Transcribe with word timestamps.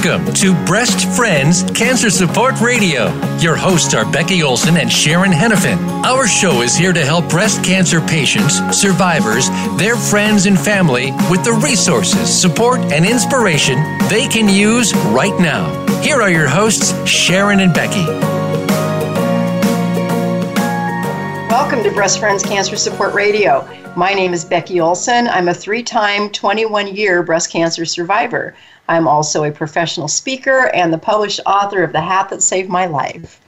Welcome 0.00 0.32
to 0.34 0.54
Breast 0.64 1.08
Friends 1.16 1.64
Cancer 1.74 2.08
Support 2.08 2.60
Radio. 2.60 3.06
Your 3.38 3.56
hosts 3.56 3.94
are 3.94 4.08
Becky 4.08 4.44
Olson 4.44 4.76
and 4.76 4.92
Sharon 4.92 5.32
Henifin. 5.32 5.76
Our 6.04 6.28
show 6.28 6.62
is 6.62 6.76
here 6.76 6.92
to 6.92 7.04
help 7.04 7.28
breast 7.28 7.64
cancer 7.64 8.00
patients, 8.00 8.60
survivors, 8.70 9.50
their 9.76 9.96
friends, 9.96 10.46
and 10.46 10.56
family 10.56 11.10
with 11.28 11.42
the 11.42 11.52
resources, 11.64 12.32
support, 12.32 12.78
and 12.92 13.04
inspiration 13.04 13.76
they 14.08 14.28
can 14.28 14.48
use 14.48 14.94
right 15.06 15.36
now. 15.40 15.66
Here 16.00 16.22
are 16.22 16.30
your 16.30 16.46
hosts, 16.46 16.94
Sharon 17.04 17.58
and 17.58 17.74
Becky. 17.74 18.06
Welcome 21.50 21.82
to 21.82 21.90
Breast 21.90 22.20
Friends 22.20 22.44
Cancer 22.44 22.76
Support 22.76 23.14
Radio. 23.14 23.68
My 23.96 24.14
name 24.14 24.32
is 24.32 24.44
Becky 24.44 24.78
Olson. 24.78 25.26
I'm 25.26 25.48
a 25.48 25.54
three 25.54 25.82
time, 25.82 26.30
21 26.30 26.94
year 26.94 27.24
breast 27.24 27.50
cancer 27.50 27.84
survivor. 27.84 28.54
I'm 28.88 29.06
also 29.06 29.44
a 29.44 29.50
professional 29.50 30.08
speaker 30.08 30.70
and 30.74 30.92
the 30.92 30.98
published 30.98 31.40
author 31.46 31.82
of 31.82 31.92
The 31.92 32.00
Hat 32.00 32.30
That 32.30 32.42
Saved 32.42 32.70
My 32.70 32.86
Life. 32.86 33.40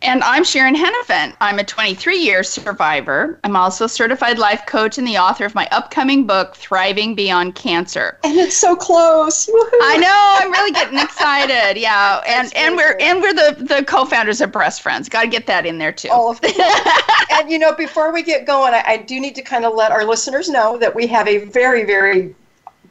And 0.00 0.22
I'm 0.22 0.44
Sharon 0.44 0.76
Henifin. 0.76 1.34
I'm 1.40 1.58
a 1.58 1.64
23 1.64 2.18
year 2.18 2.44
survivor. 2.44 3.40
I'm 3.42 3.56
also 3.56 3.86
a 3.86 3.88
certified 3.88 4.38
life 4.38 4.64
coach 4.64 4.96
and 4.96 5.06
the 5.06 5.18
author 5.18 5.44
of 5.44 5.56
my 5.56 5.66
upcoming 5.72 6.24
book, 6.24 6.54
Thriving 6.54 7.16
Beyond 7.16 7.56
Cancer. 7.56 8.16
And 8.22 8.38
it's 8.38 8.56
so 8.56 8.76
close. 8.76 9.48
Woo-hoo. 9.52 9.78
I 9.82 9.96
know. 9.96 10.36
I'm 10.38 10.52
really 10.52 10.70
getting 10.72 10.98
excited. 10.98 11.78
Yeah. 11.88 12.22
And 12.26 12.54
and 12.56 12.76
we're 12.76 12.96
and 13.00 13.20
we're 13.20 13.32
the, 13.32 13.56
the 13.58 13.84
co-founders 13.84 14.40
of 14.40 14.52
Breast 14.52 14.82
Friends. 14.82 15.08
Got 15.08 15.22
to 15.22 15.28
get 15.28 15.46
that 15.46 15.64
in 15.64 15.78
there 15.78 15.92
too. 15.92 16.08
All 16.10 16.30
of 16.30 16.40
and 17.32 17.50
you 17.50 17.58
know, 17.58 17.72
before 17.72 18.12
we 18.12 18.22
get 18.22 18.46
going, 18.46 18.74
I, 18.74 18.82
I 18.86 18.96
do 18.98 19.20
need 19.20 19.34
to 19.36 19.42
kind 19.42 19.64
of 19.64 19.74
let 19.74 19.90
our 19.92 20.04
listeners 20.04 20.48
know 20.48 20.76
that 20.78 20.94
we 20.94 21.06
have 21.06 21.26
a 21.28 21.44
very, 21.46 21.84
very 21.84 22.34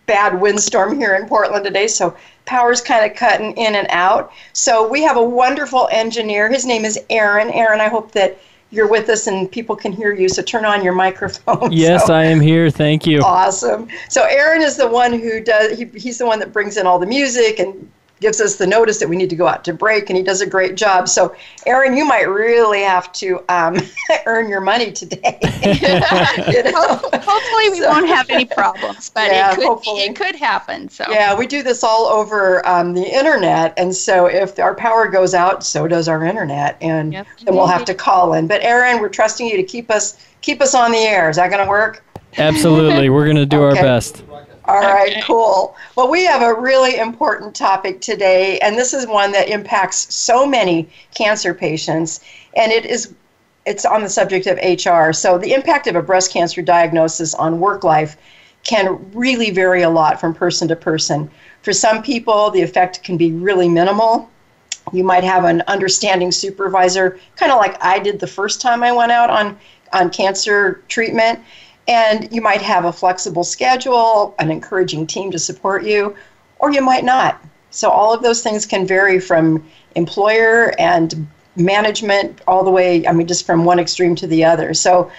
bad 0.07 0.41
windstorm 0.41 0.97
here 0.97 1.15
in 1.15 1.27
Portland 1.27 1.63
today, 1.63 1.87
so 1.87 2.15
power's 2.45 2.81
kind 2.81 3.09
of 3.09 3.15
cutting 3.15 3.55
in 3.57 3.75
and 3.75 3.87
out. 3.91 4.31
So 4.53 4.87
we 4.87 5.03
have 5.03 5.17
a 5.17 5.23
wonderful 5.23 5.87
engineer. 5.91 6.49
His 6.49 6.65
name 6.65 6.85
is 6.85 6.99
Aaron. 7.11 7.51
Aaron, 7.51 7.79
I 7.79 7.89
hope 7.89 8.13
that 8.13 8.39
you're 8.71 8.87
with 8.87 9.09
us 9.09 9.27
and 9.27 9.51
people 9.51 9.75
can 9.75 9.91
hear 9.91 10.13
you. 10.13 10.27
So 10.27 10.41
turn 10.41 10.65
on 10.65 10.83
your 10.83 10.93
microphone. 10.93 11.71
Yes, 11.77 12.07
so, 12.07 12.13
I 12.13 12.23
am 12.23 12.39
here. 12.39 12.69
Thank 12.69 13.05
you. 13.05 13.21
Awesome. 13.21 13.87
So 14.09 14.23
Aaron 14.23 14.61
is 14.61 14.77
the 14.77 14.87
one 14.87 15.13
who 15.13 15.41
does. 15.41 15.77
He, 15.77 15.85
he's 15.95 16.17
the 16.17 16.25
one 16.25 16.39
that 16.39 16.51
brings 16.51 16.77
in 16.77 16.87
all 16.87 16.97
the 16.97 17.05
music 17.05 17.59
and 17.59 17.89
gives 18.19 18.41
us 18.41 18.55
the 18.55 18.67
notice 18.67 18.99
that 18.99 19.09
we 19.09 19.15
need 19.15 19.29
to 19.29 19.35
go 19.35 19.47
out 19.47 19.63
to 19.65 19.73
break, 19.73 20.09
and 20.09 20.17
he 20.17 20.23
does 20.23 20.41
a 20.41 20.45
great 20.45 20.75
job. 20.75 21.07
So, 21.07 21.35
Aaron, 21.65 21.95
you 21.95 22.05
might 22.05 22.27
really 22.27 22.81
have 22.81 23.11
to 23.13 23.43
um, 23.49 23.77
earn 24.25 24.49
your 24.49 24.61
money 24.61 24.91
today. 24.91 25.37
you 25.63 26.63
know? 26.63 26.97
Hopefully, 27.13 27.69
we 27.69 27.79
so, 27.79 27.89
won't 27.89 28.07
have 28.07 28.29
any 28.29 28.45
problems, 28.45 29.09
but 29.09 29.31
yeah, 29.31 29.51
it, 29.51 29.55
could, 29.55 29.65
hopefully. 29.65 30.01
it 30.01 30.15
could 30.15 30.35
happen. 30.35 30.89
So, 30.89 31.05
yeah, 31.09 31.37
we 31.37 31.47
do 31.47 31.63
this 31.63 31.83
all 31.83 32.05
over 32.05 32.67
um, 32.67 32.93
the 32.93 33.05
internet, 33.05 33.73
and 33.77 33.93
so 33.95 34.25
if 34.25 34.59
our 34.59 34.75
power 34.75 35.07
goes 35.07 35.33
out, 35.33 35.63
so 35.63 35.87
does 35.87 36.07
our 36.07 36.23
internet, 36.23 36.77
and 36.81 37.13
yep. 37.13 37.27
then 37.43 37.55
we'll 37.55 37.67
have 37.67 37.85
to 37.85 37.93
call 37.93 38.33
in. 38.33 38.47
But, 38.47 38.61
Aaron, 38.63 38.99
we're 38.99 39.09
trusting 39.09 39.47
you 39.47 39.57
to 39.57 39.63
keep 39.63 39.91
us 39.91 40.23
keep 40.41 40.61
us 40.61 40.73
on 40.73 40.91
the 40.91 40.99
air. 40.99 41.29
Is 41.29 41.35
that 41.35 41.49
going 41.49 41.63
to 41.63 41.69
work? 41.69 42.03
Absolutely, 42.37 43.09
we're 43.09 43.25
going 43.25 43.37
to 43.37 43.45
do 43.45 43.63
okay. 43.63 43.79
our 43.79 43.83
best. 43.83 44.23
All 44.67 44.81
right, 44.81 45.11
okay. 45.11 45.21
cool. 45.21 45.75
Well, 45.95 46.09
we 46.09 46.25
have 46.25 46.41
a 46.41 46.53
really 46.53 46.97
important 46.97 47.55
topic 47.55 48.01
today, 48.01 48.59
and 48.59 48.77
this 48.77 48.93
is 48.93 49.07
one 49.07 49.31
that 49.31 49.47
impacts 49.47 50.13
so 50.13 50.45
many 50.45 50.89
cancer 51.15 51.53
patients, 51.53 52.19
and 52.55 52.71
it 52.71 52.85
is 52.85 53.13
it's 53.65 53.85
on 53.85 54.01
the 54.01 54.09
subject 54.09 54.47
of 54.47 54.57
HR. 54.57 55.11
So, 55.13 55.37
the 55.37 55.53
impact 55.53 55.87
of 55.87 55.95
a 55.95 56.01
breast 56.01 56.31
cancer 56.31 56.61
diagnosis 56.61 57.33
on 57.33 57.59
work 57.59 57.83
life 57.85 58.17
can 58.63 58.99
really 59.13 59.51
vary 59.51 59.83
a 59.83 59.89
lot 59.89 60.19
from 60.19 60.33
person 60.33 60.67
to 60.67 60.75
person. 60.75 61.29
For 61.61 61.71
some 61.71 62.01
people, 62.01 62.49
the 62.49 62.61
effect 62.61 63.03
can 63.03 63.15
be 63.15 63.31
really 63.31 63.69
minimal. 63.69 64.29
You 64.91 65.03
might 65.03 65.23
have 65.23 65.45
an 65.45 65.63
understanding 65.67 66.31
supervisor, 66.31 67.19
kind 67.37 67.51
of 67.51 67.57
like 67.57 67.81
I 67.81 67.99
did 67.99 68.19
the 68.19 68.27
first 68.27 68.59
time 68.59 68.83
I 68.83 68.91
went 68.91 69.13
out 69.13 69.29
on 69.29 69.57
on 69.93 70.09
cancer 70.09 70.83
treatment 70.89 71.39
and 71.87 72.27
you 72.31 72.41
might 72.41 72.61
have 72.61 72.85
a 72.85 72.91
flexible 72.91 73.43
schedule, 73.43 74.35
an 74.39 74.51
encouraging 74.51 75.07
team 75.07 75.31
to 75.31 75.39
support 75.39 75.85
you, 75.85 76.15
or 76.59 76.71
you 76.71 76.81
might 76.81 77.05
not. 77.05 77.41
So, 77.71 77.89
all 77.89 78.13
of 78.13 78.23
those 78.23 78.41
things 78.41 78.65
can 78.65 78.87
vary 78.87 79.19
from 79.19 79.65
employer 79.95 80.73
and 80.79 81.27
management 81.55 82.41
all 82.47 82.63
the 82.63 82.71
way, 82.71 83.05
I 83.07 83.11
mean, 83.13 83.27
just 83.27 83.45
from 83.45 83.65
one 83.65 83.79
extreme 83.79 84.15
to 84.15 84.27
the 84.27 84.43
other. 84.43 84.73
So, 84.73 85.11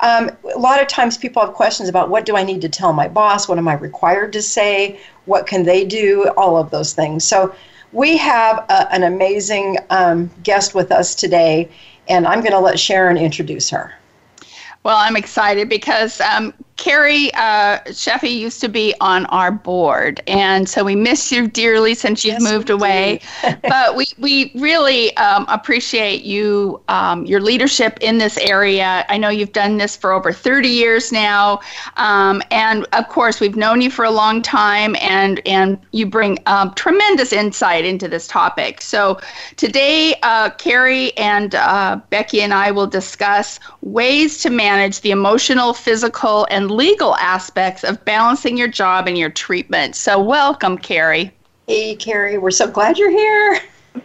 um, 0.00 0.30
a 0.54 0.58
lot 0.58 0.80
of 0.80 0.88
times 0.88 1.16
people 1.16 1.42
have 1.42 1.54
questions 1.54 1.88
about 1.88 2.10
what 2.10 2.26
do 2.26 2.36
I 2.36 2.42
need 2.42 2.60
to 2.60 2.68
tell 2.68 2.92
my 2.92 3.08
boss? 3.08 3.48
What 3.48 3.58
am 3.58 3.66
I 3.66 3.74
required 3.74 4.32
to 4.34 4.42
say? 4.42 5.00
What 5.24 5.46
can 5.46 5.64
they 5.64 5.84
do? 5.84 6.30
All 6.36 6.56
of 6.56 6.70
those 6.70 6.92
things. 6.92 7.24
So, 7.24 7.54
we 7.92 8.16
have 8.18 8.58
a, 8.68 8.92
an 8.92 9.04
amazing 9.04 9.78
um, 9.90 10.30
guest 10.42 10.74
with 10.74 10.92
us 10.92 11.14
today, 11.14 11.68
and 12.08 12.26
I'm 12.26 12.40
going 12.40 12.52
to 12.52 12.60
let 12.60 12.78
Sharon 12.78 13.16
introduce 13.16 13.70
her. 13.70 13.94
Well, 14.86 14.98
I'm 14.98 15.16
excited 15.16 15.68
because 15.68 16.20
um, 16.20 16.54
Carrie 16.76 17.32
uh, 17.34 17.78
Sheffy 17.86 18.36
used 18.36 18.60
to 18.60 18.68
be 18.68 18.94
on 19.00 19.24
our 19.26 19.50
board, 19.50 20.22
and 20.26 20.68
so 20.68 20.84
we 20.84 20.94
miss 20.94 21.32
you 21.32 21.48
dearly 21.48 21.94
since 21.94 22.22
you've 22.22 22.40
yes, 22.40 22.52
moved 22.52 22.68
away. 22.68 23.20
but 23.62 23.96
we, 23.96 24.06
we 24.18 24.52
really 24.54 25.16
um, 25.16 25.46
appreciate 25.48 26.22
you, 26.22 26.80
um, 26.88 27.24
your 27.24 27.40
leadership 27.40 27.98
in 28.02 28.18
this 28.18 28.36
area. 28.38 29.06
I 29.08 29.16
know 29.16 29.30
you've 29.30 29.52
done 29.52 29.78
this 29.78 29.96
for 29.96 30.12
over 30.12 30.32
30 30.32 30.68
years 30.68 31.12
now, 31.12 31.60
um, 31.96 32.42
and 32.50 32.86
of 32.92 33.08
course 33.08 33.40
we've 33.40 33.56
known 33.56 33.80
you 33.80 33.90
for 33.90 34.04
a 34.04 34.10
long 34.10 34.42
time, 34.42 34.96
and 35.00 35.40
and 35.46 35.78
you 35.92 36.04
bring 36.06 36.38
um, 36.44 36.74
tremendous 36.74 37.32
insight 37.32 37.86
into 37.86 38.06
this 38.06 38.26
topic. 38.26 38.82
So 38.82 39.18
today, 39.56 40.14
uh, 40.22 40.50
Carrie 40.50 41.16
and 41.16 41.54
uh, 41.54 42.00
Becky 42.10 42.42
and 42.42 42.52
I 42.52 42.70
will 42.70 42.86
discuss 42.86 43.58
ways 43.80 44.42
to 44.42 44.50
manage 44.50 45.00
the 45.00 45.10
emotional, 45.10 45.72
physical, 45.72 46.46
and 46.50 46.65
legal 46.66 47.16
aspects 47.16 47.84
of 47.84 48.04
balancing 48.04 48.56
your 48.56 48.68
job 48.68 49.06
and 49.06 49.16
your 49.16 49.30
treatment. 49.30 49.96
So, 49.96 50.20
welcome, 50.20 50.78
Carrie. 50.78 51.32
Hey, 51.66 51.96
Carrie, 51.96 52.38
we're 52.38 52.50
so 52.50 52.70
glad 52.70 52.98
you're 52.98 53.10
here. 53.10 53.60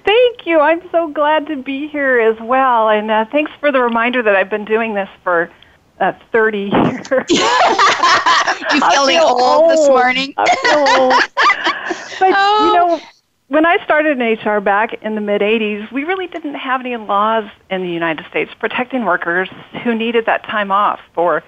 Thank 0.05 0.45
you. 0.45 0.59
I'm 0.59 0.81
so 0.91 1.09
glad 1.09 1.47
to 1.47 1.55
be 1.55 1.87
here 1.87 2.19
as 2.19 2.39
well. 2.39 2.89
And 2.89 3.11
uh, 3.11 3.25
thanks 3.31 3.51
for 3.59 3.71
the 3.71 3.81
reminder 3.81 4.23
that 4.23 4.35
I've 4.35 4.49
been 4.49 4.65
doing 4.65 4.93
this 4.93 5.09
for 5.23 5.51
uh, 5.99 6.13
30 6.31 6.59
years. 6.59 6.71
you 7.29 8.89
feeling 8.89 9.19
old, 9.19 9.41
old, 9.41 9.71
this 9.71 9.87
morning? 9.87 10.33
I 10.37 10.55
feel 10.55 11.01
old. 11.01 11.13
but, 12.19 12.33
oh. 12.35 12.65
you 12.65 12.73
know, 12.73 13.01
when 13.49 13.65
I 13.65 13.83
started 13.83 14.19
in 14.19 14.39
HR 14.39 14.61
back 14.61 14.93
in 15.01 15.15
the 15.15 15.21
mid 15.21 15.41
80s, 15.41 15.91
we 15.91 16.05
really 16.05 16.27
didn't 16.27 16.55
have 16.55 16.79
any 16.79 16.95
laws 16.95 17.49
in 17.69 17.81
the 17.81 17.89
United 17.89 18.25
States 18.27 18.51
protecting 18.59 19.03
workers 19.03 19.49
who 19.83 19.93
needed 19.93 20.25
that 20.25 20.43
time 20.43 20.71
off 20.71 21.01
for 21.13 21.43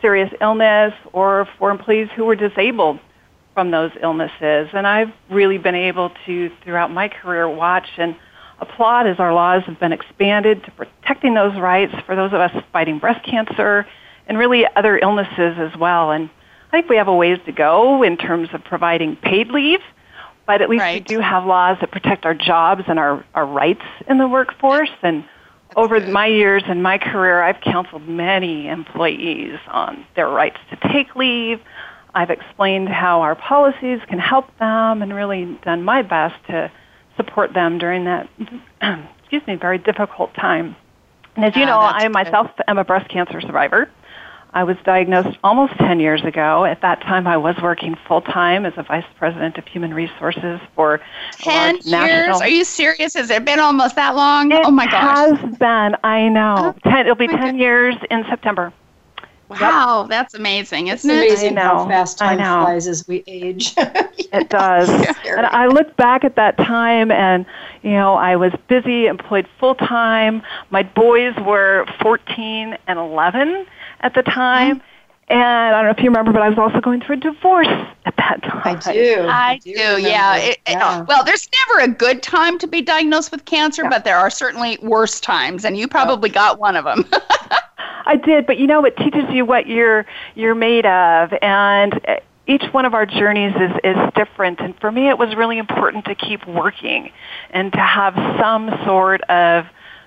serious 0.00 0.32
illness 0.40 0.94
or 1.12 1.48
for 1.58 1.70
employees 1.70 2.08
who 2.16 2.24
were 2.24 2.36
disabled 2.36 2.98
from 3.54 3.70
those 3.70 3.90
illnesses. 4.02 4.68
And 4.72 4.86
I've 4.86 5.12
really 5.28 5.58
been 5.58 5.74
able 5.74 6.12
to, 6.26 6.50
throughout 6.62 6.90
my 6.90 7.08
career, 7.08 7.48
watch 7.48 7.88
and 7.98 8.16
applaud 8.60 9.06
as 9.06 9.18
our 9.18 9.32
laws 9.32 9.62
have 9.64 9.80
been 9.80 9.92
expanded 9.92 10.62
to 10.64 10.70
protecting 10.72 11.34
those 11.34 11.58
rights 11.58 11.94
for 12.06 12.14
those 12.14 12.32
of 12.32 12.40
us 12.40 12.52
fighting 12.72 12.98
breast 12.98 13.24
cancer 13.24 13.86
and 14.26 14.38
really 14.38 14.64
other 14.76 14.98
illnesses 14.98 15.56
as 15.58 15.76
well. 15.78 16.10
And 16.10 16.30
I 16.68 16.70
think 16.70 16.88
we 16.88 16.96
have 16.96 17.08
a 17.08 17.14
ways 17.14 17.38
to 17.46 17.52
go 17.52 18.02
in 18.02 18.16
terms 18.16 18.48
of 18.52 18.62
providing 18.62 19.16
paid 19.16 19.48
leave, 19.48 19.80
but 20.46 20.62
at 20.62 20.68
least 20.68 20.82
right. 20.82 21.00
we 21.02 21.16
do 21.16 21.20
have 21.20 21.44
laws 21.44 21.78
that 21.80 21.90
protect 21.90 22.24
our 22.24 22.34
jobs 22.34 22.84
and 22.86 22.98
our, 22.98 23.24
our 23.34 23.46
rights 23.46 23.84
in 24.08 24.18
the 24.18 24.28
workforce. 24.28 24.90
And 25.02 25.24
over 25.76 26.00
my 26.00 26.26
years 26.26 26.62
in 26.68 26.82
my 26.82 26.98
career, 26.98 27.42
I've 27.42 27.60
counseled 27.60 28.08
many 28.08 28.68
employees 28.68 29.58
on 29.68 30.04
their 30.16 30.28
rights 30.28 30.58
to 30.70 30.92
take 30.92 31.14
leave. 31.14 31.60
I've 32.14 32.30
explained 32.30 32.88
how 32.88 33.20
our 33.22 33.34
policies 33.34 34.00
can 34.08 34.18
help 34.18 34.46
them 34.58 35.02
and 35.02 35.14
really 35.14 35.58
done 35.64 35.84
my 35.84 36.02
best 36.02 36.34
to 36.48 36.70
support 37.16 37.54
them 37.54 37.78
during 37.78 38.04
that, 38.04 38.28
excuse 39.20 39.46
me, 39.46 39.54
very 39.54 39.78
difficult 39.78 40.34
time. 40.34 40.74
And 41.36 41.44
as 41.44 41.54
you 41.54 41.62
ah, 41.62 41.66
know, 41.66 41.78
I 41.78 42.08
myself 42.08 42.50
am 42.66 42.78
a 42.78 42.84
breast 42.84 43.08
cancer 43.08 43.40
survivor. 43.40 43.90
I 44.52 44.64
was 44.64 44.76
diagnosed 44.84 45.38
almost 45.44 45.74
10 45.78 46.00
years 46.00 46.24
ago. 46.24 46.64
At 46.64 46.80
that 46.80 47.00
time, 47.02 47.26
I 47.26 47.36
was 47.36 47.56
working 47.62 47.96
full 48.06 48.20
time 48.20 48.66
as 48.66 48.72
a 48.76 48.82
vice 48.82 49.04
president 49.16 49.58
of 49.58 49.66
human 49.66 49.94
resources 49.94 50.60
for 50.74 51.00
10 51.38 51.76
years. 51.76 51.86
National... 51.86 52.42
Are 52.42 52.48
you 52.48 52.64
serious? 52.64 53.14
Has 53.14 53.30
it 53.30 53.44
been 53.44 53.60
almost 53.60 53.94
that 53.96 54.16
long? 54.16 54.50
It 54.50 54.62
oh 54.64 54.70
my 54.70 54.86
gosh. 54.86 55.32
It 55.32 55.36
has 55.36 55.58
been. 55.58 55.96
I 56.02 56.28
know. 56.28 56.74
Oh, 56.74 56.90
ten, 56.90 57.00
it'll 57.00 57.14
be 57.14 57.28
10 57.28 57.58
years 57.58 57.94
in 58.10 58.24
September. 58.28 58.72
Wow, 59.48 60.02
yep. 60.02 60.10
that's 60.10 60.34
amazing, 60.34 60.88
isn't 60.88 61.10
it's 61.10 61.32
amazing 61.32 61.56
it? 61.56 61.58
how 61.58 61.88
fast 61.88 62.18
time 62.18 62.38
flies 62.38 62.86
as 62.86 63.08
we 63.08 63.24
age. 63.26 63.74
it 63.76 64.48
does. 64.48 64.88
and 65.26 65.46
I 65.46 65.66
look 65.66 65.96
back 65.96 66.22
at 66.22 66.36
that 66.36 66.56
time 66.56 67.10
and, 67.10 67.44
you 67.82 67.90
know, 67.90 68.14
I 68.14 68.36
was 68.36 68.52
busy, 68.68 69.06
employed 69.06 69.48
full 69.58 69.74
time. 69.74 70.42
My 70.70 70.84
boys 70.84 71.34
were 71.44 71.84
14 72.00 72.78
and 72.86 72.98
11 72.98 73.66
at 74.00 74.14
the 74.14 74.22
time. 74.22 74.76
Mm-hmm. 74.76 74.86
And 75.30 75.40
I 75.40 75.70
don't 75.70 75.84
know 75.84 75.90
if 75.90 75.98
you 75.98 76.10
remember, 76.10 76.32
but 76.32 76.42
I 76.42 76.48
was 76.48 76.58
also 76.58 76.80
going 76.80 77.00
through 77.00 77.16
a 77.16 77.20
divorce 77.20 77.68
at 78.04 78.16
that 78.16 78.42
time. 78.42 78.80
I 78.84 78.92
do. 78.92 79.26
I, 79.28 79.58
do, 79.58 79.72
do 79.72 80.02
yeah. 80.02 80.36
It, 80.38 80.58
yeah. 80.66 81.02
well, 81.02 81.22
there's 81.22 81.48
never 81.68 81.84
a 81.84 81.94
good 81.94 82.20
time 82.20 82.58
to 82.58 82.66
be 82.66 82.82
diagnosed 82.82 83.30
with 83.30 83.44
cancer, 83.44 83.84
yeah. 83.84 83.90
but 83.90 84.04
there 84.04 84.16
are 84.16 84.28
certainly 84.28 84.76
worse 84.82 85.20
times, 85.20 85.64
and 85.64 85.78
you 85.78 85.86
probably 85.86 86.30
got 86.30 86.58
one 86.58 86.74
of 86.74 86.84
them. 86.84 87.08
I 88.06 88.16
did, 88.16 88.44
but 88.44 88.58
you 88.58 88.66
know, 88.66 88.84
it 88.84 88.96
teaches 88.96 89.22
you 89.30 89.44
what 89.44 89.68
you're 89.68 90.04
you're 90.34 90.56
made 90.56 90.84
of, 90.84 91.32
and 91.42 92.00
each 92.48 92.64
one 92.72 92.84
of 92.84 92.92
our 92.92 93.06
journeys 93.06 93.54
is 93.54 93.70
is 93.84 93.96
different. 94.16 94.58
And 94.58 94.76
for 94.80 94.90
me, 94.90 95.08
it 95.08 95.16
was 95.16 95.36
really 95.36 95.58
important 95.58 96.06
to 96.06 96.16
keep 96.16 96.44
working 96.48 97.12
and 97.50 97.72
to 97.72 97.78
have 97.78 98.14
some 98.40 98.68
sort 98.84 99.22
of 99.22 99.66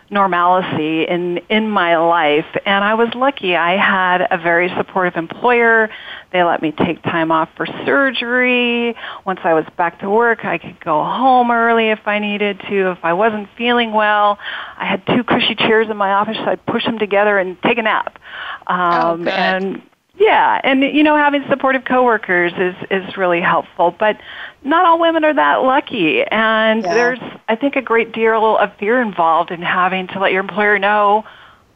normalcy 0.10 1.04
in 1.04 1.40
in 1.50 1.70
my 1.70 1.98
life. 1.98 2.46
And 2.66 2.84
I 2.84 2.94
was 2.94 3.10
lucky. 3.16 3.56
I 3.56 3.78
had 3.78 4.28
a 4.30 4.38
very 4.38 4.70
supportive 4.78 5.16
employer. 5.16 5.90
They 6.32 6.44
let 6.44 6.62
me 6.62 6.72
take 6.72 7.02
time 7.04 7.32
off 7.32 7.50
for 7.56 7.66
surgery. 7.86 8.96
Once 9.26 9.40
I 9.44 9.54
was 9.54 9.66
back 9.78 10.00
to 10.00 10.10
work 10.10 10.46
I 10.46 10.58
could 10.58 10.80
go 10.80 11.04
home 11.04 11.52
early 11.52 11.90
if 11.90 12.08
I 12.08 12.20
needed 12.20 12.60
to. 12.70 12.92
If 12.92 13.00
I 13.04 13.14
wasn't 13.14 13.50
feeling 13.58 13.94
well 13.94 14.38
I 14.78 14.86
had 14.86 15.06
two 15.08 15.24
cushy 15.24 15.56
chairs 15.56 15.88
in 15.90 15.98
my 15.98 16.14
office 16.14 16.38
so 16.38 16.46
I'd 16.46 16.66
push 16.66 16.86
them 16.86 17.00
together 17.00 17.38
and 17.38 17.62
take 17.62 17.78
a 17.78 17.84
nap. 17.84 18.20
Um, 18.68 19.28
oh, 19.28 19.32
and 19.32 19.82
yeah, 20.16 20.62
and 20.64 20.84
you 20.84 21.04
know, 21.04 21.16
having 21.16 21.44
supportive 21.50 21.86
coworkers 21.86 22.54
is 22.58 22.76
is 22.92 23.18
really 23.18 23.42
helpful. 23.42 23.96
But 23.98 24.18
not 24.64 24.86
all 24.86 25.00
women 25.00 25.24
are 25.24 25.34
that 25.34 25.64
lucky, 25.64 26.24
and 26.24 26.84
yeah. 26.84 26.94
there's 26.94 27.20
I 27.48 27.56
think 27.56 27.76
a 27.76 27.82
great 27.82 28.12
deal 28.12 28.58
of 28.58 28.76
fear 28.78 29.02
involved 29.02 29.52
in 29.52 29.62
having 29.62 30.08
to 30.08 30.20
let 30.20 30.32
your 30.32 30.42
employer 30.42 30.80
know 30.80 31.26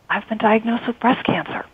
I've 0.09 0.27
been 0.29 0.37
diagnosed 0.37 0.87
with 0.87 0.99
breast 0.99 1.25
cancer. 1.25 1.65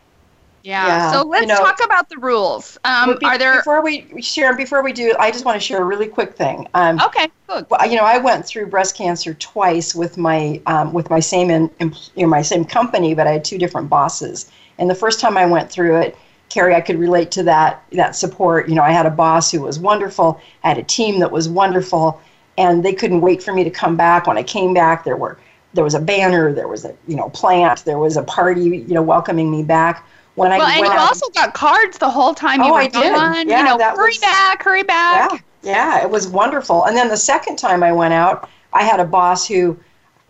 Yeah. 0.64 0.88
yeah. 0.88 1.12
So 1.12 1.24
let's 1.24 1.42
you 1.42 1.48
know, 1.48 1.58
talk 1.58 1.84
about 1.84 2.10
the 2.10 2.18
rules. 2.18 2.78
Um, 2.86 3.18
be, 3.20 3.26
are 3.26 3.38
there 3.38 3.58
before 3.58 3.84
we 3.84 4.22
share 4.22 4.56
before 4.56 4.82
we 4.82 4.94
do? 4.94 5.14
I 5.20 5.30
just 5.30 5.44
want 5.44 5.60
to 5.60 5.66
share 5.66 5.82
a 5.82 5.86
really 5.86 6.08
quick 6.08 6.36
thing. 6.36 6.68
Um, 6.74 7.00
okay. 7.02 7.28
Good. 7.48 7.66
Well, 7.70 7.88
you 7.88 7.98
know, 7.98 8.06
I 8.06 8.18
went 8.18 8.46
through 8.46 8.68
breast 8.68 8.96
cancer 8.96 9.34
twice 9.34 9.94
with 9.94 10.18
my 10.18 10.62
um, 10.66 10.94
with 10.94 11.10
my 11.10 11.20
same 11.20 11.50
in, 11.50 11.70
you 11.80 12.24
know, 12.24 12.28
my 12.28 12.42
same 12.42 12.64
company, 12.64 13.14
but 13.14 13.28
I 13.28 13.34
had 13.34 13.46
two 13.46 13.58
different 13.58 13.90
bosses. 13.90 14.50
And 14.78 14.90
the 14.90 14.96
first 14.96 15.20
time 15.20 15.38
I 15.38 15.46
went 15.46 15.70
through 15.70 16.00
it, 16.00 16.18
Carrie, 16.54 16.76
I 16.76 16.82
could 16.82 17.00
relate 17.00 17.32
to 17.32 17.44
that 17.44 17.84
that 17.94 18.16
support. 18.16 18.70
You 18.70 18.76
know, 18.76 18.84
I 18.84 18.92
had 18.92 19.08
a 19.08 19.10
boss 19.10 19.50
who 19.50 19.62
was 19.62 19.80
wonderful, 19.80 20.40
I 20.64 20.68
had 20.68 20.78
a 20.78 20.84
team 20.84 21.20
that 21.20 21.32
was 21.32 21.50
wonderful, 21.50 22.22
and 22.60 22.86
they 22.86 22.94
couldn't 22.94 23.22
wait 23.22 23.42
for 23.42 23.54
me 23.54 23.64
to 23.64 23.72
come 23.72 23.98
back. 23.98 24.28
When 24.28 24.38
I 24.38 24.44
came 24.44 24.72
back, 24.72 25.04
there 25.04 25.18
were 25.18 25.40
there 25.74 25.84
was 25.84 25.96
a 25.96 26.00
banner, 26.00 26.54
there 26.54 26.68
was 26.68 26.86
a 26.86 26.96
you 27.08 27.16
know 27.16 27.30
plant, 27.30 27.84
there 27.86 27.98
was 27.98 28.18
a 28.18 28.22
party, 28.22 28.86
you 28.88 28.94
know, 28.94 29.02
welcoming 29.02 29.50
me 29.50 29.64
back. 29.64 30.06
When 30.36 30.52
well, 30.52 30.62
I 30.62 30.78
and 30.78 30.86
you 30.86 30.92
also 30.92 31.28
got 31.30 31.56
cards 31.56 31.98
the 31.98 32.10
whole 32.10 32.36
time 32.36 32.62
you 32.62 32.70
oh, 32.70 32.74
were 32.74 32.82
I 32.82 32.88
did. 32.88 32.94
gone. 32.94 33.50
Yeah, 33.50 33.58
you 33.58 33.66
know, 33.66 33.78
that 33.80 33.96
hurry 33.96 34.10
was, 34.10 34.20
back, 34.20 34.62
hurry 34.62 34.84
back. 34.84 35.32
Yeah, 35.32 35.40
yeah, 35.64 36.04
it 36.04 36.10
was 36.12 36.28
wonderful. 36.28 36.86
And 36.86 36.96
then 36.96 37.10
the 37.10 37.18
second 37.18 37.56
time 37.56 37.82
I 37.82 37.92
went 37.92 38.14
out, 38.14 38.48
I 38.74 38.84
had 38.84 39.00
a 39.00 39.06
boss 39.06 39.48
who 39.48 39.76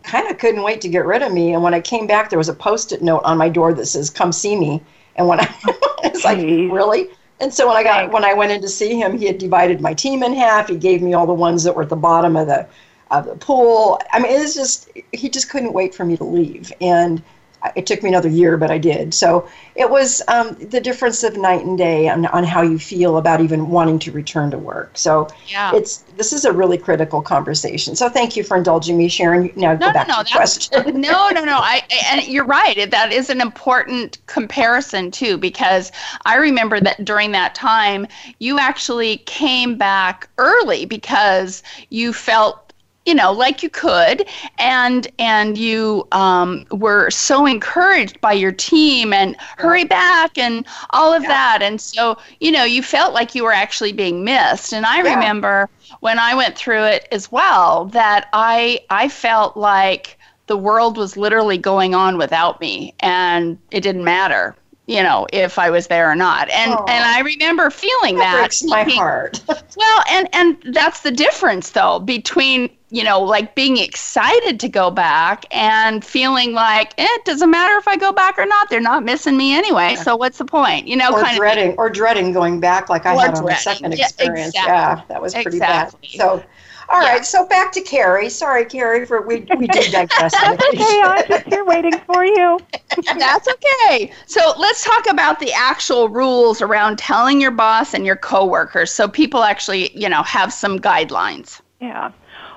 kind 0.04 0.30
of 0.32 0.38
couldn't 0.38 0.64
wait 0.64 0.80
to 0.82 0.88
get 0.88 1.06
rid 1.06 1.22
of 1.22 1.34
me. 1.34 1.54
And 1.54 1.64
when 1.64 1.74
I 1.74 1.82
came 1.82 2.08
back, 2.08 2.30
there 2.30 2.40
was 2.40 2.50
a 2.50 2.54
post-it 2.54 3.02
note 3.02 3.24
on 3.26 3.38
my 3.38 3.50
door 3.50 3.74
that 3.74 3.88
says 3.88 4.10
"Come 4.10 4.32
see 4.32 4.56
me." 4.56 4.82
And 5.16 5.28
when 5.28 5.40
I 5.40 5.56
it's 6.04 6.24
like 6.24 6.40
really. 6.40 7.10
And 7.40 7.54
so 7.54 7.68
when 7.68 7.76
I 7.76 7.84
got 7.84 8.12
when 8.12 8.24
I 8.24 8.34
went 8.34 8.52
in 8.52 8.62
to 8.62 8.70
see 8.70 8.96
him, 8.96 9.18
he 9.18 9.26
had 9.26 9.38
divided 9.38 9.82
my 9.82 9.94
team 9.94 10.24
in 10.24 10.34
half. 10.34 10.70
He 10.70 10.78
gave 10.78 11.02
me 11.02 11.14
all 11.14 11.28
the 11.28 11.34
ones 11.34 11.64
that 11.64 11.76
were 11.76 11.84
at 11.84 11.90
the 11.90 11.96
bottom 11.96 12.36
of 12.36 12.48
the 12.48 12.68
of 13.12 13.26
the 13.26 13.36
pool. 13.36 14.00
I 14.12 14.20
mean, 14.20 14.32
it 14.32 14.40
was 14.40 14.54
just 14.54 14.90
he 15.12 15.30
just 15.30 15.50
couldn't 15.50 15.74
wait 15.74 15.94
for 15.94 16.06
me 16.06 16.18
to 16.18 16.24
leave. 16.24 16.72
And 16.82 17.22
it 17.76 17.86
took 17.86 18.04
me 18.04 18.10
another 18.10 18.30
year, 18.30 18.58
but 18.58 18.70
I 18.72 18.78
did. 18.78 19.14
So 19.14 19.48
it 19.76 19.90
was 19.90 20.22
um, 20.28 20.56
the 20.56 20.82
difference 20.82 21.24
of 21.24 21.38
night 21.38 21.66
and 21.66 21.78
day 21.78 22.10
on, 22.10 22.26
on 22.28 22.44
how 22.44 22.62
you 22.62 22.78
feel 22.78 23.18
about 23.18 23.42
even 23.42 23.70
wanting 23.70 24.00
to 24.00 24.12
return 24.12 24.52
to 24.52 24.58
work. 24.58 24.98
So 24.98 25.28
yeah. 25.48 25.72
it's 25.74 26.00
this 26.18 26.34
is 26.34 26.46
a 26.46 26.52
really 26.52 26.78
critical 26.78 27.22
conversation. 27.22 27.96
So 27.96 28.10
thank 28.10 28.36
you 28.36 28.44
for 28.44 28.58
indulging 28.58 28.98
me, 28.98 29.08
Sharon. 29.08 29.52
Now 29.56 29.74
no, 29.74 29.88
go 29.88 29.94
back 29.94 30.08
no, 30.08 30.18
no, 30.18 30.24
to 30.24 30.30
the 30.30 30.36
question. 30.36 31.02
no, 31.02 31.30
no, 31.30 31.44
no. 31.44 31.58
I 31.58 31.82
and 32.12 32.28
you're 32.28 32.46
right. 32.46 32.90
That 32.90 33.12
is 33.12 33.30
an 33.30 33.42
important 33.42 34.18
comparison 34.28 35.10
too, 35.12 35.38
because 35.38 35.92
I 36.26 36.36
remember 36.36 36.80
that 36.80 37.04
during 37.06 37.32
that 37.32 37.56
time 37.56 38.08
you 38.40 38.60
actually 38.60 39.18
came 39.18 39.78
back 39.78 40.30
early 40.38 40.86
because 40.86 41.64
you 41.90 42.14
felt 42.14 42.63
you 43.06 43.14
know 43.14 43.32
like 43.32 43.64
you 43.64 43.70
could 43.70 44.28
and 44.60 45.08
and 45.20 45.58
you 45.58 46.08
um, 46.12 46.66
were 46.72 47.10
so 47.10 47.46
encouraged 47.46 48.20
by 48.22 48.34
your 48.34 48.52
team 48.52 49.14
and 49.14 49.36
hurry 49.58 49.84
back 49.84 50.38
and 50.38 50.66
all 50.92 51.14
of 51.14 51.24
yeah. 51.24 51.30
that 51.30 51.60
and 51.62 51.80
so 51.82 52.18
you 52.40 52.52
know 52.52 52.64
you 52.64 52.82
felt 52.82 53.14
like 53.14 53.36
you 53.36 53.44
were 53.44 53.54
actually 53.54 53.92
being 53.92 54.24
missed 54.24 54.74
and 54.74 54.86
i 54.86 54.98
yeah. 55.04 55.14
remember 55.14 55.70
when 56.00 56.20
i 56.20 56.34
went 56.34 56.56
through 56.58 56.84
it 56.84 57.08
as 57.12 57.32
well 57.32 57.86
that 57.86 58.28
i 58.34 58.80
i 58.90 59.08
felt 59.08 59.58
like 59.58 60.18
the 60.48 60.58
world 60.58 60.98
was 60.98 61.16
literally 61.16 61.58
going 61.58 61.96
on 61.96 62.18
without 62.18 62.60
me 62.60 62.94
and 63.00 63.58
it 63.72 63.82
didn't 63.82 64.04
matter 64.04 64.56
you 64.86 65.02
know 65.02 65.28
if 65.32 65.58
I 65.58 65.70
was 65.70 65.88
there 65.88 66.10
or 66.10 66.16
not. 66.16 66.50
And 66.50 66.74
Aww. 66.74 66.90
and 66.90 67.06
I 67.06 67.22
remember 67.22 67.70
feeling 67.70 68.16
that, 68.16 68.34
that 68.34 68.40
breaks 68.40 68.64
my 68.64 68.84
heart. 68.84 69.42
well, 69.48 70.04
and 70.10 70.28
and 70.34 70.58
that's 70.74 71.02
the 71.02 71.12
difference 71.12 71.72
though 71.72 72.00
between 72.00 72.70
you 72.90 73.04
know 73.04 73.22
like 73.22 73.56
being 73.56 73.78
excited 73.78 74.60
to 74.60 74.70
go 74.70 74.92
back 74.92 75.46
and 75.52 76.04
feeling 76.04 76.54
like 76.54 76.94
eh, 76.98 77.06
it 77.08 77.26
doesn't 77.26 77.50
matter 77.50 77.78
if 77.78 77.88
I 77.88 77.96
go 77.96 78.12
back 78.12 78.38
or 78.38 78.46
not. 78.46 78.70
They're 78.70 78.82
not 78.82 79.04
missing 79.04 79.38
me 79.38 79.56
anyway. 79.56 79.96
So 79.96 80.16
what's 80.16 80.38
the 80.38 80.46
point? 80.46 80.88
You 80.88 80.98
know, 80.98 81.12
or 81.12 81.22
kind 81.22 81.38
dreading 81.38 81.72
of 81.72 81.78
or 81.78 81.90
dreading 81.90 82.34
going 82.34 82.60
back 82.60 82.90
like 82.90 83.06
I 83.06 83.14
had 83.16 83.36
on 83.36 83.46
the 83.46 83.56
second 83.56 83.94
experience. 83.94 84.54
Yeah, 84.54 84.64
exactly. 84.64 84.74
yeah, 84.74 85.02
that 85.08 85.22
was 85.22 85.34
pretty 85.34 85.58
exactly. 85.58 86.10
bad. 86.18 86.20
So 86.20 86.44
all 86.90 87.02
yeah. 87.02 87.14
right, 87.14 87.26
so 87.26 87.46
back 87.46 87.72
to 87.74 87.82
Carrie. 87.82 88.30
Sorry, 88.30 88.66
Carrie, 88.66 89.06
for 89.06 89.22
we 89.22 89.46
we 89.58 89.68
did 89.68 89.92
digress. 89.92 90.32
That's 90.42 90.64
okay. 90.74 91.02
I'm 91.04 91.28
just 91.28 91.46
here 91.46 91.66
waiting 91.66 91.98
for 92.00 92.26
you. 92.26 92.60
That's 93.06 93.48
okay. 93.48 94.12
So 94.26 94.54
let's 94.58 94.84
talk 94.84 95.06
about 95.10 95.40
the 95.40 95.52
actual 95.54 96.10
rules 96.10 96.62
around 96.62 96.98
telling 96.98 97.40
your 97.42 97.52
boss 97.52 97.94
and 97.94 98.06
your 98.06 98.16
coworkers, 98.16 98.92
so 98.92 99.08
people 99.08 99.44
actually, 99.44 99.98
you 99.98 100.10
know, 100.10 100.24
have 100.24 100.52
some 100.54 100.80
guidelines. 100.80 101.62
Yeah. 101.80 102.12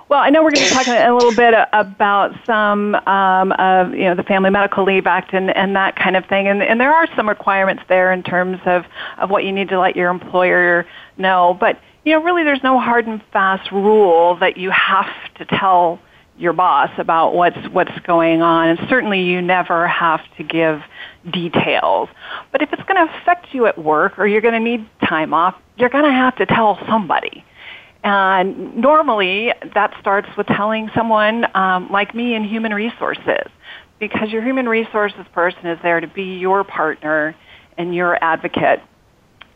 Well, 0.09 0.21
I 0.21 0.31
know 0.31 0.45
we're 0.45 0.53
going 0.53 0.69
to 0.69 0.71
be 0.71 0.75
talking 0.75 0.95
a 0.95 1.13
little 1.13 1.35
bit 1.35 1.53
about 1.73 2.33
some 2.47 2.95
um, 2.95 3.51
of 3.53 3.93
you 3.93 4.05
know 4.05 4.15
the 4.15 4.23
Family 4.23 4.51
Medical 4.51 4.85
Leave 4.85 5.07
Act 5.07 5.35
and, 5.35 5.51
and 5.57 5.75
that 5.75 5.97
kind 5.97 6.17
of 6.17 6.25
thing, 6.27 6.47
and, 6.47 6.63
and 6.63 6.81
there 6.81 6.95
are 6.95 7.09
some 7.17 7.29
requirements 7.29 7.83
there 7.89 8.13
in 8.13 8.23
terms 8.23 8.61
of, 8.67 8.85
of 9.19 9.31
what 9.31 9.43
you 9.45 9.51
need 9.51 9.69
to 9.71 9.81
let 9.81 9.97
your 9.97 10.11
employer 10.11 10.87
know. 11.17 11.57
But 11.59 11.81
you 12.07 12.13
know, 12.13 12.23
really 12.23 12.45
there's 12.45 12.63
no 12.63 12.79
hard 12.79 13.09
and 13.09 13.21
fast 13.33 13.73
rule 13.73 14.37
that 14.39 14.57
you 14.57 14.71
have 14.71 15.11
to 15.35 15.45
tell 15.45 15.99
your 16.39 16.53
boss 16.53 16.91
about 16.99 17.35
what's 17.35 17.57
what's 17.73 17.99
going 18.07 18.43
on 18.43 18.69
and 18.69 18.79
certainly 18.89 19.23
you 19.23 19.43
never 19.43 19.89
have 19.89 20.21
to 20.37 20.45
give 20.45 20.83
details. 21.33 22.09
But 22.53 22.63
if 22.63 22.73
it's 22.73 22.83
going 22.85 23.05
to 23.05 23.13
affect 23.13 23.53
you 23.53 23.67
at 23.67 23.77
work 23.77 24.21
or 24.21 24.27
you're 24.29 24.41
going 24.41 24.55
to 24.55 24.61
need 24.61 24.89
time 25.09 25.35
off, 25.35 25.57
you're 25.77 25.89
going 25.89 26.05
to 26.05 26.13
have 26.13 26.37
to 26.37 26.47
tell 26.47 26.79
somebody. 26.87 27.45
And 28.05 28.77
normally 28.77 29.53
that 29.75 29.93
starts 29.99 30.29
with 30.37 30.47
telling 30.47 30.89
someone 30.95 31.45
um, 31.57 31.91
like 31.91 32.15
me 32.15 32.35
in 32.35 32.45
human 32.45 32.73
resources 32.73 33.51
because 33.99 34.31
your 34.31 34.45
human 34.45 34.69
resources 34.69 35.25
person 35.33 35.67
is 35.67 35.79
there 35.83 35.99
to 35.99 36.07
be 36.07 36.39
your 36.39 36.63
partner 36.63 37.35
and 37.77 37.97
your 37.97 38.23
advocate 38.23 38.81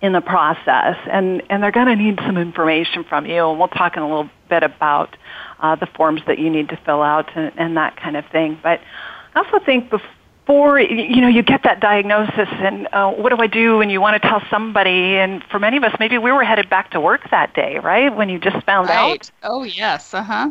in 0.02 0.12
the 0.12 0.20
process, 0.20 0.96
and, 1.10 1.42
and 1.50 1.62
they're 1.62 1.70
going 1.70 1.86
to 1.86 1.96
need 1.96 2.18
some 2.26 2.38
information 2.38 3.04
from 3.04 3.26
you, 3.26 3.48
and 3.48 3.58
we'll 3.58 3.68
talk 3.68 3.96
in 3.96 4.02
a 4.02 4.08
little 4.08 4.30
bit 4.48 4.62
about 4.62 5.16
uh, 5.60 5.76
the 5.76 5.86
forms 5.86 6.22
that 6.26 6.38
you 6.38 6.48
need 6.48 6.70
to 6.70 6.76
fill 6.76 7.02
out 7.02 7.28
and, 7.36 7.52
and 7.56 7.76
that 7.76 7.96
kind 7.96 8.16
of 8.16 8.24
thing. 8.26 8.58
But 8.62 8.80
I 9.34 9.40
also 9.40 9.64
think 9.64 9.90
before 9.90 10.80
you 10.80 11.20
know 11.20 11.28
you 11.28 11.42
get 11.42 11.62
that 11.64 11.80
diagnosis, 11.80 12.48
and 12.50 12.88
uh, 12.92 13.10
what 13.12 13.28
do 13.30 13.36
I 13.42 13.46
do? 13.46 13.80
And 13.82 13.92
you 13.92 14.00
want 14.00 14.20
to 14.20 14.26
tell 14.26 14.42
somebody, 14.48 15.16
and 15.16 15.44
for 15.44 15.58
many 15.58 15.76
of 15.76 15.84
us, 15.84 15.94
maybe 16.00 16.16
we 16.16 16.32
were 16.32 16.44
headed 16.44 16.70
back 16.70 16.92
to 16.92 17.00
work 17.00 17.28
that 17.30 17.54
day, 17.54 17.78
right? 17.78 18.14
When 18.14 18.30
you 18.30 18.38
just 18.38 18.64
found 18.64 18.88
right. 18.88 19.20
out. 19.20 19.30
Oh 19.42 19.64
yes, 19.64 20.14
uh 20.14 20.22
huh. 20.22 20.50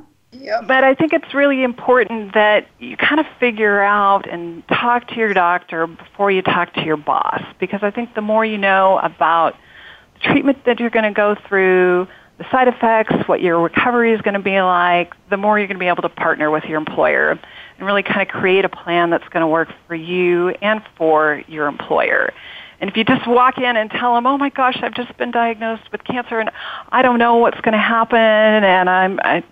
But 0.68 0.84
I 0.84 0.94
think 0.94 1.14
it's 1.14 1.34
really 1.34 1.64
important 1.64 2.34
that 2.34 2.68
you 2.80 2.96
kind 2.98 3.20
of 3.20 3.26
figure 3.40 3.82
out 3.82 4.30
and 4.30 4.68
talk 4.68 5.08
to 5.10 5.16
your 5.16 5.34
doctor 5.34 5.88
before 5.88 6.30
you 6.30 6.42
talk 6.42 6.74
to 6.76 6.84
your 6.84 6.98
boss 6.98 7.42
because 7.60 7.80
I 7.82 7.90
think 7.90 8.14
the 8.14 8.22
more 8.22 8.46
you 8.46 8.58
know 8.58 9.00
about 9.00 9.56
the 10.14 10.20
treatment 10.20 10.66
that 10.66 10.80
you're 10.80 10.92
going 10.92 11.06
to 11.06 11.14
go 11.14 11.36
through, 11.48 12.08
the 12.38 12.46
side 12.52 12.68
effects, 12.68 13.28
what 13.28 13.42
your 13.42 13.60
recovery 13.60 14.14
is 14.14 14.22
going 14.22 14.36
to 14.36 14.40
be 14.40 14.62
like, 14.62 15.14
the 15.30 15.38
more 15.38 15.58
you're 15.58 15.68
going 15.68 15.78
to 15.78 15.84
be 15.84 15.88
able 15.88 16.04
to 16.04 16.10
partner 16.10 16.52
with 16.52 16.64
your 16.66 16.78
employer 16.78 17.32
and 17.32 17.86
really 17.86 18.04
kind 18.04 18.22
of 18.22 18.28
create 18.28 18.66
a 18.66 18.70
plan 18.70 19.10
that's 19.10 19.28
going 19.30 19.42
to 19.42 19.48
work 19.48 19.70
for 19.88 19.96
you 19.96 20.50
and 20.62 20.82
for 20.96 21.42
your 21.48 21.68
employer. 21.68 22.32
And 22.80 22.90
if 22.90 22.96
you 22.96 23.04
just 23.04 23.28
walk 23.28 23.58
in 23.58 23.76
and 23.76 23.92
tell 23.92 24.16
them, 24.16 24.26
"Oh 24.26 24.38
my 24.38 24.50
gosh, 24.50 24.78
I've 24.82 24.94
just 24.94 25.18
been 25.18 25.32
diagnosed 25.32 25.92
with 25.92 26.04
cancer 26.06 26.40
and 26.40 26.50
I 26.90 27.02
don't 27.02 27.20
know 27.20 27.36
what's 27.38 27.60
going 27.60 27.74
to 27.74 27.78
happen 27.78 28.18
and 28.18 28.90
I'm 28.90 29.20
I 29.22 29.44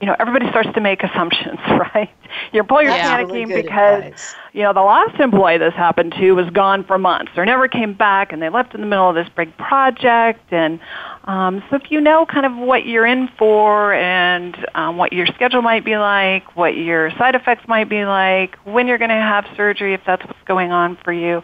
you 0.00 0.06
know, 0.06 0.16
everybody 0.18 0.48
starts 0.50 0.68
to 0.74 0.80
make 0.80 1.02
assumptions, 1.02 1.58
right? 1.68 2.10
Your 2.52 2.62
employer's 2.62 2.88
yeah, 2.88 3.22
panicking 3.22 3.48
really 3.48 3.62
because, 3.62 4.04
advice. 4.04 4.34
you 4.52 4.62
know, 4.62 4.72
the 4.72 4.82
last 4.82 5.18
employee 5.20 5.58
this 5.58 5.72
happened 5.74 6.12
to 6.18 6.32
was 6.32 6.50
gone 6.50 6.84
for 6.84 6.98
months 6.98 7.32
or 7.36 7.46
never 7.46 7.68
came 7.68 7.94
back 7.94 8.32
and 8.32 8.42
they 8.42 8.48
left 8.48 8.74
in 8.74 8.80
the 8.80 8.86
middle 8.86 9.08
of 9.08 9.14
this 9.14 9.28
big 9.36 9.56
project. 9.56 10.52
And 10.52 10.80
um, 11.24 11.62
so 11.70 11.76
if 11.76 11.90
you 11.90 12.00
know 12.00 12.26
kind 12.26 12.44
of 12.44 12.56
what 12.56 12.86
you're 12.86 13.06
in 13.06 13.28
for 13.38 13.94
and 13.94 14.56
um, 14.74 14.96
what 14.96 15.12
your 15.12 15.26
schedule 15.26 15.62
might 15.62 15.84
be 15.84 15.96
like, 15.96 16.56
what 16.56 16.76
your 16.76 17.10
side 17.12 17.34
effects 17.34 17.66
might 17.68 17.88
be 17.88 18.04
like, 18.04 18.56
when 18.64 18.88
you're 18.88 18.98
going 18.98 19.10
to 19.10 19.14
have 19.14 19.46
surgery, 19.56 19.94
if 19.94 20.00
that's 20.04 20.24
what's 20.26 20.42
going 20.44 20.72
on 20.72 20.98
for 21.04 21.12
you, 21.12 21.42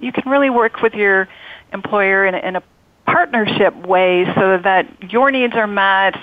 you 0.00 0.10
can 0.10 0.28
really 0.30 0.50
work 0.50 0.80
with 0.80 0.94
your 0.94 1.28
employer 1.72 2.26
in 2.26 2.34
a, 2.34 2.38
in 2.38 2.56
a 2.56 2.62
partnership 3.06 3.74
way 3.86 4.24
so 4.34 4.58
that 4.58 5.12
your 5.12 5.30
needs 5.30 5.54
are 5.54 5.66
met 5.66 6.16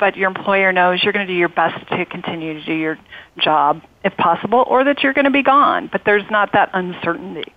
but 0.00 0.16
your 0.16 0.28
employer 0.28 0.72
knows 0.72 1.04
you're 1.04 1.12
going 1.12 1.26
to 1.26 1.32
do 1.32 1.38
your 1.38 1.50
best 1.50 1.86
to 1.88 2.04
continue 2.06 2.54
to 2.54 2.64
do 2.64 2.72
your 2.72 2.98
job 3.38 3.82
if 4.02 4.16
possible, 4.16 4.64
or 4.66 4.82
that 4.84 5.02
you're 5.02 5.12
going 5.12 5.26
to 5.26 5.30
be 5.30 5.42
gone. 5.42 5.88
But 5.92 6.04
there's 6.04 6.28
not 6.30 6.52
that 6.54 6.70
uncertainty. 6.72 7.52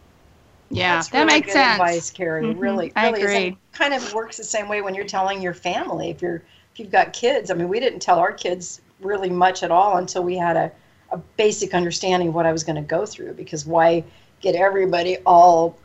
Yeah, 0.69 0.95
That's 0.95 1.07
that 1.09 1.19
really 1.19 1.33
makes 1.33 1.47
good 1.47 1.53
sense. 1.53 1.73
Advice, 1.73 2.11
Carrie. 2.11 2.45
Mm-hmm. 2.45 2.59
Really, 2.59 2.93
I 2.95 3.09
really 3.09 3.21
agree. 3.21 3.47
It 3.47 3.57
kind 3.71 3.93
of 3.93 4.13
works 4.13 4.37
the 4.37 4.43
same 4.43 4.67
way 4.67 4.81
when 4.81 4.93
you're 4.93 5.05
telling 5.05 5.41
your 5.41 5.53
family. 5.53 6.09
If 6.09 6.21
you're 6.21 6.43
if 6.73 6.79
you've 6.79 6.91
got 6.91 7.13
kids, 7.13 7.49
I 7.49 7.53
mean, 7.53 7.69
we 7.69 7.79
didn't 7.79 7.99
tell 7.99 8.19
our 8.19 8.33
kids 8.33 8.81
really 8.99 9.29
much 9.29 9.63
at 9.63 9.71
all 9.71 9.97
until 9.97 10.23
we 10.23 10.35
had 10.35 10.57
a, 10.57 10.71
a 11.11 11.17
basic 11.37 11.73
understanding 11.73 12.29
of 12.29 12.33
what 12.33 12.45
I 12.45 12.51
was 12.51 12.63
going 12.63 12.75
to 12.75 12.81
go 12.81 13.05
through. 13.05 13.33
Because 13.33 13.65
why 13.65 14.03
get 14.41 14.55
everybody 14.55 15.17
all, 15.25 15.77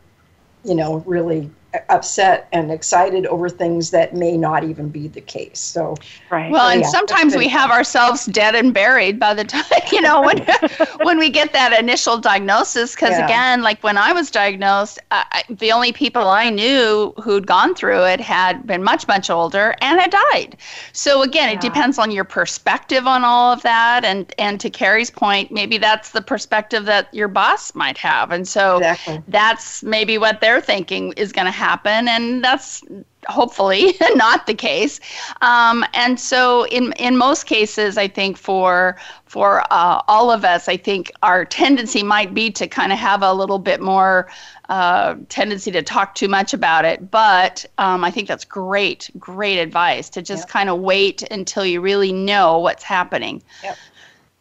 you 0.64 0.74
know, 0.74 1.02
really 1.06 1.50
upset 1.90 2.48
and 2.52 2.70
excited 2.70 3.26
over 3.26 3.48
things 3.48 3.90
that 3.90 4.14
may 4.14 4.36
not 4.36 4.64
even 4.64 4.88
be 4.88 5.06
the 5.08 5.20
case. 5.20 5.58
So, 5.60 5.94
right. 6.30 6.50
Well, 6.50 6.66
so, 6.66 6.72
and 6.72 6.80
yeah, 6.80 6.86
sometimes 6.86 7.36
we 7.36 7.48
have 7.48 7.70
ourselves 7.70 8.24
dead 8.26 8.54
and 8.54 8.72
buried 8.72 9.18
by 9.20 9.34
the 9.34 9.44
time 9.44 9.64
you 9.92 10.00
know 10.00 10.22
when 10.22 10.44
when 11.02 11.18
we 11.18 11.28
get 11.30 11.52
that 11.52 11.78
initial 11.78 12.18
diagnosis. 12.18 12.94
Because 12.94 13.18
Yeah. 13.18 13.24
again, 13.24 13.62
like 13.62 13.82
when 13.82 13.98
I 13.98 14.12
was 14.12 14.30
diagnosed, 14.30 14.98
I, 15.10 15.24
I- 15.32 15.44
the 15.50 15.72
only 15.72 15.92
people 15.92 16.28
I 16.28 16.48
knew 16.50 17.12
who'd 17.22 17.46
gone 17.46 17.74
through 17.74 18.04
it 18.04 18.20
had 18.20 18.66
been 18.66 18.82
much 18.82 19.06
much 19.06 19.28
older 19.30 19.74
and 19.82 20.00
had 20.00 20.10
died. 20.32 20.56
So 20.92 21.22
again, 21.22 21.50
it 21.50 21.60
depends 21.60 21.98
on 21.98 22.10
your 22.10 22.24
perspective 22.24 23.06
on 23.06 23.24
all 23.24 23.52
of 23.52 23.62
that. 23.62 24.04
And 24.04 24.32
and 24.38 24.58
to 24.60 24.70
Carrie's 24.70 25.10
point, 25.10 25.52
maybe 25.52 25.78
that's 25.78 26.10
the 26.12 26.22
perspective 26.22 26.86
that 26.86 27.12
your 27.12 27.28
boss 27.28 27.74
might 27.74 27.98
have. 27.98 28.30
And 28.30 28.48
so 28.48 28.78
Exactly. 28.78 29.22
that's 29.28 29.82
maybe 29.82 30.18
what 30.18 30.40
they're 30.40 30.60
thinking 30.60 31.12
is 31.12 31.32
going 31.32 31.46
to 31.46 31.57
happen 31.58 32.08
and 32.08 32.42
that's 32.44 32.82
hopefully 33.26 33.94
not 34.14 34.46
the 34.46 34.54
case 34.54 35.00
um, 35.42 35.84
and 35.92 36.18
so 36.20 36.64
in 36.66 36.92
in 37.06 37.16
most 37.16 37.44
cases 37.46 37.98
i 37.98 38.06
think 38.08 38.36
for 38.38 38.96
for 39.26 39.60
uh, 39.72 40.00
all 40.08 40.30
of 40.30 40.44
us 40.44 40.68
i 40.68 40.76
think 40.76 41.10
our 41.22 41.44
tendency 41.44 42.02
might 42.02 42.32
be 42.32 42.50
to 42.50 42.66
kind 42.68 42.92
of 42.92 42.98
have 42.98 43.22
a 43.22 43.32
little 43.32 43.58
bit 43.58 43.80
more 43.80 44.28
uh, 44.68 45.14
tendency 45.28 45.70
to 45.70 45.82
talk 45.82 46.14
too 46.14 46.28
much 46.28 46.54
about 46.54 46.84
it 46.84 47.10
but 47.10 47.66
um, 47.78 48.04
i 48.04 48.10
think 48.10 48.28
that's 48.28 48.44
great 48.44 49.10
great 49.18 49.58
advice 49.58 50.08
to 50.08 50.22
just 50.22 50.44
Yep. 50.44 50.48
kind 50.56 50.68
of 50.70 50.78
wait 50.78 51.22
until 51.30 51.64
you 51.66 51.80
really 51.80 52.12
know 52.12 52.58
what's 52.60 52.84
happening 52.84 53.42
Yep. 53.64 53.76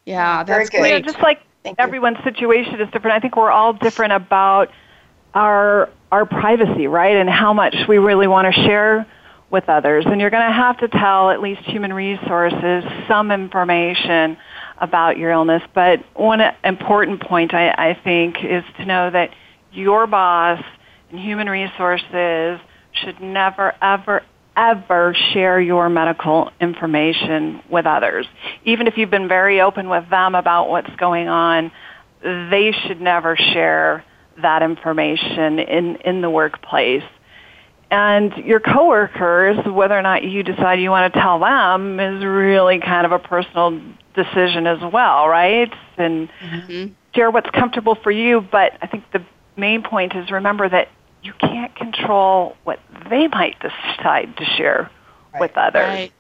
yeah 0.06 0.44
Very 0.44 0.60
that's 0.60 0.70
good. 0.70 0.88
You 0.88 0.94
know, 0.94 1.00
just 1.00 1.22
like 1.22 1.40
Thank 1.64 1.80
you. 1.80 1.84
everyone's 1.84 2.24
situation 2.24 2.80
is 2.80 2.90
different. 2.92 3.16
I 3.18 3.20
think 3.20 3.36
we're 3.36 3.52
all 3.52 3.74
different 3.74 4.14
about 4.14 4.70
our 5.38 5.90
our 6.12 6.26
privacy, 6.26 6.88
right? 6.88 7.16
And 7.16 7.30
how 7.30 7.54
much 7.54 7.76
we 7.88 7.98
really 7.98 8.28
want 8.28 8.54
to 8.54 8.62
share 8.64 9.06
with 9.50 9.70
others. 9.70 10.06
And 10.06 10.20
you're 10.20 10.30
going 10.30 10.48
to 10.48 10.54
have 10.54 10.78
to 10.80 10.88
tell 10.88 11.30
at 11.30 11.42
least 11.42 11.62
human 11.62 11.94
resources 11.94 12.84
some 13.08 13.32
information 13.32 14.38
about 14.78 15.18
your 15.18 15.32
illness. 15.32 15.62
But 15.74 16.04
one 16.16 16.42
important 16.64 17.22
point 17.22 17.54
I, 17.54 17.70
I 17.70 17.98
think 18.04 18.38
is 18.44 18.64
to 18.78 18.86
know 18.86 19.10
that 19.10 19.32
your 19.72 20.08
boss 20.08 20.64
and 21.12 21.20
human 21.20 21.50
resources 21.50 22.60
should 22.94 23.22
never, 23.22 23.74
ever, 23.82 24.24
ever 24.56 25.16
share 25.34 25.62
your 25.62 25.90
medical 25.90 26.52
information 26.60 27.62
with 27.70 27.86
others. 27.86 28.26
Even 28.66 28.88
if 28.88 28.98
you've 28.98 29.12
been 29.12 29.28
very 29.28 29.62
open 29.62 29.88
with 29.88 30.10
them 30.10 30.36
about 30.36 30.70
what's 30.70 30.94
going 30.98 31.28
on, 31.28 31.72
they 32.22 32.74
should 32.86 33.00
never 33.00 33.36
share 33.36 34.04
that 34.42 34.64
information 34.64 35.60
in, 35.60 35.96
in 35.98 36.22
the 36.22 36.30
workplace. 36.30 37.04
And 37.90 38.36
your 38.38 38.60
coworkers, 38.60 39.66
whether 39.66 39.98
or 39.98 40.02
not 40.02 40.24
you 40.24 40.44
decide 40.44 40.80
you 40.80 40.90
want 40.90 41.14
to 41.14 41.20
tell 41.20 41.40
them, 41.40 42.00
is 42.00 42.24
really 42.24 42.80
kind 42.80 43.06
of 43.06 43.14
a 43.14 43.20
personal 43.20 43.80
decision 44.14 44.68
as 44.68 44.80
well, 44.92 45.28
right? 45.28 45.72
And 45.98 46.30
Mhm. 46.44 46.94
share 47.16 47.32
what's 47.32 47.50
comfortable 47.52 47.96
for 47.96 48.12
you. 48.12 48.42
But 48.42 48.74
I 48.82 48.88
think 48.88 49.10
the 49.12 49.22
main 49.56 49.84
point 49.84 50.16
is 50.16 50.30
remember 50.32 50.68
that 50.70 50.90
you 51.24 51.34
can't 51.40 51.74
control 51.76 52.56
what 52.64 52.80
they 53.10 53.28
might 53.28 53.56
decide 53.60 54.36
to 54.38 54.46
share 54.46 54.90
with 55.40 55.58
others. 55.58 55.84
right 55.84 56.12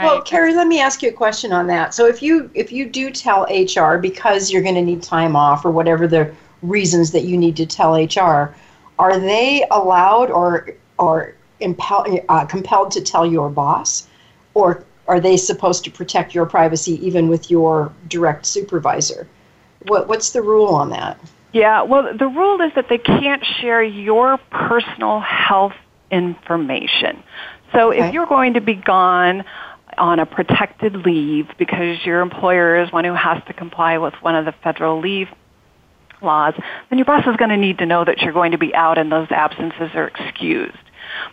Well, 0.00 0.14
right. 0.16 0.24
Carrie, 0.24 0.54
let 0.54 0.66
me 0.68 0.80
ask 0.80 1.02
you 1.02 1.10
a 1.10 1.12
question 1.12 1.52
on 1.52 1.66
that. 1.66 1.92
So, 1.94 2.06
if 2.06 2.22
you 2.22 2.50
if 2.54 2.72
you 2.72 2.86
do 2.88 3.10
tell 3.10 3.42
HR 3.44 3.98
because 3.98 4.50
you're 4.50 4.62
going 4.62 4.74
to 4.74 4.82
need 4.82 5.02
time 5.02 5.36
off 5.36 5.64
or 5.64 5.70
whatever 5.70 6.06
the 6.06 6.30
reasons 6.62 7.12
that 7.12 7.24
you 7.24 7.36
need 7.36 7.56
to 7.56 7.66
tell 7.66 7.94
HR, 7.94 8.54
are 8.98 9.18
they 9.18 9.66
allowed 9.70 10.30
or 10.30 10.74
or 10.98 11.34
impel, 11.60 12.04
uh, 12.28 12.44
compelled 12.44 12.90
to 12.92 13.00
tell 13.00 13.24
your 13.24 13.48
boss, 13.48 14.06
or 14.54 14.84
are 15.08 15.20
they 15.20 15.36
supposed 15.36 15.84
to 15.84 15.90
protect 15.90 16.34
your 16.34 16.46
privacy 16.46 17.04
even 17.04 17.28
with 17.28 17.50
your 17.50 17.92
direct 18.08 18.46
supervisor? 18.46 19.26
What 19.86 20.08
what's 20.08 20.30
the 20.30 20.42
rule 20.42 20.74
on 20.74 20.90
that? 20.90 21.18
Yeah, 21.52 21.82
well, 21.82 22.16
the 22.16 22.28
rule 22.28 22.60
is 22.60 22.72
that 22.76 22.88
they 22.88 22.98
can't 22.98 23.44
share 23.44 23.82
your 23.82 24.38
personal 24.50 25.20
health 25.20 25.74
information. 26.10 27.22
So 27.72 27.90
Okay. 27.90 28.06
if 28.06 28.12
you're 28.12 28.26
going 28.26 28.54
to 28.54 28.60
be 28.60 28.74
gone 28.74 29.44
on 29.98 30.20
a 30.20 30.26
protected 30.26 30.94
leave 31.04 31.48
because 31.58 32.04
your 32.04 32.20
employer 32.20 32.80
is 32.80 32.92
one 32.92 33.04
who 33.04 33.14
has 33.14 33.42
to 33.46 33.52
comply 33.52 33.98
with 33.98 34.14
one 34.22 34.36
of 34.36 34.44
the 34.44 34.52
federal 34.52 35.00
leave 35.00 35.28
laws, 36.22 36.54
then 36.88 36.98
your 36.98 37.06
boss 37.06 37.26
is 37.26 37.36
going 37.36 37.50
to 37.50 37.56
need 37.56 37.78
to 37.78 37.86
know 37.86 38.04
that 38.04 38.18
you're 38.18 38.32
going 38.32 38.52
to 38.52 38.58
be 38.58 38.74
out 38.74 38.98
and 38.98 39.10
those 39.10 39.28
absences 39.30 39.90
are 39.94 40.08
excused. 40.08 40.76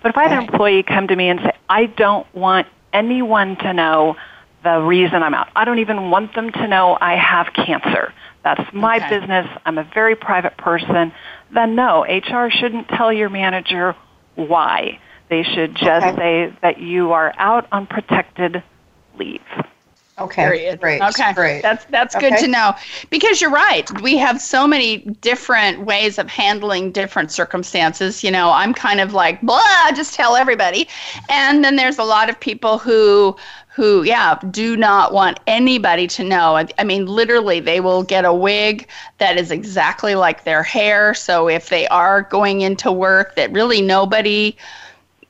But 0.01 0.09
if 0.09 0.17
I 0.17 0.23
had 0.23 0.31
an 0.31 0.39
employee 0.39 0.83
come 0.83 1.07
to 1.07 1.15
me 1.15 1.29
and 1.29 1.39
say, 1.39 1.51
I 1.69 1.85
don't 1.85 2.27
want 2.33 2.67
anyone 2.93 3.57
to 3.57 3.73
know 3.73 4.15
the 4.63 4.79
reason 4.81 5.23
I'm 5.23 5.33
out. 5.33 5.49
I 5.55 5.65
don't 5.65 5.79
even 5.79 6.09
want 6.09 6.33
them 6.35 6.51
to 6.51 6.67
know 6.67 6.97
I 6.99 7.15
have 7.15 7.53
cancer. 7.53 8.13
That's 8.43 8.61
my 8.73 8.97
Okay. 8.97 9.19
business. 9.19 9.47
I'm 9.65 9.77
a 9.77 9.83
very 9.93 10.15
private 10.15 10.57
person. 10.57 11.13
Then 11.53 11.75
no, 11.75 12.03
HR 12.05 12.49
shouldn't 12.49 12.87
tell 12.89 13.13
your 13.13 13.29
manager 13.29 13.95
why. 14.35 14.99
They 15.29 15.43
should 15.43 15.75
just 15.75 16.05
Okay. 16.05 16.17
say 16.17 16.53
that 16.61 16.79
you 16.79 17.11
are 17.11 17.33
out 17.37 17.67
on 17.71 17.85
protected 17.87 18.63
leave. 19.17 19.41
Okay, 20.19 20.49
Period. 20.49 20.79
great, 20.79 21.01
Okay, 21.01 21.33
great. 21.33 21.61
that's 21.61 21.85
that's 21.85 22.15
good 22.15 22.31
Okay. 22.31 22.37
to 22.37 22.47
know 22.47 22.73
because 23.11 23.39
you're 23.39 23.51
right. 23.51 23.89
We 24.01 24.17
have 24.17 24.41
so 24.41 24.67
many 24.67 24.97
different 25.21 25.85
ways 25.85 26.17
of 26.17 26.27
handling 26.27 26.91
different 26.91 27.31
circumstances. 27.31 28.23
You 28.23 28.31
know, 28.31 28.51
I'm 28.51 28.73
kind 28.73 28.99
of 28.99 29.13
like 29.13 29.41
blah, 29.41 29.91
just 29.95 30.15
tell 30.15 30.35
everybody, 30.35 30.87
and 31.29 31.63
then 31.63 31.75
there's 31.75 31.99
a 31.99 32.03
lot 32.03 32.29
of 32.29 32.39
people 32.39 32.79
who 32.79 33.35
who 33.67 34.03
yeah 34.03 34.39
do 34.49 34.75
not 34.75 35.13
want 35.13 35.39
anybody 35.47 36.07
to 36.07 36.23
know. 36.23 36.55
I, 36.57 36.67
I 36.79 36.83
mean, 36.83 37.05
literally, 37.05 37.59
they 37.59 37.79
will 37.79 38.03
get 38.03 38.25
a 38.25 38.33
wig 38.33 38.87
that 39.19 39.37
is 39.37 39.51
exactly 39.51 40.15
like 40.15 40.43
their 40.43 40.63
hair. 40.63 41.13
So 41.13 41.47
if 41.47 41.69
they 41.69 41.87
are 41.89 42.23
going 42.23 42.61
into 42.61 42.91
work, 42.91 43.35
that 43.35 43.51
really 43.51 43.81
nobody 43.81 44.57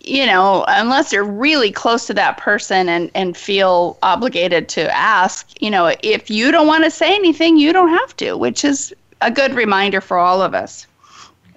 you 0.08 0.26
know, 0.26 0.64
unless 0.68 1.12
you're 1.12 1.24
really 1.24 1.72
close 1.72 2.08
to 2.08 2.14
that 2.16 2.38
person 2.38 2.90
and, 2.90 3.12
and 3.14 3.36
feel 3.36 3.98
obligated 4.02 4.70
to 4.70 4.96
ask, 4.96 5.62
you 5.62 5.70
know, 5.70 5.94
if 6.02 6.30
you 6.30 6.52
don't 6.52 6.68
want 6.68 6.84
to 6.84 6.92
say 6.92 7.14
anything, 7.14 7.58
you 7.58 7.74
don't 7.74 7.90
have 7.90 8.16
to, 8.18 8.38
which 8.38 8.64
is 8.64 8.94
a 9.22 9.32
good 9.32 9.54
reminder 9.54 10.02
for 10.02 10.18
all 10.18 10.42
of 10.42 10.54
us. 10.54 10.88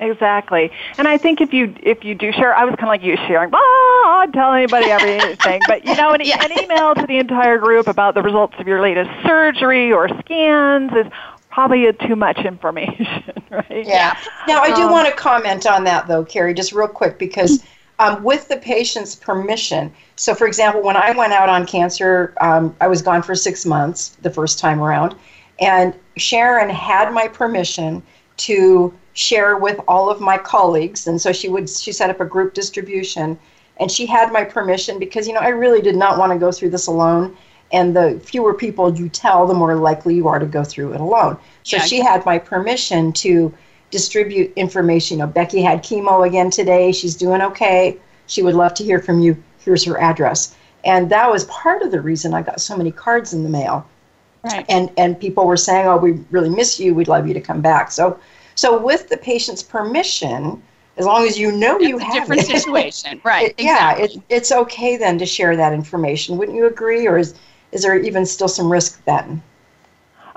Exactly. 0.00 0.73
And 0.97 1.07
I 1.07 1.19
think 1.19 1.42
if 1.42 1.52
you 1.52 1.75
if 1.83 2.04
you 2.04 2.14
do 2.14 2.33
share, 2.33 2.54
I 2.54 2.64
was 2.64 2.75
kind 2.76 2.85
of 2.85 2.88
like 2.88 3.02
you 3.02 3.16
sharing, 3.28 3.50
ah, 3.52 4.26
tell 4.33 4.54
anybody 4.54 4.87
everything. 4.87 5.61
but 5.69 5.85
you 5.85 5.95
know, 5.95 6.12
an, 6.12 6.21
yeah. 6.25 6.42
an 6.42 6.59
email 6.59 6.95
to 6.95 7.07
the 7.07 7.19
entire 7.19 7.59
group 7.59 7.87
about 7.87 8.14
the 8.14 8.23
results 8.23 8.54
of 8.59 8.66
your 8.66 8.80
latest 8.80 9.11
surgery 9.23 9.92
or 9.92 10.09
scans 10.21 10.90
is 10.92 11.07
probably 11.50 11.85
a 11.87 11.92
too 11.92 12.16
much 12.16 12.38
information, 12.38 13.35
right? 13.50 13.87
Yeah. 13.87 14.16
Now 14.49 14.62
I 14.62 14.75
do 14.75 14.85
um, 14.85 14.90
want 14.90 15.07
to 15.09 15.14
comment 15.14 15.66
on 15.66 15.85
that 15.85 16.09
though, 16.09 16.25
Carrie, 16.25 16.54
just 16.54 16.73
real 16.73 16.88
quick 16.88 17.19
because. 17.19 17.62
Um, 18.00 18.23
with 18.25 18.49
the 18.49 18.57
patient's 18.57 19.14
permission. 19.14 19.92
So, 20.16 20.35
for 20.35 20.47
example, 20.47 20.80
when 20.83 20.97
I 20.97 21.11
went 21.11 21.35
out 21.35 21.50
on 21.50 21.66
cancer, 21.66 22.33
um, 22.40 22.75
I 22.80 22.88
was 22.88 23.02
gone 23.02 23.23
for 23.23 23.35
six 23.35 23.66
months 23.66 24.16
the 24.23 24.30
first 24.30 24.59
time 24.59 24.80
around, 24.80 25.14
and 25.61 25.95
Sharon 26.16 26.71
had 26.71 27.12
my 27.12 27.28
permission 27.28 28.02
to 28.38 28.95
share 29.12 29.59
with 29.59 29.78
all 29.87 30.09
of 30.09 30.21
my 30.21 30.38
colleagues 30.38 31.07
and 31.07 31.21
so 31.21 31.33
she 31.33 31.49
would 31.49 31.69
she 31.69 31.92
set 31.92 32.11
up 32.11 32.21
a 32.21 32.25
group 32.25 32.54
distribution 32.54 33.38
and 33.78 33.90
she 33.90 34.07
had 34.07 34.33
my 34.33 34.45
permission 34.45 34.99
because 34.99 35.26
you 35.26 35.35
know 35.35 35.40
I 35.40 35.49
really 35.49 35.83
did 35.83 35.97
not 35.97 36.16
want 36.16 36.33
to 36.33 36.38
go 36.38 36.52
through 36.52 36.71
this 36.71 36.87
alone 36.87 37.37
and 37.73 37.95
the 37.95 38.21
fewer 38.25 38.54
people 38.54 38.97
you 38.97 39.09
tell 39.09 39.47
the 39.47 39.54
more 39.54 39.75
likely 39.75 40.14
you 40.14 40.28
are 40.28 40.38
to 40.38 40.47
go 40.47 40.62
through 40.62 40.92
it 40.95 41.00
alone 41.00 41.37
so 41.64 41.76
yeah, 41.76 41.83
she 41.83 42.00
had 42.00 42.25
my 42.25 42.38
permission 42.38 43.12
to 43.14 43.52
distribute 43.90 44.52
information. 44.56 45.18
You 45.18 45.25
know 45.25 45.30
Becky 45.30 45.62
had 45.62 45.82
chemo 45.82 46.26
again 46.26 46.50
today. 46.50 46.92
She's 46.92 47.16
doing 47.16 47.42
okay. 47.42 47.99
She 48.26 48.42
would 48.42 48.54
love 48.54 48.75
to 48.75 48.85
hear 48.85 49.00
from 49.00 49.20
you. 49.20 49.42
Here's 49.59 49.85
her 49.85 50.00
address. 50.00 50.54
And 50.85 51.11
that 51.11 51.30
was 51.30 51.44
part 51.44 51.82
of 51.82 51.90
the 51.90 52.00
reason 52.00 52.32
I 52.32 52.42
got 52.42 52.61
so 52.61 52.76
many 52.76 52.90
cards 52.90 53.35
in 53.35 53.42
the 53.42 53.50
mail. 53.50 53.87
Right. 54.42 54.64
And 54.68 54.90
and 54.97 55.20
people 55.20 55.47
were 55.47 55.56
saying 55.56 55.87
oh 55.87 55.97
we 55.97 56.12
really 56.30 56.49
miss 56.49 56.80
you. 56.80 56.94
We'd 56.94 57.09
love 57.09 57.28
you 57.28 57.35
to 57.35 57.40
come 57.40 57.61
back. 57.61 57.90
So 57.90 58.18
so 58.54 58.78
with 58.78 59.09
the 59.09 59.16
patient's 59.16 59.62
permission, 59.62 60.62
as 60.97 61.06
long 61.06 61.26
as 61.26 61.38
you 61.38 61.52
know 61.52 61.76
it's 61.76 61.88
you 61.88 61.99
a 61.99 62.02
have 62.02 62.14
different 62.14 62.42
it, 62.42 62.61
situation, 62.61 63.20
right? 63.25 63.54
It, 63.56 63.64
yeah, 63.64 63.97
it, 63.97 64.16
it's 64.28 64.52
okay 64.52 64.97
then 64.97 65.18
to 65.18 65.26
share 65.26 65.56
that 65.56 65.73
information. 65.73 66.37
Wouldn't 66.37 66.56
you 66.56 66.66
agree, 66.66 67.06
or 67.06 67.18
is 67.18 67.35
is 67.73 67.82
there 67.82 67.99
even 67.99 68.26
still 68.26 68.49
some 68.49 68.70
risk 68.70 69.02
then? 69.04 69.42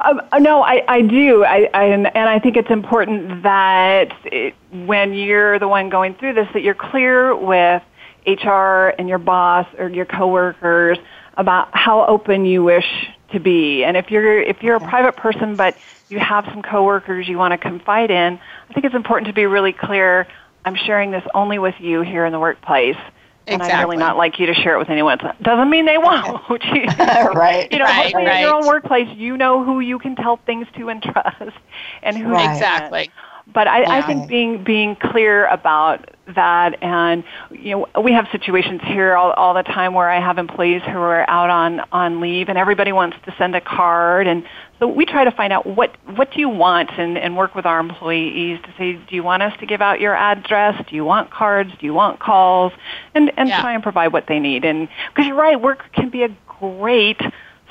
Um, 0.03 0.21
no, 0.39 0.61
I, 0.61 0.83
I 0.87 1.01
do. 1.01 1.45
I, 1.45 1.69
I, 1.73 1.83
and, 1.85 2.07
and 2.07 2.29
I 2.29 2.39
think 2.39 2.57
it's 2.57 2.69
important 2.69 3.43
that 3.43 4.13
it, 4.25 4.53
when 4.71 5.13
you're 5.13 5.59
the 5.59 5.67
one 5.67 5.89
going 5.89 6.15
through 6.15 6.33
this, 6.33 6.47
that 6.53 6.61
you're 6.61 6.75
clear 6.75 7.33
with 7.33 7.81
HR 8.27 8.93
and 8.99 9.07
your 9.07 9.17
boss 9.17 9.65
or 9.77 9.89
your 9.89 10.05
coworkers 10.05 10.97
about 11.37 11.69
how 11.71 12.05
open 12.05 12.45
you 12.45 12.63
wish 12.63 13.09
to 13.31 13.39
be. 13.39 13.83
And 13.83 13.95
if 13.95 14.11
you're 14.11 14.41
if 14.41 14.61
you're 14.61 14.75
a 14.75 14.79
private 14.79 15.15
person, 15.15 15.55
but 15.55 15.77
you 16.09 16.19
have 16.19 16.45
some 16.45 16.61
coworkers 16.61 17.27
you 17.27 17.37
want 17.37 17.53
to 17.53 17.57
confide 17.57 18.11
in, 18.11 18.39
I 18.69 18.73
think 18.73 18.85
it's 18.85 18.95
important 18.95 19.27
to 19.27 19.33
be 19.33 19.45
really 19.45 19.73
clear. 19.73 20.27
I'm 20.65 20.75
sharing 20.75 21.11
this 21.11 21.23
only 21.33 21.59
with 21.59 21.75
you 21.79 22.01
here 22.01 22.25
in 22.25 22.31
the 22.31 22.39
workplace. 22.39 22.97
And. 23.45 23.61
I'd 23.61 23.81
really 23.81 23.97
not 23.97 24.17
like 24.17 24.39
you 24.39 24.45
to 24.45 24.53
share 24.53 24.75
it 24.75 24.79
with 24.79 24.89
anyone. 24.89 25.19
Doesn't 25.41 25.69
mean 25.69 25.85
they 25.85 25.97
won't. 25.97 26.41
right. 26.49 27.71
You 27.71 27.79
know, 27.79 27.85
right, 27.85 28.13
right. 28.13 28.35
in 28.35 28.41
your 28.41 28.55
own 28.55 28.65
workplace, 28.65 29.07
you 29.17 29.37
know 29.37 29.63
who 29.63 29.79
you 29.79 29.99
can 29.99 30.15
tell 30.15 30.37
things 30.45 30.67
to 30.77 30.89
and 30.89 31.01
trust, 31.03 31.57
and 32.01 32.17
who 32.17 32.29
right. 32.29 32.53
exactly. 32.53 33.09
But 33.45 33.67
I, 33.67 33.99
I 33.99 34.01
think 34.07 34.29
being 34.29 34.63
being 34.63 34.95
clear 34.95 35.45
about 35.47 36.11
that, 36.33 36.81
and 36.81 37.25
you 37.51 37.71
know, 37.71 38.01
we 38.01 38.13
have 38.13 38.27
situations 38.31 38.79
here 38.85 39.17
all, 39.17 39.31
all 39.31 39.53
the 39.53 39.63
time 39.63 39.93
where 39.93 40.09
I 40.09 40.21
have 40.21 40.37
employees 40.37 40.81
who 40.83 40.97
are 40.97 41.29
out 41.29 41.49
on 41.49 41.81
on 41.91 42.21
leave, 42.21 42.47
and 42.47 42.57
everybody 42.57 42.93
wants 42.93 43.17
to 43.25 43.35
send 43.37 43.53
a 43.55 43.61
card, 43.61 44.27
and 44.27 44.45
so 44.83 44.87
we 44.89 45.05
try 45.05 45.23
to 45.23 45.31
find 45.31 45.53
out 45.53 45.65
what 45.65 45.95
what 46.17 46.29
do 46.33 46.41
you 46.41 46.49
want, 46.49 46.89
and 46.97 47.17
and 47.17 47.37
work 47.37 47.55
with 47.55 47.65
our 47.65 47.79
employees 47.79 48.59
to 48.63 48.73
say, 48.77 48.93
do 48.93 49.15
you 49.15 49.23
want 49.23 49.41
us 49.41 49.57
to 49.61 49.65
give 49.65 49.81
out 49.81 50.01
your 50.01 50.13
address? 50.13 50.75
Do 50.89 50.93
you 50.93 51.05
want 51.05 51.31
cards? 51.31 51.71
Do 51.79 51.85
you 51.85 51.93
want 51.93 52.19
calls? 52.19 52.73
And 53.15 53.31
and 53.37 53.47
yeah. 53.47 53.61
try 53.61 53.73
and 53.73 53.81
provide 53.81 54.11
what 54.11 54.27
they 54.27 54.39
need. 54.39 54.65
And 54.65 54.89
because 55.07 55.25
you're 55.25 55.37
right, 55.37 55.59
work 55.59 55.85
can 55.93 56.09
be 56.09 56.23
a 56.23 56.35
great 56.59 57.21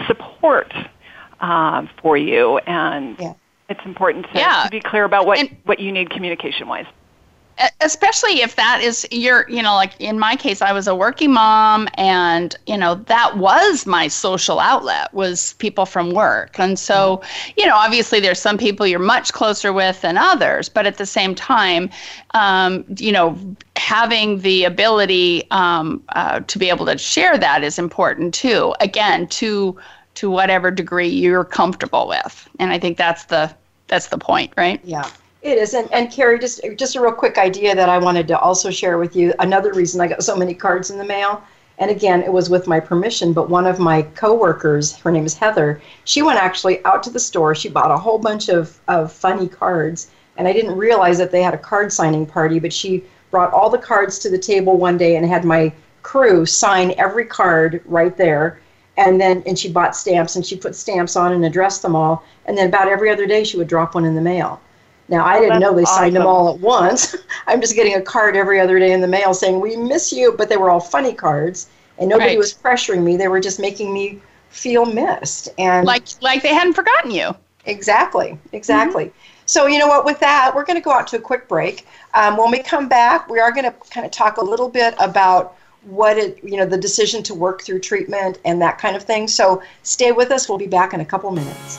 support 0.06 0.72
uh, 1.40 1.86
for 2.00 2.16
you, 2.16 2.56
and 2.58 3.18
yeah 3.18 3.34
it's 3.68 3.86
important 3.86 4.26
to, 4.26 4.38
yeah. 4.38 4.64
to 4.64 4.70
be 4.70 4.80
clear 4.80 5.04
about 5.04 5.24
what, 5.24 5.38
and, 5.38 5.56
what 5.64 5.80
you 5.80 5.92
need 5.92 6.10
communication 6.10 6.68
wise 6.68 6.84
especially 7.80 8.40
if 8.40 8.56
that 8.56 8.80
is 8.82 9.06
your 9.10 9.48
you 9.48 9.62
know 9.62 9.74
like 9.74 9.92
in 10.00 10.18
my 10.18 10.34
case 10.36 10.62
i 10.62 10.72
was 10.72 10.86
a 10.86 10.94
working 10.94 11.32
mom 11.32 11.88
and 11.94 12.56
you 12.66 12.76
know 12.76 12.94
that 12.94 13.36
was 13.36 13.86
my 13.86 14.08
social 14.08 14.58
outlet 14.58 15.12
was 15.12 15.52
people 15.54 15.86
from 15.86 16.12
work. 16.12 16.58
And 16.58 16.78
so 16.78 17.22
you 17.56 17.66
know 17.66 17.74
obviously 17.76 18.20
there's 18.20 18.38
some 18.38 18.58
people 18.58 18.86
you're 18.86 18.98
much 18.98 19.32
closer 19.32 19.72
with 19.72 20.00
than 20.00 20.16
others 20.16 20.68
but 20.68 20.86
at 20.86 20.98
the 20.98 21.06
same 21.06 21.34
time 21.34 21.90
um, 22.34 22.84
you 22.96 23.12
know 23.12 23.38
having 23.76 24.40
the 24.40 24.64
ability 24.64 25.50
um, 25.50 26.02
uh, 26.10 26.40
to 26.40 26.58
be 26.58 26.68
able 26.68 26.86
to 26.86 26.96
share 26.96 27.36
that 27.38 27.62
is 27.62 27.78
important 27.78 28.32
too 28.34 28.74
again 28.80 29.26
to 29.28 29.78
to 30.14 30.30
whatever 30.30 30.70
degree 30.70 31.08
you're 31.08 31.44
comfortable 31.44 32.08
with. 32.08 32.48
And 32.58 32.72
i 32.72 32.78
think 32.78 32.96
that's 32.96 33.24
the 33.24 33.54
that's 33.88 34.08
the 34.08 34.18
point 34.18 34.52
right? 34.56 34.80
Yeah 34.84 35.08
it 35.42 35.58
is, 35.58 35.74
and, 35.74 35.92
and 35.92 36.10
Carrie, 36.10 36.38
just 36.38 36.60
just 36.76 36.94
a 36.94 37.00
real 37.00 37.12
quick 37.12 37.36
idea 37.36 37.74
that 37.74 37.88
I 37.88 37.98
wanted 37.98 38.28
to 38.28 38.38
also 38.38 38.70
share 38.70 38.98
with 38.98 39.16
you. 39.16 39.34
Another 39.40 39.72
reason 39.72 40.00
I 40.00 40.06
got 40.06 40.22
so 40.22 40.36
many 40.36 40.54
cards 40.54 40.90
in 40.90 40.98
the 40.98 41.04
mail, 41.04 41.42
and 41.78 41.90
again, 41.90 42.22
it 42.22 42.32
was 42.32 42.48
with 42.48 42.68
my 42.68 42.78
permission. 42.78 43.32
But 43.32 43.50
one 43.50 43.66
of 43.66 43.80
my 43.80 44.02
coworkers, 44.02 44.96
her 44.98 45.10
name 45.10 45.26
is 45.26 45.34
Heather, 45.34 45.82
she 46.04 46.22
went 46.22 46.38
actually 46.38 46.84
out 46.84 47.02
to 47.02 47.10
the 47.10 47.18
store. 47.18 47.56
She 47.56 47.68
bought 47.68 47.90
a 47.90 47.96
whole 47.96 48.18
bunch 48.18 48.48
of 48.48 48.78
of 48.86 49.12
funny 49.12 49.48
cards, 49.48 50.08
and 50.36 50.46
I 50.46 50.52
didn't 50.52 50.76
realize 50.76 51.18
that 51.18 51.32
they 51.32 51.42
had 51.42 51.54
a 51.54 51.58
card 51.58 51.92
signing 51.92 52.24
party. 52.24 52.60
But 52.60 52.72
she 52.72 53.02
brought 53.32 53.52
all 53.52 53.68
the 53.68 53.78
cards 53.78 54.20
to 54.20 54.30
the 54.30 54.38
table 54.38 54.76
one 54.76 54.96
day 54.96 55.16
and 55.16 55.26
had 55.26 55.44
my 55.44 55.72
crew 56.04 56.46
sign 56.46 56.94
every 56.98 57.24
card 57.24 57.82
right 57.84 58.16
there. 58.16 58.60
And 58.96 59.20
then, 59.20 59.42
and 59.44 59.58
she 59.58 59.72
bought 59.72 59.96
stamps 59.96 60.36
and 60.36 60.46
she 60.46 60.54
put 60.56 60.76
stamps 60.76 61.16
on 61.16 61.32
and 61.32 61.44
addressed 61.44 61.82
them 61.82 61.96
all. 61.96 62.22
And 62.46 62.56
then 62.56 62.68
about 62.68 62.88
every 62.88 63.10
other 63.10 63.26
day, 63.26 63.42
she 63.42 63.56
would 63.56 63.66
drop 63.66 63.94
one 63.94 64.04
in 64.04 64.14
the 64.14 64.20
mail. 64.20 64.60
Now, 65.08 65.24
I 65.24 65.40
didn't 65.40 65.60
know 65.60 65.74
they 65.74 65.84
signed 65.84 66.16
them 66.16 66.26
all 66.26 66.54
at 66.54 66.60
once. 66.60 67.16
I'm 67.46 67.60
just 67.60 67.74
getting 67.74 67.94
a 67.94 68.00
card 68.00 68.36
every 68.36 68.60
other 68.60 68.78
day 68.78 68.92
in 68.92 69.00
the 69.00 69.08
mail 69.08 69.34
saying, 69.34 69.60
We 69.60 69.76
miss 69.76 70.12
you, 70.12 70.34
but 70.38 70.48
they 70.48 70.56
were 70.56 70.70
all 70.70 70.80
funny 70.80 71.12
cards. 71.12 71.68
And 71.98 72.08
nobody 72.08 72.30
right. 72.30 72.38
was 72.38 72.54
pressuring 72.54 73.02
me. 73.02 73.16
They 73.16 73.28
were 73.28 73.40
just 73.40 73.60
making 73.60 73.92
me 73.92 74.20
feel 74.48 74.86
missed. 74.86 75.48
And 75.58 75.86
like 75.86 76.04
like 76.20 76.42
they 76.42 76.54
hadn't 76.54 76.74
forgotten 76.74 77.10
you. 77.10 77.34
Exactly. 77.66 78.38
Exactly. 78.52 79.06
Mm-hmm. 79.06 79.18
So, 79.46 79.66
you 79.66 79.78
know 79.78 79.86
what, 79.86 80.04
with 80.04 80.18
that, 80.20 80.52
we're 80.54 80.64
going 80.64 80.78
to 80.78 80.82
go 80.82 80.92
out 80.92 81.06
to 81.08 81.16
a 81.16 81.20
quick 81.20 81.48
break. 81.48 81.86
Um, 82.14 82.36
when 82.36 82.50
we 82.50 82.62
come 82.62 82.88
back, 82.88 83.28
we 83.28 83.38
are 83.38 83.52
going 83.52 83.64
to 83.64 83.74
kind 83.90 84.06
of 84.06 84.12
talk 84.12 84.36
a 84.38 84.44
little 84.44 84.68
bit 84.68 84.94
about 84.98 85.56
what 85.82 86.16
it, 86.16 86.42
you 86.42 86.56
know, 86.56 86.64
the 86.64 86.78
decision 86.78 87.22
to 87.24 87.34
work 87.34 87.62
through 87.62 87.80
treatment 87.80 88.38
and 88.44 88.62
that 88.62 88.78
kind 88.78 88.96
of 88.96 89.02
thing. 89.02 89.28
So, 89.28 89.62
stay 89.82 90.12
with 90.12 90.30
us. 90.30 90.48
We'll 90.48 90.58
be 90.58 90.66
back 90.66 90.94
in 90.94 91.00
a 91.00 91.04
couple 91.04 91.30
minutes. 91.30 91.78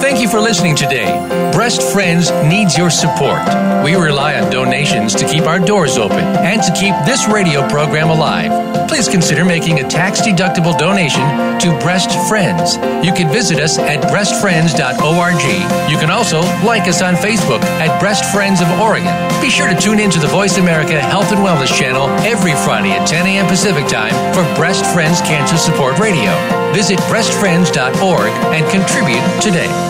Thank 0.00 0.20
you 0.20 0.28
for 0.28 0.40
listening 0.40 0.76
today. 0.76 1.06
Breast 1.52 1.82
Friends 1.92 2.30
needs 2.44 2.76
your 2.76 2.90
support. 2.90 3.42
We 3.84 3.94
rely 3.94 4.40
on 4.40 4.50
donations 4.50 5.14
to 5.16 5.26
keep 5.26 5.44
our 5.44 5.58
doors 5.58 5.98
open 5.98 6.20
and 6.20 6.62
to 6.62 6.72
keep 6.72 6.94
this 7.04 7.28
radio 7.28 7.68
program 7.68 8.10
alive. 8.10 8.88
Please 8.88 9.08
consider 9.08 9.44
making 9.44 9.80
a 9.80 9.88
tax 9.88 10.20
deductible 10.20 10.76
donation 10.78 11.22
to 11.60 11.78
Breast 11.80 12.10
Friends. 12.28 12.76
You 13.04 13.12
can 13.12 13.32
visit 13.32 13.58
us 13.58 13.78
at 13.78 14.02
breastfriends.org. 14.12 15.90
You 15.90 15.98
can 15.98 16.10
also 16.10 16.40
like 16.64 16.86
us 16.88 17.00
on 17.00 17.14
Facebook 17.14 17.62
at 17.80 17.98
Breast 18.00 18.30
Friends 18.32 18.60
of 18.60 18.68
Oregon. 18.80 19.12
Be 19.40 19.48
sure 19.50 19.68
to 19.68 19.74
tune 19.74 19.98
in 19.98 20.10
to 20.10 20.20
the 20.20 20.26
Voice 20.26 20.58
America 20.58 21.00
Health 21.00 21.32
and 21.32 21.40
Wellness 21.40 21.74
channel 21.74 22.08
every 22.20 22.52
Friday 22.52 22.90
at 22.90 23.08
10 23.08 23.26
a.m. 23.26 23.46
Pacific 23.46 23.86
Time 23.88 24.12
for 24.34 24.42
Breast 24.56 24.84
Friends 24.92 25.20
Cancer 25.22 25.56
Support 25.56 25.98
Radio. 25.98 26.30
Visit 26.74 26.98
breastfriends.org 27.08 28.30
and 28.52 28.70
contribute 28.70 29.42
today. 29.42 29.81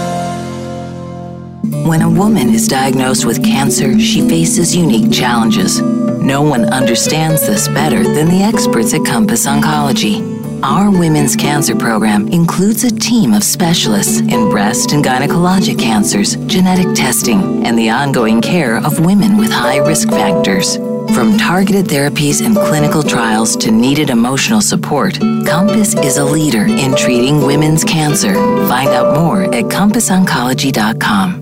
When 1.73 2.03
a 2.03 2.11
woman 2.11 2.51
is 2.51 2.69
diagnosed 2.69 3.25
with 3.25 3.43
cancer, 3.43 3.99
she 3.99 4.29
faces 4.29 4.77
unique 4.77 5.11
challenges. 5.11 5.81
No 5.81 6.43
one 6.43 6.67
understands 6.67 7.47
this 7.47 7.67
better 7.67 8.05
than 8.05 8.29
the 8.29 8.43
experts 8.43 8.93
at 8.93 9.07
Compass 9.07 9.47
Oncology. 9.47 10.63
Our 10.63 10.91
women's 10.91 11.35
cancer 11.35 11.75
program 11.75 12.29
includes 12.29 12.85
a 12.85 12.91
team 12.91 13.33
of 13.33 13.43
specialists 13.43 14.21
in 14.21 14.51
breast 14.51 14.93
and 14.93 15.03
gynecologic 15.03 15.79
cancers, 15.79 16.37
genetic 16.47 16.95
testing, 16.95 17.67
and 17.67 17.77
the 17.77 17.89
ongoing 17.89 18.43
care 18.43 18.77
of 18.77 19.05
women 19.05 19.39
with 19.39 19.51
high 19.51 19.79
risk 19.79 20.09
factors. 20.11 20.77
From 21.17 21.37
targeted 21.39 21.87
therapies 21.87 22.45
and 22.45 22.55
clinical 22.55 23.03
trials 23.03 23.57
to 23.57 23.73
needed 23.73 24.11
emotional 24.11 24.61
support, 24.61 25.19
Compass 25.47 25.95
is 25.95 26.19
a 26.19 26.25
leader 26.25 26.67
in 26.67 26.95
treating 26.95 27.43
women's 27.47 27.83
cancer. 27.83 28.35
Find 28.69 28.91
out 28.91 29.17
more 29.17 29.45
at 29.45 29.65
CompassOncology.com. 29.65 31.42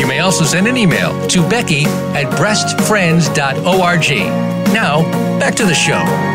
You 0.00 0.06
may 0.06 0.20
also 0.20 0.46
send 0.46 0.66
an 0.66 0.78
email 0.78 1.28
to 1.28 1.46
Becky 1.46 1.84
at 1.84 2.24
breastfriends.org. 2.38 4.72
Now, 4.72 5.02
back 5.38 5.54
to 5.56 5.66
the 5.66 5.74
show. 5.74 6.29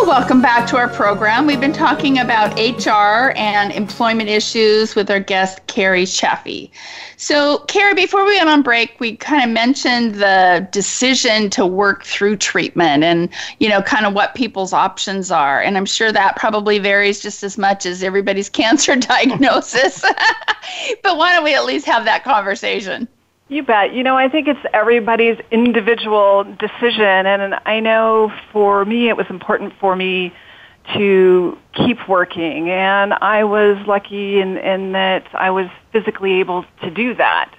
Well, 0.00 0.08
welcome 0.08 0.40
back 0.40 0.66
to 0.68 0.78
our 0.78 0.88
program. 0.88 1.44
We've 1.44 1.60
been 1.60 1.74
talking 1.74 2.20
about 2.20 2.58
HR 2.58 3.32
and 3.36 3.70
employment 3.70 4.30
issues 4.30 4.94
with 4.94 5.10
our 5.10 5.20
guest, 5.20 5.60
Carrie 5.66 6.06
Chaffee. 6.06 6.72
So, 7.18 7.58
Carrie, 7.68 7.92
before 7.92 8.24
we 8.24 8.38
went 8.38 8.48
on 8.48 8.62
break, 8.62 8.98
we 8.98 9.16
kind 9.16 9.44
of 9.44 9.50
mentioned 9.50 10.14
the 10.14 10.66
decision 10.72 11.50
to 11.50 11.66
work 11.66 12.04
through 12.04 12.38
treatment 12.38 13.04
and, 13.04 13.28
you 13.58 13.68
know, 13.68 13.82
kind 13.82 14.06
of 14.06 14.14
what 14.14 14.34
people's 14.34 14.72
options 14.72 15.30
are. 15.30 15.60
And 15.60 15.76
I'm 15.76 15.84
sure 15.84 16.10
that 16.12 16.36
probably 16.36 16.78
varies 16.78 17.20
just 17.20 17.42
as 17.42 17.58
much 17.58 17.84
as 17.84 18.02
everybody's 18.02 18.48
cancer 18.60 18.96
diagnosis. 18.96 20.00
but 21.02 21.18
why 21.18 21.34
don't 21.34 21.44
we 21.44 21.54
at 21.54 21.66
least 21.66 21.84
have 21.84 22.06
that 22.06 22.24
conversation? 22.24 23.06
You 23.50 23.64
bet. 23.64 23.92
You 23.92 24.04
know, 24.04 24.16
I 24.16 24.28
think 24.28 24.46
it's 24.46 24.60
everybody's 24.72 25.36
individual 25.50 26.44
decision. 26.44 27.26
And 27.26 27.56
I 27.66 27.80
know 27.80 28.32
for 28.52 28.84
me, 28.84 29.08
it 29.08 29.16
was 29.16 29.26
important 29.28 29.72
for 29.80 29.96
me 29.96 30.32
to 30.94 31.58
keep 31.72 32.08
working. 32.08 32.70
And 32.70 33.12
I 33.12 33.42
was 33.42 33.76
lucky 33.88 34.40
in, 34.40 34.56
in 34.56 34.92
that 34.92 35.26
I 35.34 35.50
was 35.50 35.66
physically 35.92 36.38
able 36.38 36.64
to 36.82 36.92
do 36.92 37.16
that. 37.16 37.52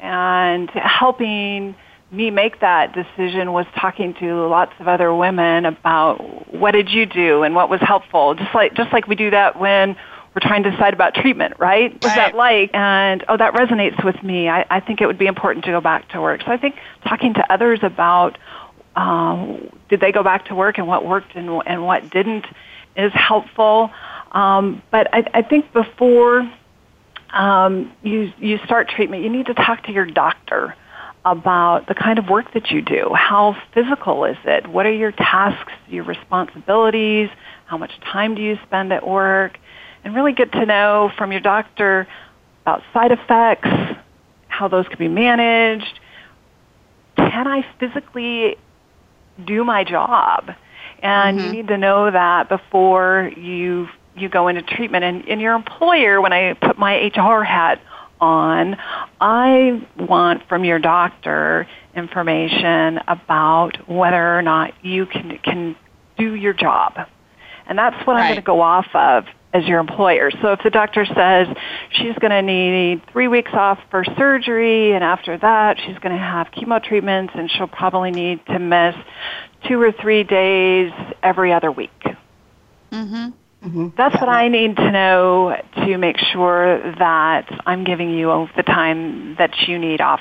And 0.00 0.70
helping 0.70 1.74
me 2.10 2.30
make 2.30 2.60
that 2.60 2.94
decision 2.94 3.52
was 3.52 3.66
talking 3.78 4.14
to 4.14 4.46
lots 4.46 4.72
of 4.78 4.88
other 4.88 5.14
women 5.14 5.66
about 5.66 6.54
what 6.54 6.70
did 6.70 6.88
you 6.88 7.04
do 7.04 7.42
and 7.42 7.54
what 7.54 7.68
was 7.68 7.80
helpful. 7.82 8.34
Just 8.34 8.54
like 8.54 8.72
just 8.72 8.90
like 8.90 9.06
we 9.06 9.16
do 9.16 9.30
that 9.30 9.60
when 9.60 9.96
we're 10.36 10.46
trying 10.46 10.64
to 10.64 10.70
decide 10.70 10.92
about 10.92 11.14
treatment, 11.14 11.54
right? 11.58 11.94
What's 11.94 12.08
right. 12.08 12.16
that 12.16 12.36
like? 12.36 12.70
And 12.74 13.24
oh, 13.26 13.38
that 13.38 13.54
resonates 13.54 14.04
with 14.04 14.22
me. 14.22 14.50
I, 14.50 14.66
I 14.68 14.80
think 14.80 15.00
it 15.00 15.06
would 15.06 15.16
be 15.16 15.26
important 15.26 15.64
to 15.64 15.70
go 15.70 15.80
back 15.80 16.10
to 16.10 16.20
work. 16.20 16.42
So 16.42 16.52
I 16.52 16.58
think 16.58 16.76
talking 17.04 17.32
to 17.34 17.52
others 17.52 17.78
about 17.82 18.36
um, 18.96 19.70
did 19.88 20.00
they 20.00 20.12
go 20.12 20.22
back 20.22 20.46
to 20.46 20.54
work 20.54 20.76
and 20.76 20.86
what 20.86 21.06
worked 21.06 21.34
and, 21.36 21.48
and 21.66 21.86
what 21.86 22.10
didn't 22.10 22.44
is 22.96 23.12
helpful. 23.14 23.90
Um, 24.32 24.82
but 24.90 25.08
I, 25.14 25.24
I 25.32 25.42
think 25.42 25.72
before 25.72 26.50
um, 27.30 27.90
you 28.02 28.30
you 28.38 28.58
start 28.58 28.90
treatment, 28.90 29.22
you 29.22 29.30
need 29.30 29.46
to 29.46 29.54
talk 29.54 29.84
to 29.84 29.92
your 29.92 30.04
doctor 30.04 30.74
about 31.24 31.86
the 31.88 31.94
kind 31.94 32.18
of 32.18 32.28
work 32.28 32.52
that 32.52 32.70
you 32.70 32.82
do. 32.82 33.14
How 33.14 33.56
physical 33.72 34.26
is 34.26 34.36
it? 34.44 34.66
What 34.66 34.84
are 34.84 34.92
your 34.92 35.12
tasks, 35.12 35.72
your 35.88 36.04
responsibilities? 36.04 37.30
How 37.64 37.78
much 37.78 37.98
time 38.00 38.34
do 38.34 38.42
you 38.42 38.58
spend 38.66 38.92
at 38.92 39.06
work? 39.06 39.58
And 40.06 40.14
really 40.14 40.34
get 40.34 40.52
to 40.52 40.64
know 40.64 41.10
from 41.18 41.32
your 41.32 41.40
doctor 41.40 42.06
about 42.62 42.80
side 42.92 43.10
effects, 43.10 43.68
how 44.46 44.68
those 44.68 44.86
can 44.86 44.98
be 44.98 45.08
managed. 45.08 45.98
Can 47.16 47.48
I 47.48 47.66
physically 47.80 48.56
do 49.44 49.64
my 49.64 49.82
job? 49.82 50.52
And 51.00 51.40
mm-hmm. 51.40 51.46
you 51.48 51.52
need 51.54 51.66
to 51.66 51.76
know 51.76 52.08
that 52.08 52.48
before 52.48 53.32
you 53.36 53.88
you 54.16 54.28
go 54.28 54.46
into 54.46 54.62
treatment. 54.62 55.02
And, 55.02 55.28
and 55.28 55.40
your 55.40 55.54
employer, 55.54 56.20
when 56.20 56.32
I 56.32 56.54
put 56.54 56.78
my 56.78 57.10
HR 57.12 57.42
hat 57.42 57.82
on, 58.20 58.76
I 59.20 59.84
want 59.98 60.48
from 60.48 60.64
your 60.64 60.78
doctor 60.78 61.66
information 61.96 63.00
about 63.08 63.88
whether 63.88 64.38
or 64.38 64.42
not 64.42 64.72
you 64.84 65.06
can 65.06 65.36
can 65.38 65.74
do 66.16 66.36
your 66.36 66.52
job. 66.52 66.96
And 67.66 67.76
that's 67.76 68.06
what 68.06 68.14
right. 68.14 68.20
I'm 68.20 68.26
going 68.28 68.36
to 68.36 68.42
go 68.42 68.60
off 68.60 68.86
of 68.94 69.24
as 69.56 69.66
your 69.66 69.80
employer. 69.80 70.30
So 70.42 70.52
if 70.52 70.60
the 70.62 70.70
doctor 70.70 71.06
says 71.06 71.48
she's 71.90 72.14
going 72.18 72.30
to 72.30 72.42
need 72.42 73.02
three 73.10 73.28
weeks 73.28 73.52
off 73.54 73.78
for 73.90 74.04
surgery, 74.04 74.92
and 74.92 75.02
after 75.02 75.38
that 75.38 75.78
she's 75.78 75.98
going 75.98 76.14
to 76.14 76.22
have 76.22 76.50
chemo 76.50 76.82
treatments, 76.82 77.32
and 77.34 77.50
she'll 77.50 77.66
probably 77.66 78.10
need 78.10 78.44
to 78.46 78.58
miss 78.58 78.94
two 79.66 79.80
or 79.80 79.92
three 79.92 80.24
days 80.24 80.92
every 81.22 81.52
other 81.52 81.72
week. 81.72 82.02
Mm-hmm. 82.92 83.30
Mm-hmm. 83.66 83.88
That's 83.96 84.14
what 84.20 84.28
I 84.28 84.48
need 84.48 84.76
to 84.76 84.90
know 84.92 85.56
to 85.76 85.98
make 85.98 86.18
sure 86.18 86.78
that 86.98 87.62
I'm 87.66 87.84
giving 87.84 88.10
you 88.10 88.48
the 88.56 88.62
time 88.62 89.36
that 89.36 89.66
you 89.66 89.78
need 89.78 90.00
off 90.00 90.20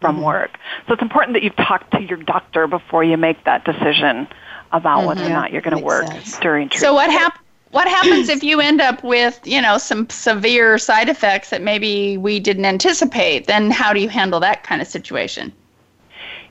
from 0.00 0.16
mm-hmm. 0.16 0.24
work. 0.24 0.58
So 0.86 0.94
it's 0.94 1.02
important 1.02 1.34
that 1.34 1.42
you 1.42 1.50
talk 1.50 1.90
to 1.90 2.02
your 2.02 2.16
doctor 2.16 2.66
before 2.66 3.04
you 3.04 3.16
make 3.16 3.44
that 3.44 3.64
decision 3.64 4.26
about 4.72 5.06
whether 5.06 5.20
or 5.20 5.24
mm-hmm. 5.24 5.34
not 5.34 5.52
you're 5.52 5.62
going 5.62 5.76
to 5.76 5.84
work 5.84 6.06
sense. 6.06 6.38
during 6.38 6.68
treatment. 6.68 6.82
So 6.82 6.94
what 6.94 7.10
happens? 7.10 7.44
What 7.70 7.88
happens 7.88 8.28
if 8.36 8.42
you 8.42 8.60
end 8.60 8.80
up 8.80 9.02
with 9.02 9.40
you 9.44 9.60
know 9.60 9.78
some 9.78 10.08
severe 10.10 10.78
side 10.78 11.08
effects 11.08 11.50
that 11.50 11.62
maybe 11.62 12.16
we 12.16 12.40
didn't 12.40 12.64
anticipate? 12.64 13.46
Then 13.46 13.70
how 13.70 13.92
do 13.92 14.00
you 14.00 14.08
handle 14.08 14.40
that 14.40 14.62
kind 14.64 14.80
of 14.82 14.88
situation 14.88 15.52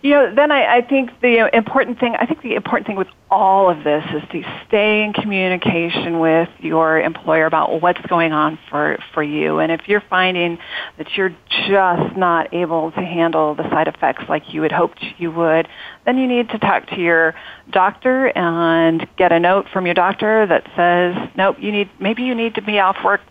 you 0.01 0.11
know, 0.11 0.33
then 0.33 0.51
I, 0.51 0.77
I 0.77 0.81
think 0.81 1.09
the 1.21 1.49
important 1.53 1.99
thing, 1.99 2.15
I 2.17 2.25
think 2.25 2.41
the 2.41 2.55
important 2.55 2.87
thing 2.87 2.95
with 2.95 3.09
all 3.29 3.69
of 3.69 3.83
this 3.83 4.03
is 4.13 4.23
to 4.31 4.63
stay 4.67 5.03
in 5.03 5.11
communication 5.11 6.19
with 6.19 6.49
your 6.59 7.01
employer 7.01 7.45
about 7.45 7.81
what's 7.81 8.01
going 8.07 8.31
on 8.31 8.57
for, 8.69 8.97
for 9.13 9.21
you. 9.21 9.59
And 9.59 9.71
if 9.71 9.87
you're 9.87 10.03
finding 10.09 10.57
that 10.97 11.17
you're 11.17 11.35
just 11.67 12.15
not 12.15 12.53
able 12.53 12.91
to 12.91 13.01
handle 13.01 13.55
the 13.55 13.69
side 13.69 13.89
effects 13.89 14.23
like 14.29 14.53
you 14.53 14.61
had 14.61 14.71
hoped 14.71 15.03
you 15.17 15.31
would, 15.31 15.67
then 16.05 16.17
you 16.17 16.27
need 16.27 16.49
to 16.49 16.59
talk 16.59 16.87
to 16.87 16.99
your 16.99 17.35
doctor 17.69 18.27
and 18.27 19.05
get 19.17 19.33
a 19.33 19.39
note 19.39 19.67
from 19.73 19.85
your 19.85 19.95
doctor 19.95 20.47
that 20.47 20.63
says, 20.77 21.29
nope, 21.35 21.57
you 21.59 21.73
need, 21.73 21.89
maybe 21.99 22.23
you 22.23 22.35
need 22.35 22.55
to 22.55 22.61
be 22.61 22.79
off 22.79 22.97
work 23.03 23.21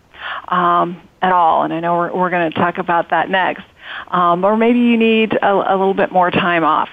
um, 0.48 1.00
at 1.22 1.32
all. 1.32 1.62
And 1.62 1.72
I 1.72 1.80
know 1.80 1.96
we're, 1.96 2.14
we're 2.14 2.30
going 2.30 2.50
to 2.52 2.58
talk 2.58 2.76
about 2.76 3.10
that 3.10 3.30
next 3.30 3.64
um, 4.08 4.44
or 4.44 4.56
maybe 4.56 4.78
you 4.78 4.96
need 4.96 5.34
a, 5.34 5.52
a 5.52 5.76
little 5.76 5.94
bit 5.94 6.12
more 6.12 6.30
time 6.30 6.64
off. 6.64 6.88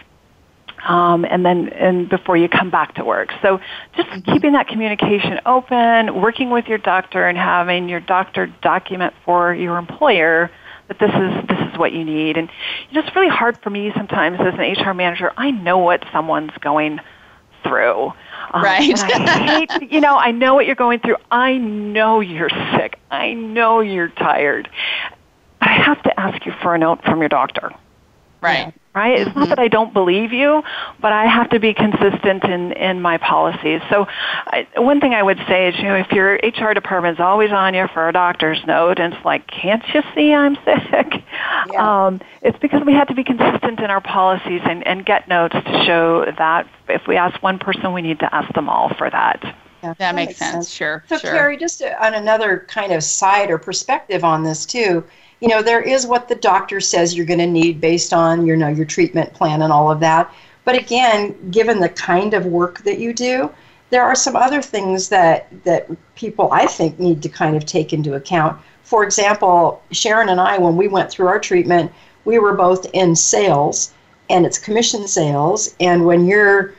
Um, 0.88 1.26
and 1.26 1.44
then 1.44 1.70
and 1.70 2.08
before 2.10 2.38
you 2.38 2.48
come 2.48 2.70
back 2.70 2.96
to 2.96 3.04
work. 3.04 3.32
So 3.42 3.60
just 3.96 4.08
mm-hmm. 4.08 4.32
keeping 4.32 4.52
that 4.52 4.68
communication 4.68 5.40
open, 5.46 6.22
working 6.22 6.52
with 6.52 6.68
your 6.68 6.78
doctor, 6.78 7.28
and 7.28 7.38
having 7.38 7.90
your 7.90 8.00
doctor 8.00 8.48
document 8.62 9.16
for 9.24 9.54
your 9.54 9.78
employer 9.78 10.52
that 10.88 11.00
this 11.00 11.10
is 11.10 11.48
this 11.48 11.74
is 11.74 11.80
what 11.80 11.92
you 11.92 12.06
need. 12.06 12.38
And 12.38 12.50
you 12.90 12.94
know, 13.02 13.08
it's 13.08 13.16
really 13.16 13.30
hard 13.30 13.58
for 13.64 13.70
me 13.70 13.92
sometimes 13.96 14.38
as 14.40 14.54
an 14.54 14.60
HR 14.60 14.94
manager. 14.94 15.32
I 15.36 15.52
know 15.52 15.80
what 15.80 16.04
someone's 16.12 16.52
going 16.62 17.00
through. 17.64 18.14
Um, 18.52 18.64
right. 18.64 18.94
I 18.98 19.66
hate, 19.70 19.92
you 19.92 20.02
know, 20.02 20.16
I 20.16 20.32
know 20.32 20.54
what 20.54 20.66
you're 20.66 20.76
going 20.76 21.00
through. 21.00 21.18
I 21.32 21.58
know 21.58 22.20
you're 22.20 22.50
sick. 22.78 23.00
I 23.10 23.34
know 23.34 23.80
you're 23.80 24.10
tired. 24.10 24.70
I 25.66 25.74
have 25.74 26.02
to 26.04 26.20
ask 26.20 26.46
you 26.46 26.54
for 26.62 26.76
a 26.76 26.78
note 26.78 27.04
from 27.04 27.20
your 27.20 27.30
doctor. 27.30 27.72
Right. 28.40 28.72
Right? 28.94 29.20
It's 29.20 29.30
mm-hmm. 29.32 29.40
not 29.40 29.50
that 29.50 29.60
I 29.60 29.68
don't 29.68 29.94
believe 29.94 30.32
you, 30.32 30.62
but 31.02 31.12
I 31.12 31.26
have 31.26 31.50
to 31.50 31.60
be 31.60 31.74
consistent 31.74 32.44
in, 32.44 32.72
in 32.74 33.02
my 33.02 33.18
policies. 33.18 33.82
So 33.90 34.06
I, 34.08 34.68
one 34.78 35.02
thing 35.02 35.14
I 35.14 35.24
would 35.24 35.40
say 35.50 35.68
is, 35.68 35.76
you 35.78 35.86
know, 35.86 35.96
if 35.96 36.12
your 36.12 36.36
HR 36.36 36.74
department 36.74 37.18
is 37.18 37.20
always 37.20 37.52
on 37.52 37.74
you 37.74 37.88
for 37.94 38.08
a 38.08 38.14
doctor's 38.14 38.64
note 38.66 39.00
and 39.00 39.14
it's 39.14 39.26
like, 39.26 39.48
can't 39.48 39.84
you 39.94 40.02
see 40.14 40.34
I'm 40.34 40.56
sick? 40.64 41.24
Yeah. 41.72 42.06
Um, 42.06 42.22
it's 42.44 42.58
because 42.60 42.84
we 42.86 42.94
have 42.94 43.08
to 43.08 43.16
be 43.16 43.24
consistent 43.24 43.80
in 43.80 43.90
our 43.90 44.02
policies 44.02 44.62
and, 44.64 44.86
and 44.86 45.04
get 45.04 45.28
notes 45.28 45.56
to 45.56 45.84
show 45.86 46.26
that 46.38 46.68
if 46.88 47.08
we 47.08 47.18
ask 47.18 47.42
one 47.42 47.58
person, 47.58 47.92
we 47.92 48.04
need 48.04 48.20
to 48.20 48.34
ask 48.34 48.54
them 48.54 48.70
all 48.70 48.94
for 48.94 49.10
that. 49.10 49.42
Yeah, 49.86 49.94
that, 49.94 49.98
that 50.00 50.16
makes, 50.16 50.30
makes 50.30 50.40
sense. 50.40 50.54
sense. 50.54 50.70
Sure. 50.70 51.04
So, 51.08 51.18
sure. 51.18 51.32
Carrie, 51.32 51.58
just 51.58 51.84
on 51.84 52.16
another 52.16 52.66
kind 52.68 52.92
of 52.92 53.04
side 53.04 53.52
or 53.52 53.58
perspective 53.58 54.24
on 54.24 54.44
this 54.44 54.66
too, 54.66 55.04
you 55.42 55.48
know, 55.48 55.62
there 55.62 55.82
is 55.82 56.08
what 56.08 56.28
the 56.28 56.36
doctor 56.36 56.80
says 56.80 57.16
you're 57.16 57.26
going 57.26 57.40
to 57.40 57.48
need 57.48 57.80
based 57.80 58.14
on, 58.14 58.46
you 58.46 58.56
know, 58.56 58.68
your 58.68 58.86
treatment 58.86 59.34
plan 59.34 59.62
and 59.62 59.72
all 59.72 59.92
of 59.92 60.00
that. 60.00 60.34
But 60.64 60.76
again, 60.76 61.52
given 61.52 61.80
the 61.80 61.90
kind 61.90 62.34
of 62.34 62.48
work 62.48 62.80
that 62.80 62.98
you 62.98 63.14
do, 63.14 63.52
there 63.92 64.02
are 64.02 64.16
some 64.16 64.36
other 64.36 64.62
things 64.62 65.10
that 65.10 65.48
that 65.64 65.88
people 66.16 66.52
I 66.52 66.66
think 66.66 67.00
need 67.00 67.22
to 67.22 67.30
kind 67.30 67.56
of 67.56 67.66
take 67.66 67.94
into 67.94 68.16
account. 68.16 68.60
For 68.84 69.04
example, 69.04 69.84
Sharon 69.92 70.30
and 70.30 70.42
I, 70.42 70.58
when 70.58 70.76
we 70.76 70.88
went 70.88 71.12
through 71.12 71.28
our 71.28 71.40
treatment, 71.40 71.92
we 72.26 72.40
were 72.40 72.54
both 72.54 72.88
in 72.94 73.16
sales, 73.16 73.94
and 74.30 74.46
it's 74.46 74.58
commission 74.58 75.08
sales. 75.08 75.76
And 75.80 76.06
when 76.06 76.26
you're 76.26 76.74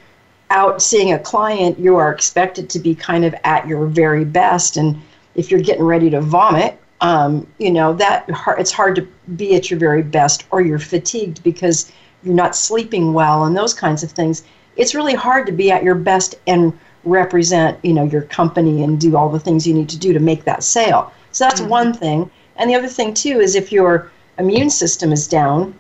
out 0.50 0.80
seeing 0.80 1.12
a 1.12 1.18
client, 1.18 1.78
you 1.78 1.96
are 1.96 2.12
expected 2.12 2.70
to 2.70 2.78
be 2.78 2.94
kind 2.94 3.24
of 3.24 3.34
at 3.44 3.66
your 3.66 3.86
very 3.86 4.24
best. 4.24 4.76
And 4.76 5.00
if 5.34 5.50
you're 5.50 5.60
getting 5.60 5.84
ready 5.84 6.10
to 6.10 6.20
vomit, 6.20 6.78
um, 7.00 7.46
you 7.58 7.70
know 7.70 7.92
that 7.94 8.24
it's 8.58 8.72
hard 8.72 8.96
to 8.96 9.06
be 9.36 9.54
at 9.54 9.70
your 9.70 9.78
very 9.78 10.02
best, 10.02 10.46
or 10.50 10.60
you're 10.62 10.78
fatigued 10.78 11.42
because 11.42 11.92
you're 12.22 12.34
not 12.34 12.56
sleeping 12.56 13.12
well, 13.12 13.44
and 13.44 13.56
those 13.56 13.74
kinds 13.74 14.02
of 14.02 14.10
things. 14.10 14.44
It's 14.76 14.94
really 14.94 15.14
hard 15.14 15.46
to 15.46 15.52
be 15.52 15.70
at 15.70 15.82
your 15.82 15.94
best 15.94 16.34
and 16.46 16.72
represent, 17.04 17.78
you 17.82 17.92
know, 17.92 18.04
your 18.04 18.22
company 18.22 18.82
and 18.82 19.00
do 19.00 19.16
all 19.16 19.28
the 19.28 19.40
things 19.40 19.66
you 19.66 19.74
need 19.74 19.88
to 19.88 19.98
do 19.98 20.12
to 20.12 20.20
make 20.20 20.44
that 20.44 20.62
sale. 20.62 21.12
So 21.32 21.44
that's 21.44 21.60
mm-hmm. 21.60 21.70
one 21.70 21.92
thing. 21.94 22.30
And 22.56 22.68
the 22.68 22.74
other 22.74 22.88
thing 22.88 23.14
too 23.14 23.40
is 23.40 23.54
if 23.54 23.72
your 23.72 24.10
immune 24.38 24.70
system 24.70 25.12
is 25.12 25.26
down 25.28 25.74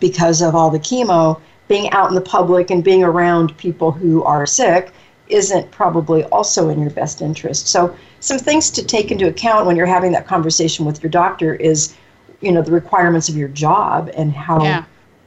because 0.00 0.42
of 0.42 0.54
all 0.54 0.70
the 0.70 0.78
chemo, 0.78 1.40
being 1.68 1.90
out 1.90 2.08
in 2.08 2.14
the 2.14 2.20
public 2.20 2.70
and 2.70 2.84
being 2.84 3.02
around 3.02 3.56
people 3.56 3.90
who 3.90 4.22
are 4.22 4.46
sick 4.46 4.92
isn't 5.28 5.70
probably 5.70 6.24
also 6.24 6.68
in 6.68 6.80
your 6.80 6.90
best 6.90 7.22
interest. 7.22 7.68
So 7.68 7.96
some 8.20 8.38
things 8.38 8.70
to 8.72 8.84
take 8.84 9.10
into 9.10 9.28
account 9.28 9.66
when 9.66 9.76
you're 9.76 9.86
having 9.86 10.12
that 10.12 10.26
conversation 10.26 10.84
with 10.84 11.02
your 11.02 11.10
doctor 11.10 11.54
is, 11.54 11.94
you 12.40 12.52
know, 12.52 12.60
the 12.60 12.72
requirements 12.72 13.28
of 13.28 13.36
your 13.36 13.48
job 13.48 14.10
and 14.14 14.32
how 14.32 14.62
yeah 14.62 14.84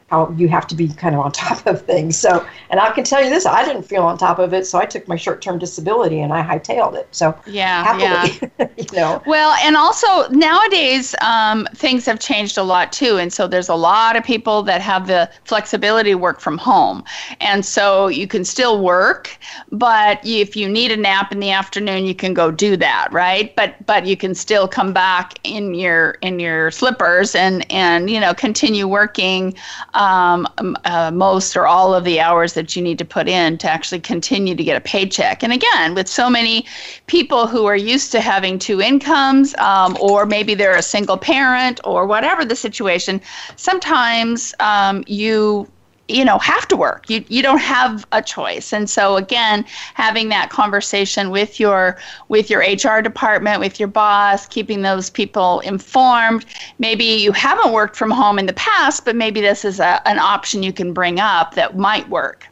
how 0.08 0.32
you 0.38 0.48
have 0.48 0.65
to 0.67 0.76
be 0.76 0.88
kind 0.88 1.15
of 1.15 1.22
on 1.22 1.32
top 1.38 1.65
of 1.67 1.82
things. 1.82 2.17
So, 2.17 2.46
and 2.70 2.80
I 2.80 2.91
can 2.91 3.04
tell 3.04 3.24
you 3.24 3.30
this, 3.30 3.46
I 3.46 3.65
didn't 3.65 3.84
feel 3.84 4.04
on 4.04 4.17
top 4.17 4.39
of 4.39 4.54
it, 4.54 4.65
so 4.65 4.80
I 4.80 4.86
took 4.86 5.08
my 5.08 5.15
short-term 5.15 5.60
disability 5.60 6.22
and 6.22 6.34
I 6.34 6.41
hightailed 6.41 6.96
it. 6.96 7.08
So, 7.12 7.38
yeah, 7.46 7.84
happily, 7.84 8.52
yeah. 8.60 8.67
you 8.78 8.86
know. 8.98 9.22
Well, 9.26 9.54
and 9.63 9.76
also 9.76 10.30
nowadays 10.30 11.13
um, 11.22 11.67
things 11.76 12.06
have 12.06 12.20
changed 12.20 12.58
a 12.58 12.63
lot 12.63 12.91
too, 12.91 13.17
and 13.17 13.32
so 13.32 13.48
there's 13.48 13.70
a 13.70 13.76
lot 13.76 14.15
of 14.15 14.24
people 14.24 14.63
that 14.63 14.82
have 14.82 15.08
the 15.08 15.30
flexibility 15.43 16.12
to 16.12 16.17
work 16.17 16.39
from 16.39 16.58
home, 16.58 17.04
and 17.41 17.65
so 17.65 18.08
you 18.08 18.28
can 18.28 18.46
still 18.46 18.82
work, 18.82 19.38
but 19.72 20.20
if 20.24 20.56
you 20.56 20.70
need 20.70 20.91
a 20.91 20.98
nap 20.98 21.32
in 21.32 21.39
the 21.39 21.52
afternoon, 21.52 22.06
you 22.06 22.15
can 22.15 22.34
go 22.34 22.50
do 22.50 22.78
that, 22.78 23.12
right? 23.12 23.56
But 23.56 23.86
but 23.86 24.06
you 24.06 24.15
can 24.15 24.34
still 24.34 24.67
come 24.67 24.93
back 24.93 25.38
in 25.43 25.74
your 25.74 26.12
in 26.22 26.39
your 26.39 26.72
slippers 26.72 27.36
and 27.36 27.70
and 27.72 28.10
you 28.10 28.20
know 28.20 28.34
continue 28.34 28.88
working 28.88 29.54
um, 29.97 30.47
uh, 30.86 31.12
most 31.12 31.57
or 31.57 31.65
all 31.65 31.93
of 31.93 32.03
the 32.03 32.19
hours 32.19 32.53
that 32.53 32.75
you 32.75 32.81
need 32.81 32.99
to 32.99 33.05
put 33.05 33.27
in 33.27 33.57
to 33.57 33.69
actually 33.69 33.99
continue 33.99 34.55
to 34.55 34.63
get 34.63 34.77
a 34.77 34.81
paycheck. 34.81 35.43
And 35.43 35.51
again, 35.51 35.95
with 35.95 36.07
so 36.07 36.29
many 36.29 36.65
people 37.07 37.47
who 37.47 37.65
are 37.65 37.75
used 37.75 38.12
to 38.12 38.21
having 38.21 38.60
two 38.60 38.79
incomes, 38.79 39.55
um, 39.55 39.97
or 39.99 40.25
maybe 40.25 40.53
they're 40.53 40.75
a 40.75 40.83
single 40.83 41.17
parent, 41.17 41.81
or 41.83 42.05
whatever 42.05 42.45
the 42.45 42.55
situation, 42.55 43.19
sometimes 43.55 44.53
um, 44.60 45.03
you 45.07 45.67
you 46.08 46.24
know 46.24 46.38
have 46.39 46.67
to 46.67 46.76
work. 46.76 47.10
You 47.10 47.24
you 47.28 47.41
don't 47.41 47.60
have 47.60 48.06
a 48.12 48.22
choice. 48.22 48.74
And 48.74 48.89
so 48.89 49.17
again 49.17 49.65
having 49.93 50.30
that 50.30 50.50
conversation 50.50 51.30
with 51.30 51.60
your 51.60 51.98
with 52.30 52.50
your 52.50 52.62
HR 52.62 53.02
department 53.02 53.60
with 53.60 53.80
your 53.80 53.88
boss 53.88 54.46
keeping 54.48 54.82
those 54.82 55.10
people 55.10 55.60
informed. 55.62 56.46
Maybe 56.80 57.04
you 57.04 57.32
haven't 57.32 57.74
worked 57.74 57.96
from 57.96 58.12
home 58.12 58.39
in 58.39 58.46
the 58.46 58.54
past 58.54 59.06
but 59.06 59.15
maybe 59.15 59.41
this 59.41 59.65
is 59.65 59.80
a, 59.80 60.02
an 60.08 60.20
option 60.20 60.63
you 60.63 60.74
can 60.74 60.93
bring 60.93 61.20
up 61.20 61.56
that 61.56 61.78
might 61.78 62.08
work. 62.10 62.48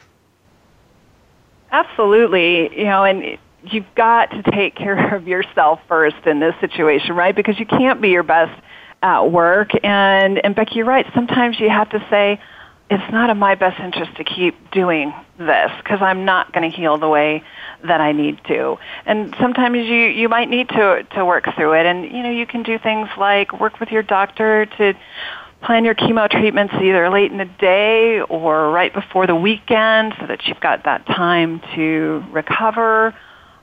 Absolutely. 1.72 2.78
You 2.78 2.86
know 2.86 3.04
and 3.04 3.38
you've 3.64 3.96
got 3.96 4.32
to 4.32 4.44
take 4.52 4.76
care 4.76 5.16
of 5.16 5.28
yourself 5.28 5.80
first 5.88 6.26
in 6.26 6.40
this 6.40 6.56
situation 6.60 7.16
right? 7.16 7.36
Because 7.36 7.60
you 7.60 7.66
can't 7.66 8.02
be 8.02 8.10
your 8.10 8.24
best 8.24 8.62
at 9.02 9.32
work. 9.32 9.70
And 9.84 10.44
and 10.44 10.56
Becky 10.56 10.76
you're 10.76 10.86
right. 10.86 11.06
Sometimes 11.14 11.60
you 11.60 11.70
have 11.70 11.90
to 11.92 12.06
say 12.10 12.40
it's 12.90 13.12
not 13.12 13.30
in 13.32 13.38
my 13.38 13.56
best 13.56 13.80
interest 13.80 14.16
to 14.18 14.24
keep 14.24 14.72
doing 14.72 15.14
this 15.40 15.72
because 15.84 16.02
I'm 16.02 16.24
not 16.24 16.54
going 16.54 16.70
to 16.70 16.76
heal 16.76 16.98
the 16.98 17.10
way 17.10 17.44
that 17.84 18.00
I 18.00 18.12
need 18.12 18.40
to. 18.48 18.78
And 19.06 19.36
sometimes 19.40 19.78
you 19.78 20.06
you 20.06 20.30
might 20.30 20.50
need 20.50 20.70
to 20.70 21.04
to 21.16 21.26
work 21.26 21.46
through 21.56 21.74
it 21.74 21.86
and 21.86 22.06
you 22.06 22.22
know 22.22 22.30
you 22.30 22.46
can 22.46 22.64
do 22.64 22.78
things 22.78 23.10
like 23.18 23.60
work 23.60 23.80
with 23.80 23.90
your 23.90 24.04
doctor 24.04 24.68
to 24.78 24.94
plan 25.64 25.84
your 25.84 25.96
chemo 25.96 26.30
treatments 26.30 26.76
either 26.76 27.10
late 27.10 27.32
in 27.32 27.40
the 27.40 27.50
day 27.60 28.22
or 28.22 28.70
right 28.70 28.94
before 28.94 29.26
the 29.26 29.36
weekend 29.36 30.14
so 30.20 30.28
that 30.28 30.46
you've 30.46 30.60
got 30.60 30.84
that 30.84 31.06
time 31.08 31.62
to 31.74 32.24
recover. 32.32 33.16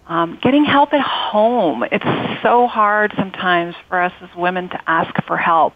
Um, 0.09 0.39
getting 0.43 0.65
help 0.65 0.93
at 0.93 1.01
home. 1.01 1.85
It's 1.93 2.43
so 2.43 2.67
hard 2.67 3.15
sometimes 3.17 3.77
for 3.89 4.03
us 4.03 4.13
as 4.21 4.29
women 4.37 4.69
to 4.71 4.81
ask 4.91 5.15
for 5.27 5.37
help. 5.37 5.75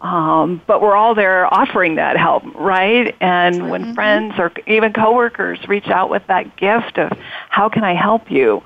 Um, 0.00 0.62
but 0.66 0.80
we're 0.80 0.96
all 0.96 1.14
there 1.14 1.52
offering 1.52 1.96
that 1.96 2.16
help, 2.16 2.42
right? 2.54 3.14
And 3.20 3.56
mm-hmm. 3.56 3.68
when 3.68 3.94
friends 3.94 4.34
or 4.38 4.50
even 4.66 4.92
coworkers 4.92 5.58
reach 5.68 5.88
out 5.88 6.08
with 6.08 6.22
that 6.28 6.56
gift 6.56 6.98
of 6.98 7.12
how 7.50 7.68
can 7.68 7.84
I 7.84 7.94
help 7.94 8.30
you, 8.30 8.62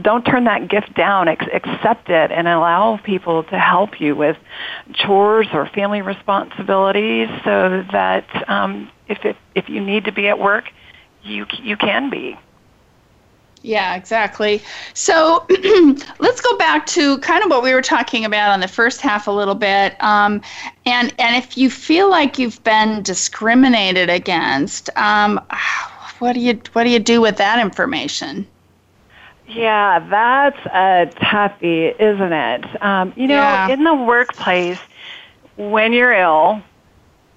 don't 0.00 0.24
turn 0.24 0.44
that 0.44 0.68
gift 0.68 0.94
down. 0.94 1.28
Ex- 1.28 1.46
accept 1.52 2.08
it 2.08 2.32
and 2.32 2.48
allow 2.48 2.96
people 2.96 3.44
to 3.44 3.58
help 3.58 4.00
you 4.00 4.16
with 4.16 4.36
chores 4.94 5.46
or 5.52 5.66
family 5.68 6.02
responsibilities, 6.02 7.28
so 7.44 7.84
that 7.92 8.26
um, 8.48 8.90
if 9.06 9.24
it, 9.24 9.36
if 9.54 9.68
you 9.68 9.80
need 9.80 10.06
to 10.06 10.12
be 10.12 10.28
at 10.28 10.38
work, 10.38 10.64
you 11.22 11.46
you 11.62 11.76
can 11.76 12.10
be. 12.10 12.36
Yeah, 13.62 13.94
exactly. 13.94 14.60
So 14.94 15.46
let's 16.18 16.40
go 16.40 16.56
back 16.58 16.84
to 16.86 17.18
kind 17.18 17.44
of 17.44 17.50
what 17.50 17.62
we 17.62 17.72
were 17.72 17.82
talking 17.82 18.24
about 18.24 18.50
on 18.50 18.60
the 18.60 18.68
first 18.68 19.00
half 19.00 19.28
a 19.28 19.30
little 19.30 19.54
bit. 19.54 20.02
Um, 20.02 20.42
and 20.84 21.14
and 21.18 21.36
if 21.36 21.56
you 21.56 21.70
feel 21.70 22.10
like 22.10 22.38
you've 22.38 22.62
been 22.64 23.02
discriminated 23.02 24.10
against, 24.10 24.90
um, 24.96 25.40
what 26.18 26.32
do 26.32 26.40
you 26.40 26.60
what 26.72 26.84
do 26.84 26.90
you 26.90 26.98
do 26.98 27.20
with 27.20 27.36
that 27.36 27.60
information? 27.60 28.46
Yeah, 29.48 29.98
that's 30.08 30.58
a 30.66 31.10
toughie, 31.24 31.94
isn't 32.00 32.32
it? 32.32 32.82
Um, 32.82 33.12
you 33.16 33.28
know, 33.28 33.34
yeah. 33.34 33.68
in 33.68 33.84
the 33.84 33.94
workplace, 33.94 34.78
when 35.56 35.92
you're 35.92 36.12
ill, 36.12 36.62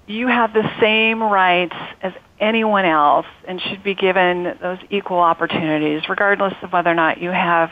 you 0.06 0.26
have 0.28 0.52
the 0.54 0.68
same 0.80 1.22
rights 1.22 1.76
as 2.02 2.12
anyone 2.40 2.84
else 2.84 3.26
and 3.46 3.60
should 3.60 3.82
be 3.82 3.94
given 3.94 4.56
those 4.60 4.78
equal 4.90 5.18
opportunities, 5.18 6.08
regardless 6.08 6.54
of 6.62 6.72
whether 6.72 6.90
or 6.90 6.94
not 6.94 7.18
you 7.20 7.30
have 7.30 7.70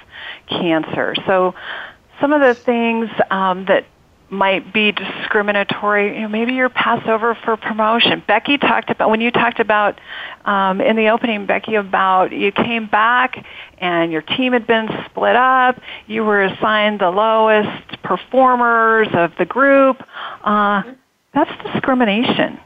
cancer. 0.49 1.15
So, 1.27 1.55
some 2.21 2.33
of 2.33 2.41
the 2.41 2.55
things 2.55 3.11
um, 3.31 3.65
that 3.67 3.85
might 4.31 4.73
be 4.73 4.93
discriminatory. 4.93 6.15
You 6.17 6.23
know, 6.23 6.29
maybe 6.29 6.55
you're 6.55 6.71
for 6.71 7.57
promotion. 7.57 8.23
Becky 8.27 8.59
talked 8.59 8.91
about 8.91 9.11
when 9.11 9.21
you 9.21 9.31
talked 9.31 9.61
about 9.61 10.01
um, 10.45 10.81
in 10.81 10.97
the 10.97 11.09
opening, 11.09 11.47
Becky, 11.47 11.77
about 11.77 12.33
you 12.33 12.53
came 12.53 12.87
back 12.87 13.45
and 13.79 14.13
your 14.13 14.23
team 14.23 14.53
had 14.53 14.67
been 14.67 14.89
split 15.07 15.37
up. 15.37 15.81
You 16.07 16.25
were 16.25 16.43
assigned 16.43 17.01
the 17.01 17.11
lowest 17.11 18.03
performers 18.03 19.09
of 19.13 19.33
the 19.39 19.45
group. 19.45 20.03
Uh, 20.43 20.83
that's 21.33 21.73
discrimination. 21.73 22.59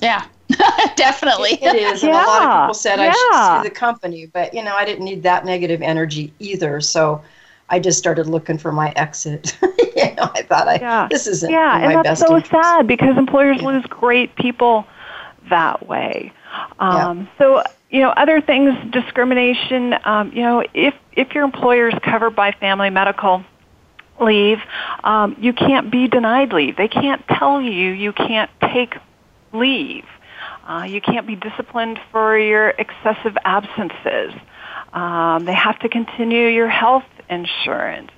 Yeah. 0.00 0.26
Definitely. 0.96 1.52
It, 1.54 1.74
it 1.74 1.76
is. 1.76 2.02
And 2.02 2.12
yeah. 2.12 2.24
a 2.24 2.26
lot 2.26 2.42
of 2.42 2.62
people 2.62 2.74
said 2.74 2.98
yeah. 2.98 3.12
I 3.14 3.58
should 3.58 3.62
sue 3.62 3.68
the 3.68 3.74
company, 3.74 4.26
but 4.26 4.54
you 4.54 4.62
know, 4.62 4.74
I 4.74 4.84
didn't 4.84 5.04
need 5.04 5.22
that 5.22 5.44
negative 5.44 5.82
energy 5.82 6.32
either. 6.38 6.80
So 6.80 7.22
I 7.68 7.78
just 7.78 7.98
started 7.98 8.26
looking 8.26 8.58
for 8.58 8.72
my 8.72 8.92
exit. 8.96 9.56
you 9.62 10.14
know, 10.14 10.30
I 10.34 10.42
thought 10.42 10.68
I 10.68 10.76
yeah. 10.76 11.08
this 11.10 11.26
isn't 11.26 11.50
my 11.50 11.56
best. 11.56 11.82
yeah, 11.82 11.90
and 11.90 12.04
that's 12.04 12.20
so 12.20 12.36
interest. 12.36 12.50
sad 12.50 12.86
because 12.86 13.16
employers 13.16 13.58
yeah. 13.60 13.68
lose 13.68 13.86
great 13.86 14.34
people 14.36 14.86
that 15.48 15.86
way. 15.86 16.32
Um, 16.78 17.20
yeah. 17.20 17.26
So 17.38 17.62
you 17.90 18.00
know, 18.00 18.10
other 18.10 18.40
things, 18.40 18.74
discrimination. 18.92 19.96
Um, 20.04 20.32
you 20.32 20.42
know, 20.42 20.64
if 20.74 20.94
if 21.12 21.34
your 21.34 21.44
employer 21.44 21.88
is 21.88 21.98
covered 22.02 22.36
by 22.36 22.52
family 22.52 22.90
medical 22.90 23.44
leave, 24.20 24.58
um, 25.04 25.36
you 25.40 25.52
can't 25.52 25.90
be 25.90 26.08
denied 26.08 26.52
leave. 26.52 26.76
They 26.76 26.88
can't 26.88 27.26
tell 27.28 27.60
you 27.60 27.90
you 27.90 28.12
can't 28.12 28.50
take 28.60 28.96
leave. 29.52 30.04
Uh, 30.66 30.84
you 30.88 31.00
can't 31.00 31.26
be 31.26 31.36
disciplined 31.36 31.98
for 32.12 32.38
your 32.38 32.70
excessive 32.70 33.36
absences. 33.44 34.32
Um, 34.92 35.44
they 35.44 35.54
have 35.54 35.78
to 35.80 35.88
continue 35.88 36.48
your 36.48 36.68
health 36.68 37.04
insurance. 37.28 38.10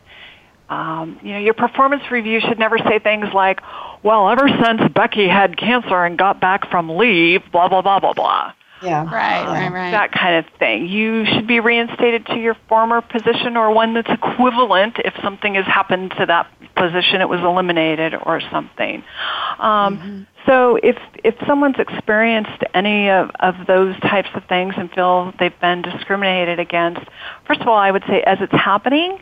Um, 0.69 1.19
you 1.23 1.33
know, 1.33 1.39
your 1.39 1.55
performance 1.55 2.03
review 2.11 2.41
should 2.41 2.59
never 2.59 2.79
say 2.79 2.99
things 2.99 3.27
like, 3.35 3.61
"Well, 4.03 4.31
ever 4.31 4.49
since 4.49 4.81
Becky 4.93 5.29
had 5.29 5.57
cancer 5.57 6.05
and 6.05 6.17
got 6.17 6.41
back 6.41 6.71
from 6.71 6.97
leave, 6.97 7.43
blah 7.53 7.69
blah 7.69 7.83
blah 7.83 8.01
blah 8.01 8.15
blah." 8.15 8.53
Yeah. 8.83 9.05
Right, 9.05 9.47
right, 9.47 9.73
right. 9.73 9.91
That 9.93 10.13
kind 10.13 10.45
of 10.45 10.53
thing. 10.59 10.87
You 10.87 11.25
should 11.25 11.47
be 11.47 11.61
reinstated 11.61 12.27
to 12.27 12.37
your 12.37 12.57
former 12.69 13.01
position 13.01 13.57
or 13.57 13.73
one 13.73 13.95
that's 13.95 14.11
equivalent 14.11 14.97
if 15.05 15.15
something 15.23 15.55
has 15.55 15.67
happened 15.67 16.13
to 16.19 16.27
that 16.27 16.49
position, 16.75 17.21
it 17.21 17.29
was 17.29 17.41
eliminated 17.41 18.15
or 18.15 18.41
something. 18.51 19.05
Um, 19.59 19.99
mm-hmm. 19.99 20.23
So 20.47 20.77
if 20.83 20.97
if 21.23 21.35
someone's 21.47 21.79
experienced 21.79 22.65
any 22.75 23.09
of, 23.11 23.31
of 23.41 23.55
those 23.67 23.99
types 24.01 24.29
of 24.35 24.45
things 24.49 24.75
and 24.77 24.91
feel 24.91 25.33
they've 25.39 25.59
been 25.61 25.83
discriminated 25.83 26.59
against, 26.59 27.03
first 27.47 27.61
of 27.61 27.69
all, 27.69 27.79
I 27.79 27.91
would 27.91 28.05
say 28.09 28.23
as 28.23 28.39
it's 28.41 28.53
happening, 28.53 29.21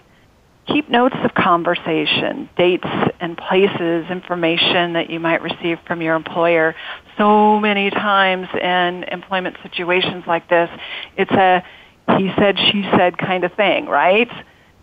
keep 0.67 0.89
notes 0.89 1.17
of 1.23 1.35
conversation, 1.35 2.49
dates 2.57 2.89
and 3.21 3.37
places, 3.37 4.11
information 4.11 4.95
that 4.95 5.11
you 5.11 5.21
might 5.21 5.43
receive 5.43 5.79
from 5.87 6.01
your 6.01 6.15
employer. 6.15 6.75
So 7.19 7.61
many 7.61 7.91
times 7.91 8.49
in 8.55 9.05
employment 9.05 9.57
situations 9.63 10.25
like 10.27 10.49
this, 10.49 10.71
it's 11.17 11.33
a 11.33 11.63
he 12.19 12.33
said, 12.37 12.59
she 12.59 12.83
said 12.97 13.19
kind 13.19 13.45
of 13.45 13.53
thing, 13.55 13.87
right? 13.87 14.31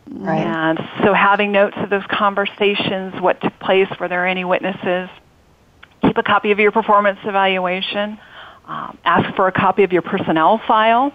Right. 0.10 0.40
And 0.40 0.80
so 1.04 1.14
having 1.14 1.52
notes 1.52 1.76
of 1.78 1.90
those 1.90 2.06
conversations, 2.10 3.20
what 3.20 3.42
took 3.42 3.58
place, 3.60 3.90
were 4.00 4.08
there 4.08 4.26
any 4.26 4.46
witnesses? 4.46 5.10
Keep 6.08 6.18
a 6.18 6.24
copy 6.24 6.52
of 6.52 6.60
your 6.60 6.72
performance 6.72 7.20
evaluation. 7.24 8.18
Um, 8.66 8.98
ask 9.04 9.36
for 9.36 9.48
a 9.48 9.52
copy 9.52 9.84
of 9.84 9.92
your 9.92 10.02
personnel 10.02 10.62
file. 10.68 11.14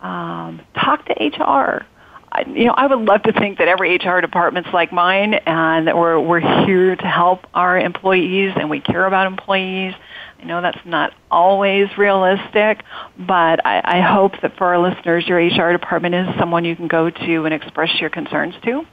Um, 0.00 0.60
talk 0.74 1.06
to 1.06 1.14
HR. 1.14 1.86
I, 2.30 2.44
you 2.46 2.66
know, 2.66 2.74
I 2.76 2.86
would 2.86 3.06
love 3.06 3.22
to 3.22 3.32
think 3.32 3.58
that 3.58 3.68
every 3.68 3.96
HR 3.96 4.20
department's 4.20 4.68
like 4.72 4.92
mine, 4.92 5.34
and 5.34 5.86
that 5.86 5.96
we're 5.96 6.20
we're 6.20 6.66
here 6.66 6.94
to 6.94 7.06
help 7.06 7.46
our 7.54 7.78
employees, 7.78 8.52
and 8.56 8.68
we 8.68 8.80
care 8.80 9.06
about 9.06 9.26
employees. 9.26 9.94
I 10.40 10.44
know 10.44 10.60
that's 10.60 10.84
not 10.84 11.14
always 11.30 11.88
realistic, 11.96 12.84
but 13.18 13.66
I, 13.66 13.80
I 13.82 14.00
hope 14.00 14.32
that 14.42 14.56
for 14.56 14.66
our 14.66 14.78
listeners, 14.78 15.26
your 15.26 15.38
HR 15.38 15.72
department 15.72 16.14
is 16.14 16.26
someone 16.38 16.64
you 16.64 16.76
can 16.76 16.86
go 16.86 17.10
to 17.10 17.44
and 17.44 17.54
express 17.54 17.90
your 18.00 18.10
concerns 18.10 18.54
to. 18.64 18.84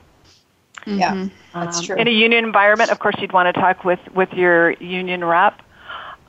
Yeah, 0.86 1.13
mm-hmm. 1.13 1.60
that's 1.60 1.82
true. 1.82 1.95
in 1.95 2.08
a 2.08 2.12
union 2.12 2.45
environment, 2.45 2.91
of 2.91 3.00
course, 3.00 3.15
you'd 3.19 3.34
want 3.34 3.54
to 3.54 3.60
talk 3.60 3.84
with, 3.84 4.00
with 4.13 4.32
your 4.34 4.71
union 4.74 5.24
rep. 5.24 5.62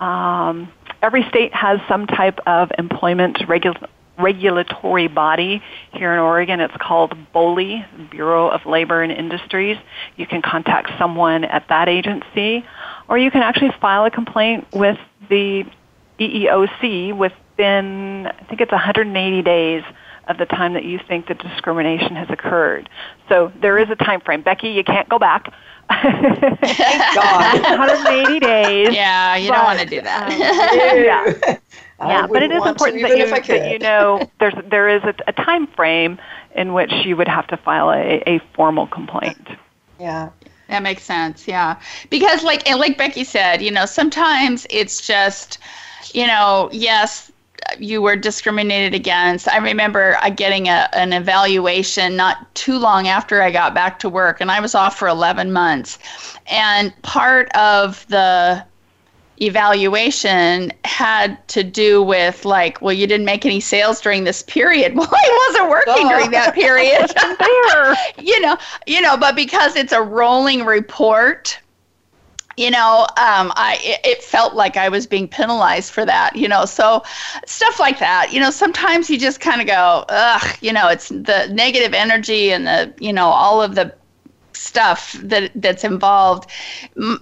Um, 0.00 0.72
every 1.02 1.28
state 1.28 1.54
has 1.54 1.80
some 1.88 2.06
type 2.06 2.40
of 2.46 2.70
employment 2.78 3.38
regu- 3.40 3.86
regulatory 4.18 5.08
body. 5.08 5.62
Here 5.92 6.12
in 6.12 6.18
Oregon, 6.18 6.60
it's 6.60 6.76
called 6.78 7.14
BOLI, 7.32 7.84
Bureau 8.10 8.48
of 8.48 8.64
Labor 8.66 9.02
and 9.02 9.12
Industries. 9.12 9.76
You 10.16 10.26
can 10.26 10.42
contact 10.42 10.90
someone 10.98 11.44
at 11.44 11.68
that 11.68 11.88
agency, 11.88 12.64
or 13.08 13.18
you 13.18 13.30
can 13.30 13.42
actually 13.42 13.72
file 13.80 14.04
a 14.04 14.10
complaint 14.10 14.66
with 14.72 14.98
the 15.28 15.64
EEOC 16.18 17.16
within, 17.16 18.26
I 18.26 18.44
think 18.44 18.60
it's 18.60 18.72
180 18.72 19.42
days 19.42 19.84
of 20.28 20.38
the 20.38 20.46
time 20.46 20.74
that 20.74 20.84
you 20.84 20.98
think 21.06 21.28
the 21.28 21.34
discrimination 21.34 22.16
has 22.16 22.28
occurred. 22.30 22.88
So 23.28 23.52
there 23.60 23.78
is 23.78 23.90
a 23.90 23.96
time 23.96 24.20
frame. 24.20 24.42
Becky, 24.42 24.68
you 24.68 24.84
can't 24.84 25.08
go 25.08 25.18
back. 25.18 25.52
Thank 25.88 26.60
God. 27.14 27.62
180 27.62 28.40
days. 28.40 28.88
Yeah, 28.92 29.36
you 29.36 29.50
but, 29.50 29.56
don't 29.56 29.64
want 29.64 29.78
to 29.80 29.86
do 29.86 30.00
that. 30.02 30.32
Um, 30.32 30.38
yeah. 30.40 31.58
yeah, 32.00 32.26
but 32.26 32.42
it 32.42 32.50
is 32.50 32.66
important 32.66 33.02
that 33.02 33.16
you 33.16 33.26
that 33.26 33.70
you 33.70 33.78
know 33.78 34.28
there's 34.40 34.54
there 34.68 34.88
is 34.88 35.02
a, 35.04 35.14
a 35.28 35.32
time 35.32 35.66
frame 35.68 36.18
in 36.54 36.72
which 36.72 36.92
you 37.04 37.16
would 37.16 37.28
have 37.28 37.46
to 37.48 37.56
file 37.56 37.90
a, 37.90 38.22
a 38.26 38.40
formal 38.54 38.86
complaint. 38.88 39.48
Yeah. 40.00 40.30
That 40.68 40.82
makes 40.82 41.04
sense. 41.04 41.46
Yeah. 41.46 41.80
Because 42.10 42.42
like 42.42 42.68
and 42.68 42.80
like 42.80 42.98
Becky 42.98 43.22
said, 43.22 43.62
you 43.62 43.70
know, 43.70 43.86
sometimes 43.86 44.66
it's 44.70 45.06
just 45.06 45.58
you 46.12 46.26
know, 46.26 46.68
yes, 46.72 47.30
you 47.78 48.02
were 48.02 48.16
discriminated 48.16 48.94
against. 48.94 49.48
I 49.48 49.58
remember 49.58 50.16
uh, 50.22 50.30
getting 50.30 50.68
a, 50.68 50.88
an 50.92 51.12
evaluation 51.12 52.16
not 52.16 52.54
too 52.54 52.78
long 52.78 53.08
after 53.08 53.42
I 53.42 53.50
got 53.50 53.74
back 53.74 53.98
to 54.00 54.08
work, 54.08 54.40
and 54.40 54.50
I 54.50 54.60
was 54.60 54.74
off 54.74 54.98
for 54.98 55.08
11 55.08 55.52
months. 55.52 55.98
And 56.46 56.92
part 57.02 57.50
of 57.56 58.06
the 58.08 58.64
evaluation 59.40 60.72
had 60.84 61.46
to 61.48 61.62
do 61.62 62.02
with 62.02 62.44
like, 62.44 62.80
well, 62.80 62.92
you 62.92 63.06
didn't 63.06 63.26
make 63.26 63.44
any 63.44 63.60
sales 63.60 64.00
during 64.00 64.24
this 64.24 64.42
period. 64.42 64.94
Well, 64.96 65.10
I 65.12 65.48
wasn't 65.48 65.70
working 65.70 66.08
during 66.08 66.30
that 66.30 66.54
period. 66.54 67.12
you 68.26 68.40
know, 68.40 68.56
you 68.86 69.00
know, 69.00 69.16
but 69.16 69.36
because 69.36 69.76
it's 69.76 69.92
a 69.92 70.02
rolling 70.02 70.64
report, 70.64 71.58
you 72.56 72.70
know, 72.70 73.02
um, 73.18 73.52
I 73.54 73.78
it, 74.02 74.22
felt 74.22 74.54
like 74.54 74.76
I 74.76 74.88
was 74.88 75.06
being 75.06 75.28
penalized 75.28 75.92
for 75.92 76.04
that. 76.06 76.36
You 76.36 76.48
know, 76.48 76.64
so 76.64 77.02
stuff 77.44 77.78
like 77.78 77.98
that. 77.98 78.32
You 78.32 78.40
know, 78.40 78.50
sometimes 78.50 79.10
you 79.10 79.18
just 79.18 79.40
kind 79.40 79.60
of 79.60 79.66
go, 79.66 80.04
ugh. 80.08 80.56
You 80.60 80.72
know, 80.72 80.88
it's 80.88 81.08
the 81.08 81.48
negative 81.52 81.92
energy 81.92 82.52
and 82.52 82.66
the 82.66 82.92
you 82.98 83.12
know 83.12 83.26
all 83.26 83.62
of 83.62 83.74
the 83.74 83.94
stuff 84.56 85.12
that 85.22 85.50
that's 85.56 85.84
involved 85.84 86.50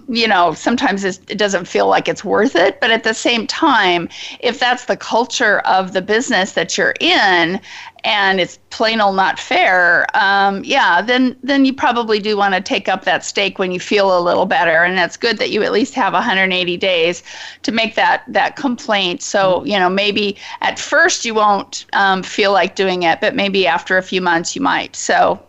you 0.09 0.27
know 0.27 0.53
sometimes 0.53 1.03
it 1.03 1.37
doesn't 1.37 1.65
feel 1.65 1.87
like 1.87 2.07
it's 2.07 2.23
worth 2.23 2.55
it 2.55 2.79
but 2.79 2.91
at 2.91 3.03
the 3.03 3.13
same 3.13 3.45
time 3.47 4.09
if 4.39 4.59
that's 4.59 4.85
the 4.85 4.97
culture 4.97 5.59
of 5.59 5.93
the 5.93 6.01
business 6.01 6.53
that 6.53 6.77
you're 6.77 6.95
in 6.99 7.59
and 8.03 8.39
it's 8.39 8.59
plain 8.69 9.01
old 9.01 9.15
not 9.15 9.39
fair 9.39 10.05
um, 10.15 10.63
yeah 10.63 11.01
then 11.01 11.35
then 11.43 11.65
you 11.65 11.73
probably 11.73 12.19
do 12.19 12.37
want 12.37 12.53
to 12.53 12.61
take 12.61 12.87
up 12.87 13.03
that 13.03 13.23
stake 13.23 13.59
when 13.59 13.71
you 13.71 13.79
feel 13.79 14.17
a 14.17 14.21
little 14.21 14.45
better 14.45 14.83
and 14.83 14.97
that's 14.97 15.17
good 15.17 15.37
that 15.37 15.51
you 15.51 15.63
at 15.63 15.71
least 15.71 15.93
have 15.93 16.13
180 16.13 16.77
days 16.77 17.23
to 17.63 17.71
make 17.71 17.95
that 17.95 18.23
that 18.27 18.55
complaint. 18.55 19.21
So 19.21 19.63
you 19.65 19.77
know 19.77 19.89
maybe 19.89 20.37
at 20.61 20.79
first 20.79 21.25
you 21.25 21.33
won't 21.33 21.85
um, 21.93 22.23
feel 22.23 22.51
like 22.51 22.75
doing 22.75 23.03
it 23.03 23.21
but 23.21 23.35
maybe 23.35 23.67
after 23.67 23.97
a 23.97 24.03
few 24.03 24.21
months 24.21 24.55
you 24.55 24.61
might. 24.61 24.95
So 24.95 25.39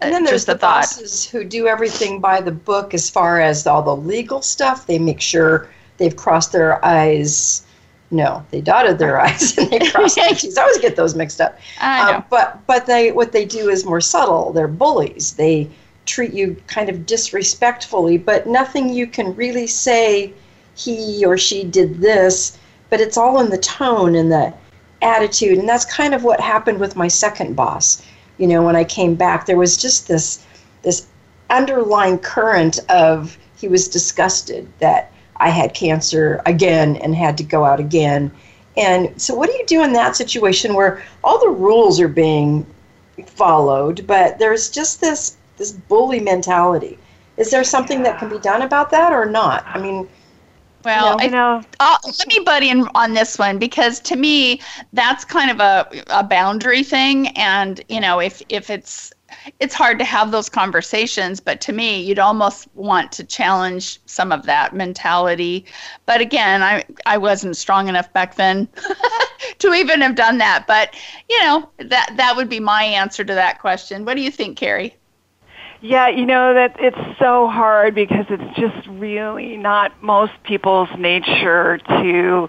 and 0.00 0.12
then 0.12 0.24
there's 0.24 0.44
the 0.44 0.56
thought. 0.56 0.82
bosses 0.82 1.28
who 1.28 1.44
do 1.44 1.66
everything 1.66 2.20
by 2.20 2.40
the 2.40 2.52
book 2.52 2.94
as 2.94 3.10
far 3.10 3.40
as 3.40 3.66
all 3.66 3.82
the 3.82 3.96
legal 3.96 4.42
stuff. 4.42 4.86
They 4.86 4.98
make 4.98 5.20
sure 5.20 5.68
they've 5.98 6.16
crossed 6.16 6.52
their 6.52 6.82
I's. 6.84 7.62
No, 8.10 8.44
they 8.50 8.60
dotted 8.60 8.98
their 8.98 9.20
I's 9.26 9.56
and 9.58 9.70
they 9.70 9.90
crossed 9.90 10.16
their 10.16 10.30
T's. 10.30 10.56
I 10.56 10.62
always 10.62 10.78
get 10.78 10.96
those 10.96 11.14
mixed 11.14 11.40
up. 11.40 11.58
I 11.80 12.10
know. 12.10 12.18
Um, 12.18 12.24
but 12.30 12.66
but 12.66 12.86
they 12.86 13.12
what 13.12 13.32
they 13.32 13.44
do 13.44 13.68
is 13.68 13.84
more 13.84 14.00
subtle. 14.00 14.52
They're 14.52 14.68
bullies. 14.68 15.34
They 15.34 15.68
treat 16.06 16.32
you 16.32 16.56
kind 16.68 16.88
of 16.88 17.04
disrespectfully, 17.04 18.16
but 18.16 18.46
nothing 18.46 18.88
you 18.90 19.06
can 19.06 19.34
really 19.34 19.66
say. 19.66 20.32
He 20.78 21.24
or 21.24 21.38
she 21.38 21.64
did 21.64 22.02
this, 22.02 22.58
but 22.90 23.00
it's 23.00 23.16
all 23.16 23.40
in 23.40 23.48
the 23.48 23.56
tone 23.56 24.14
and 24.14 24.30
the 24.30 24.52
attitude, 25.00 25.56
and 25.56 25.66
that's 25.66 25.86
kind 25.86 26.12
of 26.14 26.22
what 26.22 26.38
happened 26.38 26.78
with 26.78 26.96
my 26.96 27.08
second 27.08 27.56
boss 27.56 28.02
you 28.38 28.46
know, 28.46 28.62
when 28.62 28.76
I 28.76 28.84
came 28.84 29.14
back, 29.14 29.46
there 29.46 29.56
was 29.56 29.76
just 29.76 30.08
this 30.08 30.44
this 30.82 31.06
underlying 31.50 32.18
current 32.18 32.78
of 32.90 33.38
he 33.56 33.68
was 33.68 33.88
disgusted 33.88 34.68
that 34.78 35.12
I 35.36 35.50
had 35.50 35.74
cancer 35.74 36.42
again 36.46 36.96
and 36.96 37.14
had 37.14 37.36
to 37.38 37.44
go 37.44 37.64
out 37.64 37.80
again. 37.80 38.30
And 38.76 39.20
so, 39.20 39.34
what 39.34 39.50
do 39.50 39.56
you 39.56 39.66
do 39.66 39.82
in 39.82 39.92
that 39.94 40.16
situation 40.16 40.74
where 40.74 41.02
all 41.24 41.40
the 41.40 41.48
rules 41.50 42.00
are 42.00 42.08
being 42.08 42.66
followed, 43.26 44.06
but 44.06 44.38
there's 44.38 44.70
just 44.70 45.00
this 45.00 45.36
this 45.56 45.72
bully 45.72 46.20
mentality? 46.20 46.98
Is 47.36 47.50
there 47.50 47.64
something 47.64 48.02
that 48.02 48.18
can 48.18 48.28
be 48.28 48.38
done 48.38 48.62
about 48.62 48.90
that 48.90 49.12
or 49.12 49.26
not? 49.26 49.64
I 49.66 49.78
mean, 49.80 50.08
well, 50.86 51.18
know, 51.30 51.62
I, 51.80 51.94
uh, 51.94 51.98
let 52.06 52.28
me 52.28 52.38
butt 52.44 52.62
in 52.62 52.88
on 52.94 53.12
this 53.12 53.38
one 53.38 53.58
because 53.58 53.98
to 54.00 54.16
me, 54.16 54.60
that's 54.92 55.24
kind 55.24 55.50
of 55.50 55.60
a, 55.60 56.04
a 56.08 56.22
boundary 56.22 56.84
thing. 56.84 57.28
And, 57.36 57.82
you 57.88 58.00
know, 58.00 58.20
if, 58.20 58.40
if 58.48 58.70
it's, 58.70 59.12
it's 59.58 59.74
hard 59.74 59.98
to 59.98 60.04
have 60.04 60.30
those 60.30 60.48
conversations, 60.48 61.40
but 61.40 61.60
to 61.62 61.72
me, 61.72 62.00
you'd 62.00 62.20
almost 62.20 62.68
want 62.74 63.10
to 63.12 63.24
challenge 63.24 64.00
some 64.06 64.30
of 64.30 64.44
that 64.46 64.74
mentality. 64.74 65.66
But 66.06 66.20
again, 66.20 66.62
I, 66.62 66.84
I 67.04 67.18
wasn't 67.18 67.56
strong 67.56 67.88
enough 67.88 68.12
back 68.12 68.36
then 68.36 68.68
to 69.58 69.74
even 69.74 70.00
have 70.02 70.14
done 70.14 70.38
that. 70.38 70.66
But, 70.68 70.94
you 71.28 71.40
know, 71.40 71.68
that, 71.78 72.12
that 72.16 72.36
would 72.36 72.48
be 72.48 72.60
my 72.60 72.84
answer 72.84 73.24
to 73.24 73.34
that 73.34 73.58
question. 73.58 74.04
What 74.04 74.14
do 74.14 74.22
you 74.22 74.30
think, 74.30 74.56
Carrie? 74.56 74.96
Yeah, 75.80 76.08
you 76.08 76.26
know 76.26 76.54
that 76.54 76.76
it's 76.78 77.18
so 77.18 77.48
hard 77.48 77.94
because 77.94 78.26
it's 78.28 78.58
just 78.58 78.86
really 78.88 79.56
not 79.56 80.02
most 80.02 80.32
people's 80.44 80.88
nature 80.98 81.78
to 81.78 82.48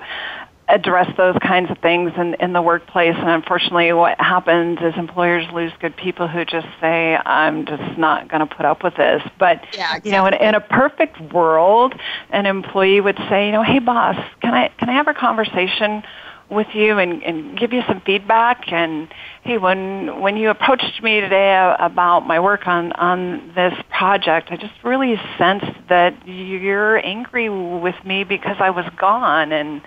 address 0.70 1.10
those 1.16 1.36
kinds 1.42 1.72
of 1.72 1.78
things 1.80 2.12
in, 2.18 2.36
in 2.36 2.52
the 2.52 2.62
workplace. 2.62 3.16
And 3.18 3.30
unfortunately, 3.30 3.94
what 3.94 4.20
happens 4.20 4.80
is 4.82 4.94
employers 4.98 5.46
lose 5.54 5.72
good 5.80 5.96
people 5.96 6.28
who 6.28 6.44
just 6.44 6.68
say, 6.82 7.16
I'm 7.16 7.66
just 7.66 7.98
not 7.98 8.28
going 8.28 8.46
to 8.46 8.54
put 8.54 8.66
up 8.66 8.84
with 8.84 8.96
this. 8.96 9.22
But, 9.40 9.64
yeah, 9.74 9.96
exactly. 9.98 10.12
you 10.12 10.18
know, 10.18 10.26
in, 10.26 10.34
in 10.34 10.56
a 10.56 10.62
perfect 10.62 11.22
world, 11.34 11.94
an 12.32 12.46
employee 12.46 13.00
would 13.00 13.18
say, 13.30 13.46
you 13.46 13.52
know, 13.54 13.64
hey, 13.64 13.80
boss, 13.80 14.18
can 14.42 14.54
I, 14.54 14.70
can 14.78 14.90
I 14.90 14.94
have 14.94 15.08
a 15.08 15.14
conversation 15.14 16.04
with 16.50 16.68
you 16.74 16.98
and, 16.98 17.24
and 17.24 17.58
give 17.58 17.74
you 17.74 17.82
some 17.88 18.02
feedback. 18.06 18.72
And 18.72 19.10
hey, 19.44 19.58
when 19.58 20.22
when 20.22 20.38
you 20.38 20.50
approached 20.50 21.02
me 21.04 21.20
today 21.20 21.76
about 21.80 22.22
my 22.22 22.40
work 22.40 22.68
on 22.68 22.92
on 22.94 23.52
this 23.56 23.74
project, 23.90 24.50
I 24.52 24.58
just 24.58 24.74
really 24.84 25.20
sensed 25.38 25.66
that 25.90 26.28
you're 26.28 26.98
angry 27.06 27.50
with 27.50 27.96
me 28.06 28.24
because 28.24 28.58
I 28.60 28.70
was 28.70 28.86
gone 28.98 29.52
and. 29.52 29.82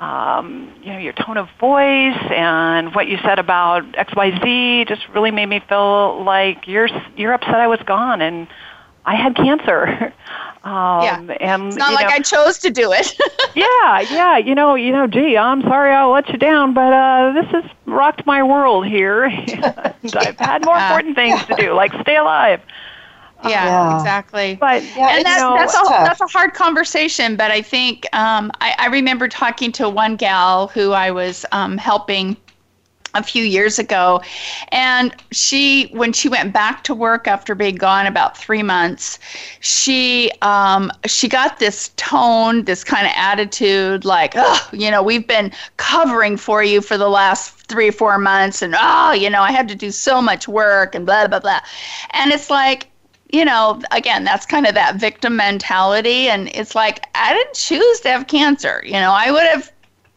um, 0.00 0.72
you 0.82 0.90
know, 0.94 0.98
your 0.98 1.12
tone 1.12 1.36
of 1.36 1.46
voice 1.60 2.16
and 2.34 2.94
what 2.94 3.06
you 3.06 3.18
said 3.22 3.38
about 3.38 3.82
X, 3.98 4.10
Y, 4.16 4.30
Z 4.42 4.86
just 4.88 5.02
really 5.14 5.30
made 5.30 5.44
me 5.44 5.60
feel 5.68 6.24
like 6.24 6.66
you're 6.66 6.88
you're 7.16 7.34
upset 7.34 7.56
I 7.56 7.66
was 7.66 7.80
gone 7.86 8.22
and 8.22 8.48
I 9.10 9.16
had 9.16 9.34
cancer. 9.34 10.12
Um, 10.62 11.02
yeah. 11.02 11.36
And, 11.40 11.68
it's 11.68 11.76
not 11.78 11.94
like 11.94 12.08
know, 12.08 12.16
I 12.16 12.18
chose 12.18 12.58
to 12.58 12.68
do 12.68 12.92
it. 12.92 13.18
yeah, 13.56 14.00
yeah. 14.12 14.36
You 14.36 14.54
know, 14.54 14.74
you 14.74 14.92
know. 14.92 15.06
Gee, 15.06 15.34
I'm 15.34 15.62
sorry 15.62 15.90
I'll 15.90 16.10
let 16.10 16.28
you 16.28 16.36
down, 16.36 16.74
but 16.74 16.92
uh, 16.92 17.32
this 17.32 17.46
has 17.52 17.64
rocked 17.86 18.26
my 18.26 18.42
world 18.42 18.86
here. 18.86 19.24
and 19.24 20.14
I've 20.14 20.38
had 20.38 20.62
more 20.66 20.76
important 20.76 21.16
things 21.16 21.42
to 21.46 21.56
do, 21.56 21.72
like 21.72 21.94
stay 22.02 22.16
alive. 22.16 22.60
Yeah, 23.42 23.64
yeah, 23.64 23.96
exactly. 23.96 24.56
But 24.60 24.82
yeah, 24.94 25.16
and 25.16 25.24
that's 25.24 25.40
know, 25.40 25.54
that's 25.54 25.74
a 25.74 25.82
that's 25.88 26.20
a 26.20 26.26
hard 26.26 26.52
conversation. 26.52 27.36
But 27.36 27.50
I 27.50 27.62
think 27.62 28.06
um, 28.14 28.52
I, 28.60 28.74
I 28.76 28.86
remember 28.88 29.28
talking 29.28 29.72
to 29.72 29.88
one 29.88 30.16
gal 30.16 30.66
who 30.68 30.92
I 30.92 31.10
was 31.10 31.46
um, 31.52 31.78
helping 31.78 32.36
a 33.14 33.22
few 33.22 33.44
years 33.44 33.78
ago 33.78 34.20
and 34.68 35.14
she 35.32 35.86
when 35.92 36.12
she 36.12 36.28
went 36.28 36.52
back 36.52 36.84
to 36.84 36.94
work 36.94 37.26
after 37.26 37.54
being 37.54 37.74
gone 37.74 38.06
about 38.06 38.36
three 38.36 38.62
months 38.62 39.18
she 39.60 40.30
um, 40.42 40.90
she 41.06 41.28
got 41.28 41.58
this 41.58 41.90
tone 41.96 42.64
this 42.64 42.84
kind 42.84 43.06
of 43.06 43.12
attitude 43.16 44.04
like 44.04 44.34
oh 44.36 44.68
you 44.72 44.90
know 44.90 45.02
we've 45.02 45.26
been 45.26 45.50
covering 45.76 46.36
for 46.36 46.62
you 46.62 46.80
for 46.80 46.96
the 46.96 47.08
last 47.08 47.66
three 47.68 47.88
or 47.88 47.92
four 47.92 48.18
months 48.18 48.62
and 48.62 48.74
oh 48.78 49.12
you 49.12 49.28
know 49.28 49.42
i 49.42 49.52
had 49.52 49.68
to 49.68 49.74
do 49.74 49.90
so 49.90 50.20
much 50.20 50.46
work 50.46 50.94
and 50.94 51.06
blah 51.06 51.26
blah 51.26 51.40
blah 51.40 51.60
and 52.10 52.32
it's 52.32 52.50
like 52.50 52.90
you 53.32 53.44
know, 53.44 53.80
again, 53.92 54.24
that's 54.24 54.44
kind 54.44 54.66
of 54.66 54.74
that 54.74 54.96
victim 54.96 55.36
mentality. 55.36 56.28
And 56.28 56.48
it's 56.48 56.74
like, 56.74 57.06
I 57.14 57.32
didn't 57.32 57.54
choose 57.54 58.00
to 58.00 58.08
have 58.08 58.26
cancer. 58.26 58.82
You 58.84 58.94
know, 58.94 59.12
I 59.12 59.30
would 59.30 59.44
have 59.44 59.70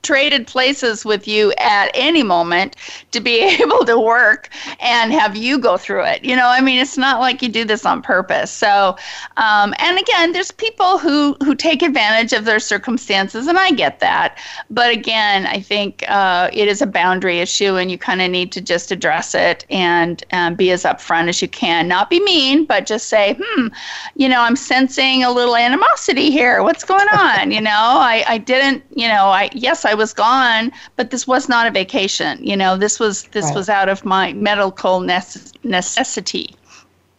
traded 0.04 0.46
places 0.46 1.06
with 1.06 1.28
you 1.28 1.54
at 1.58 1.90
any 1.94 2.22
moment 2.22 2.76
to 3.12 3.20
be 3.20 3.40
able 3.62 3.84
to 3.86 4.00
work 4.00 4.50
and 4.80 5.12
have 5.12 5.36
you 5.36 5.58
go 5.58 5.78
through 5.78 6.04
it. 6.04 6.24
You 6.24 6.36
know, 6.36 6.48
I 6.48 6.62
mean, 6.62 6.80
it's 6.80 6.98
not 6.98 7.20
like 7.20 7.42
you 7.42 7.50
do 7.50 7.66
this 7.66 7.86
on 7.86 8.02
purpose. 8.02 8.52
So, 8.52 8.98
um, 9.38 9.74
and 9.80 9.98
again, 9.98 10.34
there's 10.34 10.52
people 10.52 10.98
who 10.98 11.36
who 11.44 11.56
take 11.56 11.82
advantage 11.82 12.34
of 12.34 12.46
their 12.46 12.60
circumstances, 12.60 13.48
and 13.48 13.58
I 13.58 13.72
get 13.72 14.00
that. 14.02 14.38
But 14.70 14.92
again, 14.92 15.48
I 15.48 15.60
think 15.60 16.04
uh, 16.08 16.50
it 16.54 16.68
is 16.68 16.82
a 16.82 16.88
boundary 16.88 17.40
issue, 17.40 17.78
and 17.78 17.90
you 17.90 17.98
kind 17.98 18.22
of 18.22 18.30
need 18.30 18.52
to 18.52 18.62
just 18.62 18.92
address 18.92 19.34
it 19.34 19.66
and 19.70 20.24
um, 20.34 20.56
be 20.56 20.72
as 20.72 20.84
upfront 20.84 21.30
as 21.30 21.42
you 21.42 21.48
can. 21.48 21.88
Not 21.88 22.10
be 22.10 22.20
mean, 22.20 22.66
but 22.66 22.86
just 22.86 23.08
say, 23.08 23.38
hmm, 23.42 23.68
you 24.16 24.28
know, 24.28 24.42
I'm 24.42 24.56
sensing 24.56 25.24
a 25.24 25.32
little 25.32 25.56
animosity 25.56 26.30
here. 26.30 26.62
What's 26.62 26.84
going 26.84 27.08
on? 27.14 27.52
you 27.52 27.62
know, 27.62 27.70
I 27.72 28.24
I 28.28 28.38
didn't, 28.38 28.84
you 28.96 29.08
know, 29.08 29.26
I 29.26 29.50
yes, 29.54 29.86
I 29.86 29.93
I 29.94 29.96
was 29.96 30.12
gone, 30.12 30.72
but 30.96 31.12
this 31.12 31.28
was 31.28 31.48
not 31.48 31.68
a 31.68 31.72
vacation. 31.72 32.44
You 32.44 32.58
know, 32.58 32.76
this 32.76 33.00
was 33.00 33.26
this 33.26 33.46
right. 33.46 33.56
was 33.56 33.70
out 33.70 33.90
of 33.90 34.04
my 34.04 34.34
medical 34.34 35.00
nece- 35.00 35.54
necessity. 35.64 36.56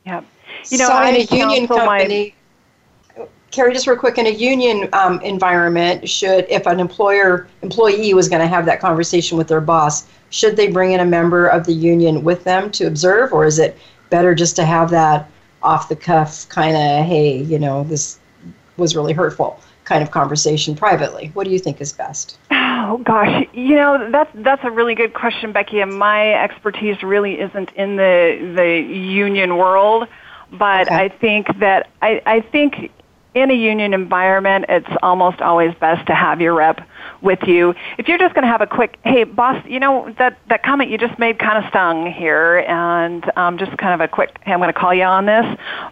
Yeah. 0.05 0.22
You 0.70 0.79
know, 0.79 0.89
so 0.89 1.03
in 1.03 1.14
a 1.14 1.22
union 1.37 1.68
company, 1.68 2.35
my... 3.16 3.25
Carrie, 3.53 3.72
just 3.72 3.87
real 3.87 3.97
quick, 3.97 4.18
in 4.18 4.27
a 4.27 4.31
union 4.31 4.89
um, 4.93 5.20
environment, 5.20 6.09
should 6.09 6.47
if 6.49 6.66
an 6.66 6.81
employer 6.81 7.47
employee 7.62 8.12
was 8.12 8.29
going 8.29 8.43
to 8.43 8.49
have 8.49 8.66
that 8.66 8.81
conversation 8.81 9.39
with 9.39 9.47
their 9.47 9.61
boss, 9.61 10.09
should 10.31 10.57
they 10.57 10.66
bring 10.66 10.91
in 10.91 10.99
a 10.99 11.05
member 11.05 11.47
of 11.47 11.64
the 11.66 11.72
union 11.72 12.25
with 12.25 12.43
them 12.43 12.72
to 12.72 12.89
observe, 12.89 13.33
or 13.33 13.45
is 13.45 13.61
it 13.61 13.79
better 14.11 14.35
just 14.35 14.57
to 14.57 14.64
have 14.64 14.91
that 14.91 15.31
off 15.62 15.89
the 15.89 15.95
cuff 15.95 16.49
kind 16.49 16.77
of, 16.77 17.07
hey, 17.07 17.41
you 17.41 17.61
know, 17.61 17.85
this 17.85 18.18
was 18.77 18.97
really 18.97 19.12
hurtful 19.12 19.61
kind 19.85 20.03
of 20.03 20.11
conversation 20.11 20.74
privately? 20.74 21.30
What 21.35 21.45
do 21.45 21.51
you 21.51 21.59
think 21.59 21.80
is 21.80 21.93
best? 21.93 22.39
Oh 22.51 22.99
gosh, 22.99 23.47
you 23.53 23.76
know 23.76 24.11
that's 24.11 24.30
that's 24.35 24.62
a 24.64 24.70
really 24.70 24.95
good 24.95 25.14
question, 25.14 25.53
Becky. 25.53 25.80
And 25.80 25.99
my 25.99 26.35
expertise 26.35 27.03
really 27.03 27.41
isn't 27.41 27.72
in 27.72 27.97
the 27.97 28.53
the 28.55 28.97
union 28.97 29.57
world, 29.57 30.07
but 30.53 30.89
okay. 30.89 30.97
I 30.97 31.09
think 31.09 31.59
that 31.61 31.89
I, 32.03 32.20
I 32.26 32.41
think 32.41 32.91
in 33.35 33.51
a 33.51 33.55
union 33.55 33.95
environment, 33.95 34.66
it's 34.68 34.89
almost 35.03 35.41
always 35.41 35.74
best 35.76 36.07
to 36.07 36.14
have 36.14 36.41
your 36.41 36.55
rep 36.55 36.87
with 37.20 37.43
you. 37.43 37.74
If 37.99 38.07
you're 38.07 38.18
just 38.18 38.32
going 38.35 38.45
to 38.45 38.49
have 38.49 38.61
a 38.61 38.66
quick, 38.66 38.99
hey, 39.03 39.24
boss, 39.24 39.61
you 39.66 39.80
know 39.80 40.14
that 40.18 40.39
that 40.49 40.62
comment 40.62 40.91
you 40.91 40.99
just 40.99 41.18
made 41.18 41.39
kind 41.39 41.62
of 41.62 41.68
stung 41.70 42.12
here, 42.12 42.64
and 42.68 43.24
um, 43.37 43.59
just 43.59 43.76
kind 43.78 43.95
of 43.95 44.01
a 44.01 44.09
quick, 44.09 44.39
hey, 44.43 44.53
I'm 44.53 44.61
going 44.61 44.72
to 44.72 44.78
call 44.78 44.95
you 44.95 45.05
on 45.05 45.26
this, 45.26 45.47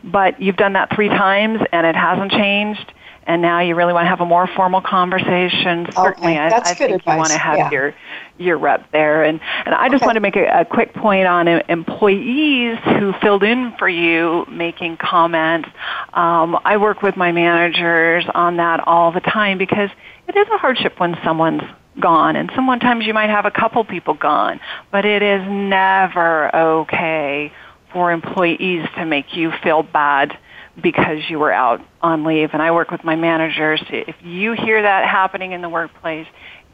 but 0.05 0.41
you've 0.41 0.57
done 0.57 0.75
that 0.75 0.95
three 0.95 1.09
times 1.09 1.61
and 1.73 1.87
it 1.87 1.97
hasn't 1.97 2.33
changed 2.33 2.93
and 3.27 3.41
now 3.41 3.61
you 3.61 3.75
really 3.75 3.93
want 3.93 4.05
to 4.05 4.09
have 4.09 4.21
a 4.21 4.27
more 4.27 4.47
formal 4.47 4.81
conversation, 4.81 5.87
certainly 5.93 6.33
okay, 6.33 6.49
that's 6.49 6.71
I, 6.71 6.73
I 6.73 6.75
good 6.75 6.89
think 6.89 7.01
advice. 7.01 7.15
you 7.15 7.19
want 7.19 7.31
to 7.31 7.39
have 7.39 7.59
yeah. 7.59 7.71
your 7.71 7.95
your 8.39 8.59
rep 8.59 8.91
there. 8.93 9.23
And 9.23 9.41
and 9.65 9.75
I 9.75 9.89
just 9.89 10.03
okay. 10.03 10.07
want 10.07 10.17
to 10.17 10.21
make 10.21 10.37
a, 10.37 10.61
a 10.61 10.65
quick 10.65 10.95
point 10.95 11.27
on 11.27 11.49
employees 11.49 12.79
who 12.85 13.13
filled 13.21 13.43
in 13.43 13.75
for 13.79 13.89
you 13.89 14.45
making 14.49 14.97
comments. 14.97 15.69
Um, 16.13 16.59
I 16.65 16.77
work 16.77 17.03
with 17.03 17.17
my 17.17 17.33
managers 17.33 18.25
on 18.35 18.57
that 18.57 18.81
all 18.87 19.13
the 19.13 19.21
time 19.21 19.59
because 19.59 19.91
it 20.29 20.37
is 20.37 20.47
a 20.53 20.59
hardship 20.59 20.99
when 20.99 21.17
someone's 21.25 21.63
gone 22.01 22.37
and 22.37 22.51
sometimes 22.55 23.05
you 23.05 23.13
might 23.13 23.29
have 23.29 23.45
a 23.45 23.51
couple 23.51 23.85
people 23.85 24.15
gone 24.15 24.59
but 24.91 25.05
it 25.05 25.23
is 25.23 25.43
never 25.47 26.55
okay 26.57 27.53
for 27.93 28.11
employees 28.11 28.89
to 28.97 29.05
make 29.05 29.37
you 29.37 29.53
feel 29.63 29.83
bad 29.83 30.37
because 30.81 31.29
you 31.29 31.39
were 31.39 31.53
out 31.53 31.81
on 32.01 32.25
leave. 32.25 32.51
And 32.53 32.63
I 32.63 32.71
work 32.71 32.91
with 32.91 33.05
my 33.05 33.17
managers. 33.17 33.83
If 33.91 34.17
you 34.23 34.53
hear 34.53 34.81
that 34.83 35.09
happening 35.09 35.53
in 35.53 35.63
the 35.63 35.69
workplace, 35.69 36.27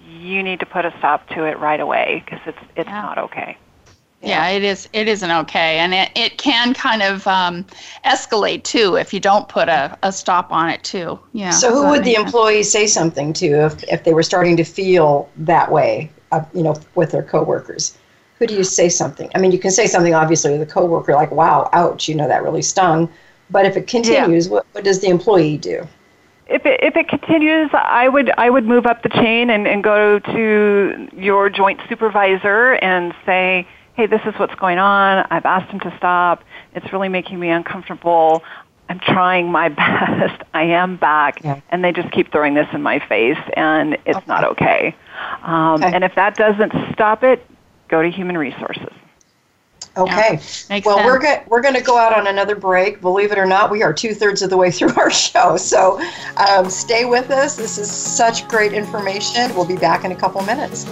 you 0.08 0.42
need 0.42 0.60
to 0.60 0.66
put 0.66 0.84
a 0.84 0.94
stop 0.98 1.28
to 1.30 1.44
it 1.44 1.58
right 1.58 1.80
away 1.80 2.22
because 2.24 2.40
it's 2.46 2.58
it's 2.76 2.88
yeah. 2.88 3.02
not 3.02 3.18
okay. 3.18 3.56
Yeah. 4.22 4.50
yeah. 4.50 4.56
it 4.56 4.64
is. 4.64 4.88
It 4.92 5.08
isn't 5.08 5.30
okay, 5.30 5.78
and 5.78 5.94
it, 5.94 6.10
it 6.16 6.38
can 6.38 6.74
kind 6.74 7.02
of 7.02 7.26
um, 7.26 7.64
escalate 8.04 8.64
too 8.64 8.96
if 8.96 9.12
you 9.12 9.20
don't 9.20 9.48
put 9.48 9.68
a, 9.68 9.96
a 10.02 10.12
stop 10.12 10.50
on 10.50 10.70
it 10.70 10.82
too. 10.82 11.18
Yeah. 11.32 11.50
So 11.50 11.72
who 11.72 11.88
would 11.90 12.04
the 12.04 12.14
employee 12.14 12.62
say 12.62 12.86
something 12.86 13.32
to 13.34 13.46
if 13.46 13.82
if 13.84 14.04
they 14.04 14.14
were 14.14 14.22
starting 14.22 14.56
to 14.56 14.64
feel 14.64 15.28
that 15.36 15.70
way, 15.70 16.10
uh, 16.32 16.44
you 16.54 16.62
know, 16.62 16.76
with 16.94 17.10
their 17.12 17.22
coworkers? 17.22 17.96
Who 18.38 18.46
do 18.46 18.54
you 18.54 18.64
say 18.64 18.88
something? 18.88 19.30
I 19.34 19.38
mean, 19.38 19.50
you 19.50 19.58
can 19.58 19.72
say 19.72 19.88
something 19.88 20.14
obviously 20.14 20.52
to 20.52 20.58
the 20.58 20.66
coworker 20.66 21.14
like, 21.14 21.32
"Wow, 21.32 21.68
ouch," 21.72 22.08
you 22.08 22.14
know, 22.14 22.28
that 22.28 22.42
really 22.42 22.62
stung. 22.62 23.10
But 23.50 23.66
if 23.66 23.76
it 23.76 23.86
continues, 23.86 24.46
yeah. 24.46 24.52
what, 24.52 24.66
what 24.72 24.84
does 24.84 25.00
the 25.00 25.08
employee 25.08 25.58
do? 25.58 25.86
if 26.48 26.64
it, 26.64 26.80
if 26.82 26.96
it 26.96 27.08
continues, 27.08 27.70
I 27.72 28.08
would 28.08 28.30
I 28.38 28.48
would 28.48 28.64
move 28.64 28.86
up 28.86 29.02
the 29.02 29.10
chain 29.10 29.50
and, 29.50 29.68
and 29.68 29.84
go 29.84 30.18
to 30.18 31.08
your 31.16 31.50
joint 31.50 31.80
supervisor 31.88 32.72
and 32.74 33.14
say, 33.26 33.66
hey, 33.94 34.06
this 34.06 34.20
is 34.24 34.34
what's 34.38 34.54
going 34.54 34.78
on. 34.78 35.26
I've 35.30 35.44
asked 35.44 35.70
him 35.70 35.80
to 35.80 35.94
stop. 35.98 36.42
It's 36.74 36.90
really 36.92 37.08
making 37.08 37.38
me 37.38 37.50
uncomfortable. 37.50 38.42
I'm 38.88 38.98
trying 39.00 39.50
my 39.52 39.68
best. 39.68 40.42
I 40.54 40.62
am 40.62 40.96
back, 40.96 41.44
yeah. 41.44 41.60
and 41.68 41.84
they 41.84 41.92
just 41.92 42.10
keep 42.12 42.32
throwing 42.32 42.54
this 42.54 42.68
in 42.72 42.82
my 42.82 42.98
face, 43.06 43.38
and 43.54 43.94
it's 44.06 44.16
okay. 44.16 44.26
not 44.26 44.44
okay. 44.44 44.96
Um, 45.42 45.74
okay. 45.82 45.92
And 45.92 46.04
if 46.04 46.14
that 46.14 46.36
doesn't 46.36 46.72
stop 46.92 47.22
it, 47.22 47.44
go 47.88 48.02
to 48.02 48.10
human 48.10 48.38
resources. 48.38 48.92
Okay. 49.98 50.40
Yeah, 50.70 50.80
well, 50.84 50.96
sense. 50.96 51.06
we're 51.06 51.18
go- 51.18 51.42
we're 51.48 51.60
going 51.60 51.74
to 51.74 51.82
go 51.82 51.98
out 51.98 52.16
on 52.16 52.26
another 52.26 52.54
break. 52.54 53.00
Believe 53.00 53.32
it 53.32 53.38
or 53.38 53.46
not, 53.46 53.70
we 53.70 53.82
are 53.82 53.92
two 53.92 54.14
thirds 54.14 54.42
of 54.42 54.50
the 54.50 54.56
way 54.56 54.70
through 54.78 54.94
our 54.96 55.10
show. 55.10 55.56
So 55.56 56.00
um, 56.36 56.70
stay 56.70 57.04
with 57.04 57.30
us. 57.30 57.56
This 57.56 57.78
is 57.78 57.90
such 57.90 58.46
great 58.48 58.72
information. 58.72 59.54
We'll 59.54 59.66
be 59.66 59.76
back 59.76 60.04
in 60.04 60.12
a 60.12 60.16
couple 60.16 60.42
minutes. 60.42 60.86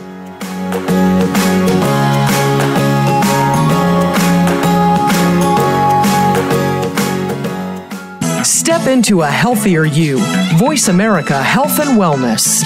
Step 8.45 8.89
into 8.89 9.23
a 9.23 9.27
healthier 9.27 9.85
you. 9.85 10.19
Voice 10.57 10.89
America 10.89 11.41
Health 11.41 11.79
and 11.79 11.99
Wellness. 11.99 12.63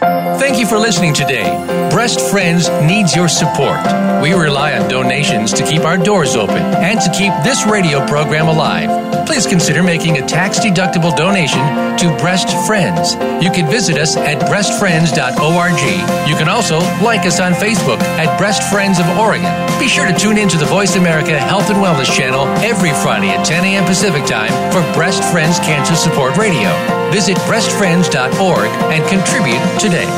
Thank 0.00 0.58
you 0.58 0.66
for 0.66 0.78
listening 0.78 1.12
today. 1.12 1.44
Breast 1.90 2.30
Friends 2.30 2.68
needs 2.82 3.14
your 3.16 3.28
support. 3.28 3.80
We 4.22 4.32
rely 4.32 4.78
on 4.78 4.88
donations 4.88 5.52
to 5.54 5.64
keep 5.64 5.82
our 5.82 5.98
doors 5.98 6.36
open 6.36 6.56
and 6.56 7.00
to 7.00 7.10
keep 7.10 7.32
this 7.42 7.66
radio 7.66 8.06
program 8.06 8.48
alive. 8.48 9.17
Please 9.28 9.46
consider 9.46 9.82
making 9.82 10.16
a 10.16 10.26
tax 10.26 10.58
deductible 10.58 11.14
donation 11.14 11.60
to 11.98 12.08
Breast 12.16 12.48
Friends. 12.66 13.12
You 13.44 13.50
can 13.50 13.70
visit 13.70 13.98
us 13.98 14.16
at 14.16 14.40
breastfriends.org. 14.48 16.26
You 16.26 16.34
can 16.34 16.48
also 16.48 16.78
like 17.04 17.26
us 17.26 17.38
on 17.38 17.52
Facebook 17.52 18.00
at 18.16 18.38
Breast 18.38 18.62
Friends 18.72 18.98
of 18.98 19.06
Oregon. 19.18 19.52
Be 19.78 19.86
sure 19.86 20.06
to 20.06 20.18
tune 20.18 20.38
in 20.38 20.48
to 20.48 20.56
the 20.56 20.64
Voice 20.64 20.96
America 20.96 21.38
Health 21.38 21.68
and 21.68 21.76
Wellness 21.76 22.10
channel 22.10 22.46
every 22.64 22.90
Friday 23.02 23.28
at 23.28 23.44
10 23.44 23.66
a.m. 23.66 23.84
Pacific 23.84 24.24
Time 24.24 24.50
for 24.72 24.80
Breast 24.94 25.22
Friends 25.30 25.58
Cancer 25.58 25.94
Support 25.94 26.38
Radio. 26.38 26.70
Visit 27.12 27.36
breastfriends.org 27.44 28.70
and 28.90 29.08
contribute 29.10 29.60
today. 29.78 30.08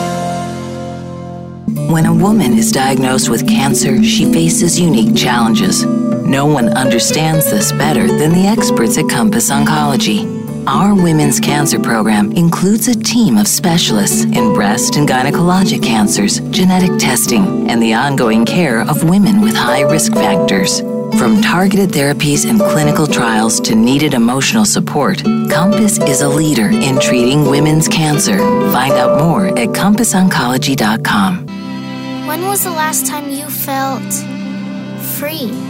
When 1.92 2.06
a 2.06 2.14
woman 2.14 2.56
is 2.56 2.70
diagnosed 2.70 3.28
with 3.28 3.48
cancer, 3.48 4.04
she 4.04 4.32
faces 4.32 4.78
unique 4.78 5.16
challenges. 5.16 5.84
No 6.30 6.46
one 6.46 6.68
understands 6.68 7.50
this 7.50 7.72
better 7.72 8.06
than 8.06 8.30
the 8.30 8.46
experts 8.46 8.96
at 8.96 9.08
Compass 9.08 9.50
Oncology. 9.50 10.24
Our 10.64 10.94
women's 10.94 11.40
cancer 11.40 11.80
program 11.80 12.30
includes 12.30 12.86
a 12.86 12.94
team 12.94 13.36
of 13.36 13.48
specialists 13.48 14.22
in 14.22 14.54
breast 14.54 14.94
and 14.94 15.08
gynecologic 15.08 15.82
cancers, 15.82 16.38
genetic 16.50 17.00
testing, 17.00 17.68
and 17.68 17.82
the 17.82 17.94
ongoing 17.94 18.44
care 18.44 18.82
of 18.82 19.02
women 19.02 19.40
with 19.40 19.56
high 19.56 19.80
risk 19.80 20.12
factors. 20.12 20.82
From 21.18 21.42
targeted 21.42 21.90
therapies 21.90 22.48
and 22.48 22.60
clinical 22.60 23.08
trials 23.08 23.58
to 23.62 23.74
needed 23.74 24.14
emotional 24.14 24.64
support, 24.64 25.24
Compass 25.24 25.98
is 25.98 26.20
a 26.20 26.28
leader 26.28 26.68
in 26.70 27.00
treating 27.00 27.50
women's 27.50 27.88
cancer. 27.88 28.38
Find 28.70 28.92
out 28.92 29.18
more 29.18 29.48
at 29.58 29.70
CompassOncology.com. 29.70 31.46
When 32.28 32.42
was 32.42 32.62
the 32.62 32.70
last 32.70 33.08
time 33.08 33.30
you 33.30 33.50
felt 33.50 34.12
free? 35.18 35.69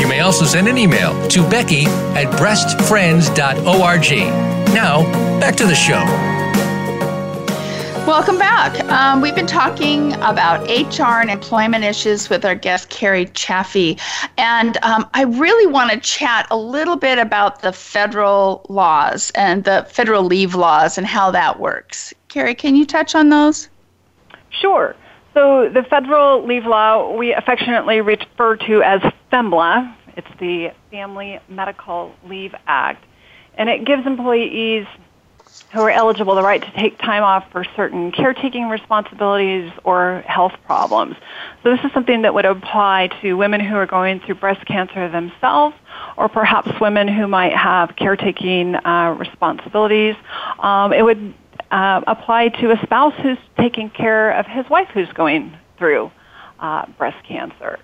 You 0.00 0.08
may 0.08 0.20
also 0.20 0.46
send 0.46 0.66
an 0.66 0.78
email 0.78 1.28
to 1.28 1.46
Becky 1.50 1.84
at 1.84 2.32
breastfriends.org. 2.38 4.74
Now, 4.74 5.02
back 5.38 5.56
to 5.56 5.66
the 5.66 5.74
show. 5.74 6.02
Welcome 8.06 8.38
back. 8.38 8.82
Um, 8.84 9.20
we've 9.20 9.34
been 9.34 9.46
talking 9.46 10.14
about 10.14 10.66
HR 10.70 11.20
and 11.20 11.30
employment 11.30 11.84
issues 11.84 12.30
with 12.30 12.46
our 12.46 12.54
guest, 12.54 12.88
Carrie 12.88 13.26
Chaffee. 13.26 13.98
And 14.38 14.82
um, 14.82 15.06
I 15.12 15.24
really 15.24 15.70
want 15.70 15.90
to 15.90 16.00
chat 16.00 16.46
a 16.50 16.56
little 16.56 16.96
bit 16.96 17.18
about 17.18 17.60
the 17.60 17.70
federal 17.70 18.64
laws 18.70 19.30
and 19.34 19.64
the 19.64 19.86
federal 19.90 20.22
leave 20.22 20.54
laws 20.54 20.96
and 20.96 21.06
how 21.06 21.30
that 21.32 21.60
works. 21.60 22.14
Carrie, 22.28 22.54
can 22.54 22.74
you 22.74 22.86
touch 22.86 23.14
on 23.14 23.28
those? 23.28 23.68
Sure. 24.48 24.96
So, 25.34 25.68
the 25.68 25.84
federal 25.84 26.44
leave 26.44 26.66
law 26.66 27.16
we 27.16 27.32
affectionately 27.32 28.00
refer 28.00 28.56
to 28.56 28.82
as 28.82 29.00
FEMLA. 29.32 29.96
It's 30.16 30.28
the 30.40 30.72
Family 30.90 31.38
Medical 31.48 32.12
Leave 32.26 32.54
Act. 32.66 33.04
And 33.54 33.68
it 33.68 33.84
gives 33.84 34.06
employees 34.06 34.86
who 35.72 35.80
are 35.80 35.90
eligible 35.90 36.34
the 36.34 36.42
right 36.42 36.60
to 36.60 36.72
take 36.72 36.98
time 36.98 37.22
off 37.22 37.44
for 37.52 37.64
certain 37.76 38.10
caretaking 38.10 38.68
responsibilities 38.68 39.70
or 39.84 40.24
health 40.26 40.52
problems. 40.66 41.14
So 41.62 41.70
this 41.70 41.84
is 41.84 41.92
something 41.92 42.22
that 42.22 42.34
would 42.34 42.44
apply 42.44 43.10
to 43.22 43.34
women 43.34 43.60
who 43.60 43.76
are 43.76 43.86
going 43.86 44.20
through 44.20 44.36
breast 44.36 44.66
cancer 44.66 45.08
themselves 45.08 45.76
or 46.16 46.28
perhaps 46.28 46.68
women 46.80 47.06
who 47.06 47.28
might 47.28 47.54
have 47.54 47.94
caretaking 47.94 48.74
uh, 48.74 49.14
responsibilities. 49.18 50.16
Um, 50.58 50.92
it 50.92 51.02
would 51.02 51.34
uh, 51.70 52.00
apply 52.06 52.48
to 52.48 52.72
a 52.72 52.80
spouse 52.82 53.14
who's 53.22 53.38
taking 53.58 53.90
care 53.90 54.32
of 54.32 54.46
his 54.46 54.68
wife 54.68 54.88
who's 54.92 55.12
going 55.12 55.56
through 55.78 56.10
uh, 56.58 56.86
breast 56.98 57.24
cancer. 57.26 57.78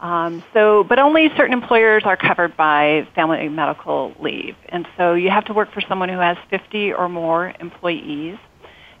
Um, 0.00 0.42
so, 0.52 0.82
but 0.82 0.98
only 0.98 1.28
certain 1.36 1.52
employers 1.52 2.02
are 2.04 2.16
covered 2.16 2.56
by 2.56 3.06
family 3.14 3.48
medical 3.48 4.12
leave, 4.18 4.56
and 4.68 4.86
so 4.96 5.14
you 5.14 5.30
have 5.30 5.44
to 5.44 5.52
work 5.52 5.72
for 5.72 5.80
someone 5.80 6.08
who 6.08 6.18
has 6.18 6.36
50 6.50 6.92
or 6.92 7.08
more 7.08 7.54
employees, 7.60 8.36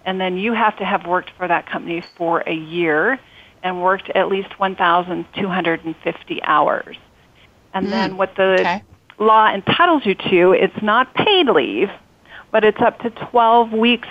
and 0.04 0.20
then 0.20 0.36
you 0.36 0.52
have 0.52 0.76
to 0.78 0.84
have 0.84 1.04
worked 1.04 1.30
for 1.36 1.48
that 1.48 1.68
company 1.68 2.04
for 2.16 2.40
a 2.46 2.54
year 2.54 3.18
and 3.64 3.82
worked 3.82 4.10
at 4.10 4.28
least 4.28 4.58
1,250 4.60 6.42
hours. 6.44 6.96
And 7.74 7.86
mm, 7.86 7.90
then 7.90 8.16
what 8.16 8.36
the 8.36 8.60
okay. 8.60 8.82
law 9.18 9.52
entitles 9.52 10.06
you 10.06 10.14
to, 10.14 10.52
it's 10.52 10.82
not 10.82 11.14
paid 11.14 11.48
leave, 11.48 11.90
but 12.52 12.64
it's 12.64 12.80
up 12.80 13.00
to 13.00 13.10
12 13.10 13.72
weeks 13.72 14.08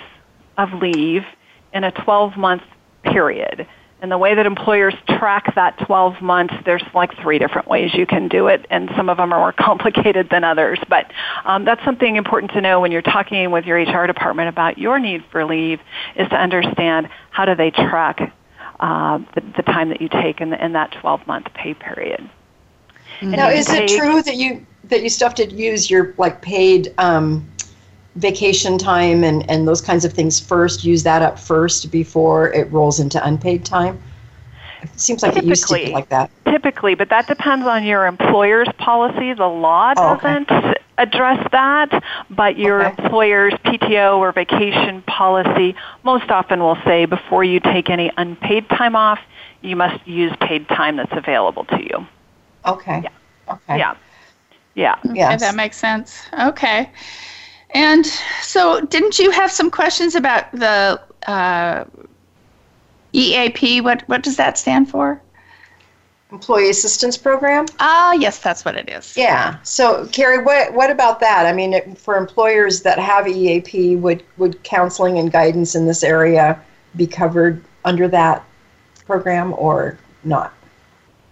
of 0.58 0.72
leave 0.74 1.24
in 1.72 1.84
a 1.84 1.90
12 1.90 2.36
month 2.36 2.62
period. 3.02 3.66
And 4.00 4.10
the 4.10 4.18
way 4.18 4.34
that 4.34 4.46
employers 4.46 4.94
track 5.06 5.54
that 5.54 5.78
12 5.86 6.20
months, 6.20 6.54
there's 6.64 6.82
like 6.92 7.16
three 7.18 7.38
different 7.38 7.68
ways 7.68 7.94
you 7.94 8.04
can 8.04 8.26
do 8.26 8.48
it, 8.48 8.66
and 8.68 8.90
some 8.96 9.08
of 9.08 9.16
them 9.16 9.32
are 9.32 9.38
more 9.38 9.52
complicated 9.58 10.28
than 10.28 10.42
others. 10.42 10.80
But 10.88 11.12
um, 11.44 11.64
that's 11.64 11.84
something 11.84 12.16
important 12.16 12.50
to 12.52 12.60
know 12.60 12.80
when 12.80 12.90
you're 12.90 13.00
talking 13.00 13.52
with 13.52 13.64
your 13.64 13.78
HR 13.78 14.08
department 14.08 14.48
about 14.48 14.76
your 14.76 14.98
need 14.98 15.24
for 15.30 15.44
leave, 15.44 15.80
is 16.16 16.28
to 16.30 16.34
understand 16.34 17.08
how 17.30 17.44
do 17.44 17.54
they 17.54 17.70
track 17.70 18.34
uh, 18.80 19.18
the, 19.36 19.40
the, 19.56 19.62
time 19.62 19.90
that 19.90 20.00
you 20.00 20.08
take 20.08 20.40
in, 20.40 20.50
the, 20.50 20.62
in 20.62 20.72
that 20.72 20.90
12-month 20.90 21.54
pay 21.54 21.72
period. 21.72 22.28
Now, 23.22 23.50
is 23.50 23.70
it 23.70 23.86
true 23.86 24.20
that 24.22 24.34
you 24.34 24.66
that 24.84 25.04
you 25.04 25.08
still 25.08 25.28
have 25.28 25.36
to 25.36 25.48
use 25.52 25.88
your 25.88 26.12
like 26.18 26.42
paid 26.42 26.92
um, 26.98 27.48
vacation 28.16 28.78
time 28.78 29.24
and, 29.24 29.48
and 29.50 29.66
those 29.66 29.80
kinds 29.80 30.04
of 30.04 30.12
things 30.12 30.38
first, 30.38 30.84
use 30.84 31.02
that 31.02 31.22
up 31.22 31.38
first 31.38 31.90
before 31.90 32.52
it 32.52 32.70
rolls 32.70 33.00
into 33.00 33.24
unpaid 33.26 33.64
time? 33.64 34.00
It 34.82 34.98
seems 34.98 35.22
like 35.22 35.34
typically, 35.34 35.48
it 35.48 35.50
used 35.50 35.68
to 35.68 35.74
be 35.74 35.92
like 35.92 36.08
that. 36.08 36.30
Typically, 36.44 36.94
but 36.94 37.08
that 37.10 37.28
depends 37.28 37.66
on 37.66 37.84
your 37.84 38.06
employer's 38.06 38.68
policy. 38.78 39.32
The 39.32 39.46
law 39.46 39.94
doesn't 39.94 40.50
oh, 40.50 40.56
okay. 40.56 40.74
address 40.98 41.48
that, 41.52 42.02
but 42.30 42.58
your 42.58 42.84
okay. 42.84 43.02
employer's 43.02 43.54
PTO 43.64 44.18
or 44.18 44.32
vacation 44.32 45.02
policy 45.02 45.76
most 46.02 46.30
often 46.30 46.60
will 46.60 46.78
say 46.84 47.04
before 47.04 47.44
you 47.44 47.60
take 47.60 47.90
any 47.90 48.10
unpaid 48.16 48.68
time 48.70 48.96
off, 48.96 49.20
you 49.62 49.76
must 49.76 50.04
use 50.06 50.32
paid 50.40 50.68
time 50.68 50.96
that's 50.96 51.12
available 51.12 51.64
to 51.66 51.80
you. 51.80 52.06
Okay. 52.66 53.02
Yeah. 53.04 53.54
Okay. 53.54 53.78
Yeah. 53.78 53.96
Yeah. 54.74 54.96
Okay, 55.04 55.14
yes. 55.14 55.40
that 55.40 55.54
makes 55.54 55.76
sense. 55.76 56.22
Okay. 56.40 56.90
And 57.74 58.04
so, 58.42 58.80
didn't 58.80 59.18
you 59.18 59.30
have 59.30 59.50
some 59.50 59.70
questions 59.70 60.14
about 60.14 60.50
the 60.52 61.00
uh, 61.26 61.84
EAP? 63.12 63.80
What 63.80 64.02
what 64.08 64.22
does 64.22 64.36
that 64.36 64.58
stand 64.58 64.90
for? 64.90 65.20
Employee 66.32 66.70
Assistance 66.70 67.18
Program. 67.18 67.66
Ah, 67.78 68.12
yes, 68.14 68.38
that's 68.38 68.64
what 68.64 68.74
it 68.74 68.88
is. 68.88 69.14
Yeah. 69.16 69.58
So, 69.62 70.06
Carrie, 70.08 70.42
what 70.42 70.72
what 70.72 70.90
about 70.90 71.20
that? 71.20 71.46
I 71.46 71.52
mean, 71.52 71.94
for 71.94 72.16
employers 72.16 72.82
that 72.82 72.98
have 72.98 73.28
EAP, 73.28 73.96
would 73.96 74.24
would 74.38 74.62
counseling 74.62 75.18
and 75.18 75.30
guidance 75.30 75.74
in 75.74 75.86
this 75.86 76.02
area 76.02 76.60
be 76.96 77.06
covered 77.06 77.62
under 77.84 78.08
that 78.08 78.44
program 79.06 79.54
or 79.56 79.98
not? 80.24 80.52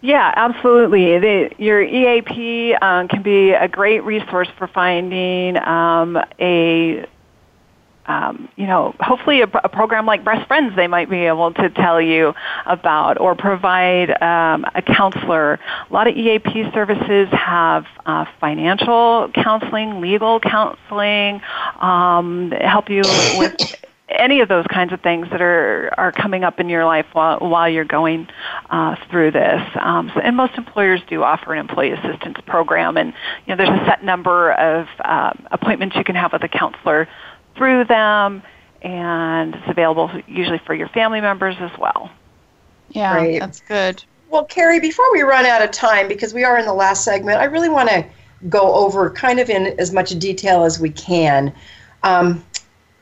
Yeah, 0.02 0.32
absolutely. 0.34 1.18
The, 1.18 1.50
your 1.58 1.82
EAP 1.82 2.74
um, 2.80 3.08
can 3.08 3.22
be 3.22 3.50
a 3.50 3.68
great 3.68 4.02
resource 4.02 4.48
for 4.56 4.66
finding 4.66 5.58
um, 5.58 6.16
a, 6.40 7.06
um, 8.06 8.48
you 8.56 8.66
know, 8.66 8.94
hopefully 8.98 9.42
a, 9.42 9.44
a, 9.62 9.68
program 9.68 10.06
like 10.06 10.24
Breast 10.24 10.48
Friends 10.48 10.74
they 10.74 10.86
might 10.86 11.10
be 11.10 11.18
able 11.26 11.52
to 11.52 11.68
tell 11.68 12.00
you 12.00 12.32
about 12.64 13.20
or 13.20 13.34
provide 13.34 14.10
um, 14.22 14.64
a 14.74 14.80
counselor. 14.80 15.60
A 15.90 15.92
lot 15.92 16.08
of 16.08 16.16
EAP 16.16 16.72
services 16.72 17.28
have 17.32 17.84
uh, 18.06 18.24
financial 18.40 19.30
counseling, 19.34 20.00
legal 20.00 20.40
counseling, 20.40 21.42
um, 21.78 22.52
help 22.52 22.88
you 22.88 23.02
with 23.36 23.54
any 24.10 24.40
of 24.40 24.48
those 24.48 24.66
kinds 24.66 24.92
of 24.92 25.00
things 25.00 25.28
that 25.30 25.40
are 25.40 25.92
are 25.96 26.12
coming 26.12 26.44
up 26.44 26.60
in 26.60 26.68
your 26.68 26.84
life 26.84 27.06
while 27.12 27.38
while 27.38 27.68
you're 27.68 27.84
going 27.84 28.28
uh, 28.70 28.96
through 29.10 29.30
this. 29.30 29.62
Um, 29.76 30.10
so, 30.14 30.20
and 30.20 30.36
most 30.36 30.54
employers 30.56 31.00
do 31.08 31.22
offer 31.22 31.54
an 31.54 31.60
employee 31.60 31.92
assistance 31.92 32.38
program, 32.46 32.96
and 32.96 33.12
you 33.46 33.54
know 33.54 33.56
there's 33.56 33.80
a 33.80 33.84
set 33.86 34.04
number 34.04 34.52
of 34.52 34.88
uh, 35.00 35.32
appointments 35.50 35.96
you 35.96 36.04
can 36.04 36.16
have 36.16 36.32
with 36.32 36.42
a 36.42 36.48
counselor 36.48 37.08
through 37.56 37.84
them, 37.84 38.42
and 38.82 39.54
it's 39.54 39.68
available 39.68 40.10
usually 40.26 40.58
for 40.58 40.74
your 40.74 40.88
family 40.88 41.20
members 41.20 41.56
as 41.60 41.70
well. 41.78 42.10
Yeah, 42.90 43.18
Great. 43.18 43.38
that's 43.38 43.60
good. 43.60 44.02
Well, 44.28 44.44
Carrie, 44.44 44.80
before 44.80 45.10
we 45.12 45.22
run 45.22 45.44
out 45.44 45.62
of 45.62 45.70
time, 45.70 46.06
because 46.06 46.32
we 46.32 46.44
are 46.44 46.58
in 46.58 46.64
the 46.64 46.74
last 46.74 47.04
segment, 47.04 47.40
I 47.40 47.44
really 47.44 47.68
want 47.68 47.88
to 47.88 48.04
go 48.48 48.74
over 48.74 49.10
kind 49.10 49.40
of 49.40 49.50
in 49.50 49.78
as 49.78 49.92
much 49.92 50.10
detail 50.18 50.64
as 50.64 50.80
we 50.80 50.90
can. 50.90 51.52
Um, 52.02 52.44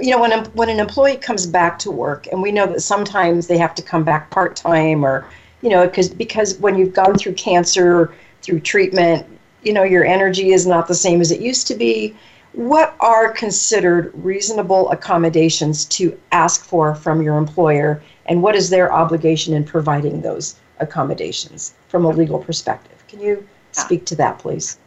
you 0.00 0.10
know, 0.10 0.20
when 0.20 0.32
a, 0.32 0.44
when 0.50 0.68
an 0.68 0.80
employee 0.80 1.16
comes 1.16 1.46
back 1.46 1.78
to 1.80 1.90
work, 1.90 2.26
and 2.30 2.40
we 2.40 2.52
know 2.52 2.66
that 2.66 2.80
sometimes 2.80 3.46
they 3.46 3.58
have 3.58 3.74
to 3.74 3.82
come 3.82 4.04
back 4.04 4.30
part 4.30 4.56
time 4.56 5.04
or 5.04 5.26
you 5.62 5.70
know, 5.70 5.86
because 5.86 6.08
because 6.08 6.58
when 6.58 6.78
you've 6.78 6.94
gone 6.94 7.16
through 7.16 7.34
cancer, 7.34 8.12
through 8.42 8.60
treatment, 8.60 9.26
you 9.62 9.72
know, 9.72 9.82
your 9.82 10.04
energy 10.04 10.52
is 10.52 10.66
not 10.66 10.86
the 10.86 10.94
same 10.94 11.20
as 11.20 11.32
it 11.32 11.40
used 11.40 11.66
to 11.66 11.74
be. 11.74 12.14
What 12.52 12.94
are 13.00 13.32
considered 13.32 14.12
reasonable 14.14 14.90
accommodations 14.90 15.84
to 15.86 16.18
ask 16.32 16.64
for 16.64 16.94
from 16.94 17.22
your 17.22 17.36
employer, 17.36 18.02
and 18.26 18.42
what 18.42 18.54
is 18.54 18.70
their 18.70 18.92
obligation 18.92 19.54
in 19.54 19.64
providing 19.64 20.22
those 20.22 20.56
accommodations 20.78 21.74
from 21.88 22.04
a 22.04 22.08
legal 22.08 22.38
perspective? 22.38 23.04
Can 23.08 23.20
you 23.20 23.46
speak 23.72 24.06
to 24.06 24.16
that, 24.16 24.38
please? 24.38 24.78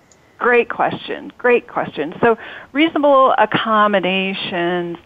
Great 0.41 0.69
question. 0.69 1.31
Great 1.37 1.67
question. 1.67 2.15
So, 2.19 2.35
reasonable 2.73 3.35
accommodations 3.37 4.97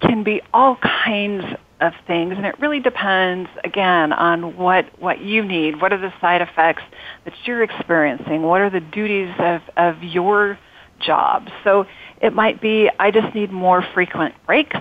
can 0.00 0.24
be 0.24 0.42
all 0.52 0.74
kinds 0.74 1.44
of 1.80 1.92
things, 2.08 2.34
and 2.36 2.44
it 2.44 2.58
really 2.58 2.80
depends, 2.80 3.48
again, 3.62 4.12
on 4.12 4.56
what, 4.56 4.86
what 4.98 5.20
you 5.20 5.44
need. 5.44 5.80
What 5.80 5.92
are 5.92 5.98
the 5.98 6.12
side 6.20 6.42
effects 6.42 6.82
that 7.24 7.32
you're 7.44 7.62
experiencing? 7.62 8.42
What 8.42 8.60
are 8.60 8.70
the 8.70 8.80
duties 8.80 9.32
of, 9.38 9.60
of 9.76 10.02
your 10.02 10.58
job? 10.98 11.48
So, 11.62 11.86
it 12.20 12.32
might 12.32 12.60
be, 12.60 12.90
I 12.98 13.12
just 13.12 13.32
need 13.36 13.52
more 13.52 13.86
frequent 13.94 14.34
breaks. 14.46 14.76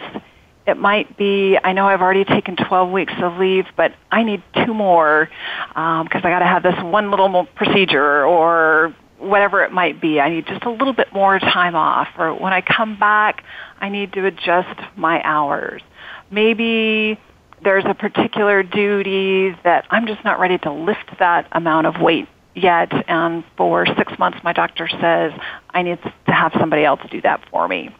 It 0.66 0.78
might 0.78 1.16
be, 1.16 1.60
I 1.64 1.74
know 1.74 1.88
I've 1.88 2.02
already 2.02 2.26
taken 2.26 2.56
12 2.56 2.90
weeks 2.90 3.14
of 3.22 3.38
leave, 3.38 3.66
but 3.78 3.94
I 4.12 4.24
need 4.24 4.42
two 4.66 4.74
more 4.74 5.30
because 5.70 5.76
um, 5.76 6.08
I 6.12 6.30
got 6.32 6.40
to 6.40 6.46
have 6.46 6.64
this 6.64 6.76
one 6.82 7.12
little 7.12 7.46
procedure 7.56 8.26
or 8.26 8.96
whatever 9.20 9.64
it 9.64 9.72
might 9.72 10.02
be. 10.02 10.20
I 10.20 10.30
need 10.30 10.48
just 10.48 10.64
a 10.64 10.70
little 10.70 10.94
bit 10.94 11.14
more 11.14 11.40
time 11.40 11.76
off. 11.76 12.08
Or 12.18 12.34
when 12.34 12.54
I 12.54 12.62
come 12.62 12.98
back, 12.98 13.44
I 13.80 13.90
need 13.90 14.14
to 14.14 14.26
adjust 14.26 14.80
my 14.96 15.22
hours. 15.24 15.82
Maybe 16.32 17.20
there's 17.64 17.86
a 17.86 17.94
particular 17.94 18.64
duty 18.64 19.56
that 19.64 19.86
I'm 19.90 20.08
just 20.08 20.24
not 20.24 20.40
ready 20.40 20.58
to 20.60 20.72
lift 20.72 21.20
that 21.20 21.48
amount 21.52 21.88
of 21.88 22.02
weight 22.02 22.28
yet. 22.56 22.92
And 23.10 23.44
for 23.58 23.86
six 23.86 24.18
months, 24.18 24.40
my 24.44 24.54
doctor 24.54 24.88
says 24.88 25.34
I 25.70 25.82
need 25.82 26.00
to 26.26 26.32
have 26.32 26.54
somebody 26.60 26.84
else 26.84 27.02
do 27.12 27.22
that 27.22 27.42
for 27.52 27.68
me. 27.68 27.96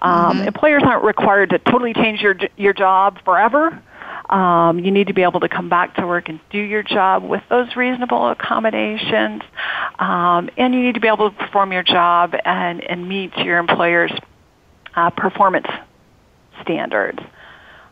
Um, 0.00 0.38
mm-hmm. 0.38 0.48
Employers 0.48 0.82
aren't 0.84 1.04
required 1.04 1.50
to 1.50 1.58
totally 1.58 1.94
change 1.94 2.20
your 2.20 2.36
your 2.56 2.72
job 2.72 3.18
forever. 3.24 3.82
Um, 4.30 4.78
you 4.80 4.90
need 4.90 5.06
to 5.06 5.14
be 5.14 5.22
able 5.22 5.40
to 5.40 5.48
come 5.48 5.68
back 5.68 5.96
to 5.96 6.06
work 6.06 6.28
and 6.28 6.38
do 6.50 6.58
your 6.58 6.82
job 6.82 7.24
with 7.24 7.42
those 7.48 7.74
reasonable 7.76 8.28
accommodations. 8.28 9.42
Um, 9.98 10.50
and 10.56 10.74
you 10.74 10.82
need 10.82 10.94
to 10.94 11.00
be 11.00 11.08
able 11.08 11.30
to 11.30 11.36
perform 11.36 11.72
your 11.72 11.82
job 11.82 12.34
and, 12.44 12.82
and 12.84 13.08
meet 13.08 13.36
your 13.38 13.58
employer's 13.58 14.12
uh, 14.94 15.10
performance 15.10 15.66
standards. 16.62 17.20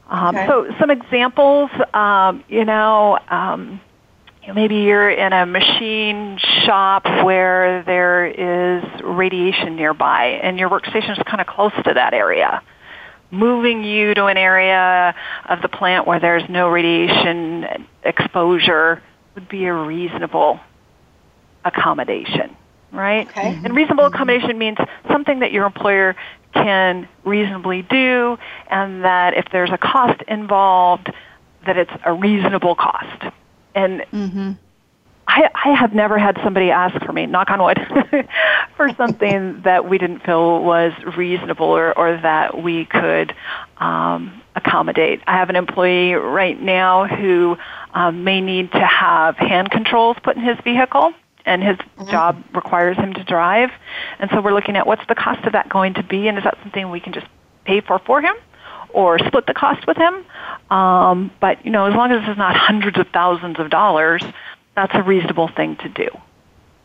Um, 0.08 0.36
okay. 0.36 0.46
So, 0.46 0.66
some 0.78 0.90
examples, 0.90 1.70
um, 1.92 2.44
you 2.48 2.64
know, 2.64 3.18
um, 3.28 3.80
maybe 4.54 4.76
you're 4.76 5.10
in 5.10 5.32
a 5.32 5.46
machine 5.46 6.38
shop 6.64 7.04
where 7.24 7.82
there 7.84 8.26
is 8.26 8.84
radiation 9.02 9.76
nearby 9.76 10.38
and 10.42 10.58
your 10.58 10.70
workstation 10.70 11.12
is 11.12 11.18
kind 11.26 11.40
of 11.40 11.46
close 11.46 11.72
to 11.84 11.94
that 11.94 12.14
area 12.14 12.62
moving 13.30 13.84
you 13.84 14.14
to 14.14 14.26
an 14.26 14.36
area 14.36 15.14
of 15.48 15.62
the 15.62 15.68
plant 15.68 16.06
where 16.06 16.20
there's 16.20 16.48
no 16.48 16.68
radiation 16.68 17.86
exposure 18.04 19.02
would 19.34 19.48
be 19.48 19.64
a 19.66 19.72
reasonable 19.72 20.60
accommodation, 21.64 22.56
right? 22.92 23.28
Okay. 23.28 23.60
And 23.64 23.74
reasonable 23.74 24.06
accommodation 24.06 24.56
means 24.58 24.78
something 25.10 25.40
that 25.40 25.52
your 25.52 25.66
employer 25.66 26.16
can 26.54 27.08
reasonably 27.24 27.82
do 27.82 28.38
and 28.70 29.04
that 29.04 29.34
if 29.34 29.46
there's 29.52 29.70
a 29.70 29.78
cost 29.78 30.22
involved, 30.28 31.12
that 31.66 31.76
it's 31.76 31.90
a 32.04 32.12
reasonable 32.12 32.74
cost. 32.74 33.24
And 33.74 34.00
mm-hmm. 34.12 34.52
I, 35.28 35.50
I 35.54 35.72
have 35.72 35.92
never 35.92 36.18
had 36.18 36.38
somebody 36.44 36.70
ask 36.70 37.04
for 37.04 37.12
me, 37.12 37.26
knock 37.26 37.50
on 37.50 37.62
wood, 37.62 37.78
for 38.76 38.88
something 38.96 39.62
that 39.62 39.88
we 39.88 39.98
didn't 39.98 40.20
feel 40.20 40.62
was 40.62 40.92
reasonable 41.16 41.66
or, 41.66 41.96
or 41.98 42.20
that 42.20 42.62
we 42.62 42.84
could 42.84 43.34
um, 43.78 44.40
accommodate. 44.54 45.20
I 45.26 45.36
have 45.36 45.50
an 45.50 45.56
employee 45.56 46.14
right 46.14 46.60
now 46.60 47.06
who 47.06 47.56
um, 47.92 48.24
may 48.24 48.40
need 48.40 48.70
to 48.72 48.86
have 48.86 49.36
hand 49.36 49.70
controls 49.70 50.16
put 50.22 50.36
in 50.36 50.42
his 50.42 50.58
vehicle 50.62 51.12
and 51.44 51.62
his 51.62 51.76
mm-hmm. 51.76 52.10
job 52.10 52.42
requires 52.54 52.96
him 52.96 53.12
to 53.14 53.24
drive. 53.24 53.70
And 54.18 54.30
so 54.30 54.40
we're 54.40 54.54
looking 54.54 54.76
at 54.76 54.86
what's 54.86 55.06
the 55.08 55.14
cost 55.14 55.44
of 55.44 55.52
that 55.52 55.68
going 55.68 55.94
to 55.94 56.02
be 56.02 56.28
and 56.28 56.38
is 56.38 56.44
that 56.44 56.58
something 56.62 56.90
we 56.90 57.00
can 57.00 57.12
just 57.12 57.26
pay 57.64 57.80
for 57.80 57.98
for 57.98 58.20
him? 58.20 58.36
or 58.90 59.18
split 59.18 59.46
the 59.46 59.52
cost 59.52 59.86
with 59.86 59.98
him. 59.98 60.24
Um, 60.70 61.30
but 61.38 61.64
you 61.66 61.70
know, 61.70 61.84
as 61.84 61.94
long 61.94 62.12
as 62.12 62.26
it's 62.26 62.38
not 62.38 62.56
hundreds 62.56 62.98
of 62.98 63.06
thousands 63.12 63.58
of 63.58 63.68
dollars, 63.68 64.22
that's 64.76 64.94
a 64.94 65.02
reasonable 65.02 65.48
thing 65.48 65.76
to 65.76 65.88
do. 65.88 66.08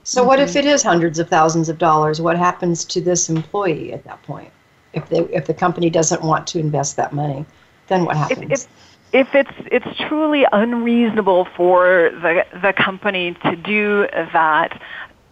So, 0.03 0.21
mm-hmm. 0.21 0.27
what 0.27 0.39
if 0.39 0.49
mm-hmm. 0.49 0.59
it 0.59 0.65
is 0.65 0.81
hundreds 0.81 1.19
of 1.19 1.29
thousands 1.29 1.69
of 1.69 1.77
dollars? 1.77 2.19
What 2.19 2.37
happens 2.37 2.85
to 2.85 3.01
this 3.01 3.29
employee 3.29 3.93
at 3.93 4.03
that 4.05 4.23
point? 4.23 4.51
If 4.93 5.09
they, 5.09 5.19
if 5.19 5.45
the 5.45 5.53
company 5.53 5.89
doesn't 5.89 6.23
want 6.23 6.47
to 6.47 6.59
invest 6.59 6.95
that 6.97 7.13
money, 7.13 7.45
then 7.87 8.05
what 8.05 8.17
happens? 8.17 8.51
If, 8.51 8.67
if, 9.13 9.35
if 9.35 9.35
it's 9.35 9.67
it's 9.71 9.97
truly 10.07 10.45
unreasonable 10.51 11.45
for 11.55 12.09
the 12.13 12.45
the 12.61 12.73
company 12.73 13.35
to 13.45 13.55
do 13.55 14.07
that, 14.33 14.81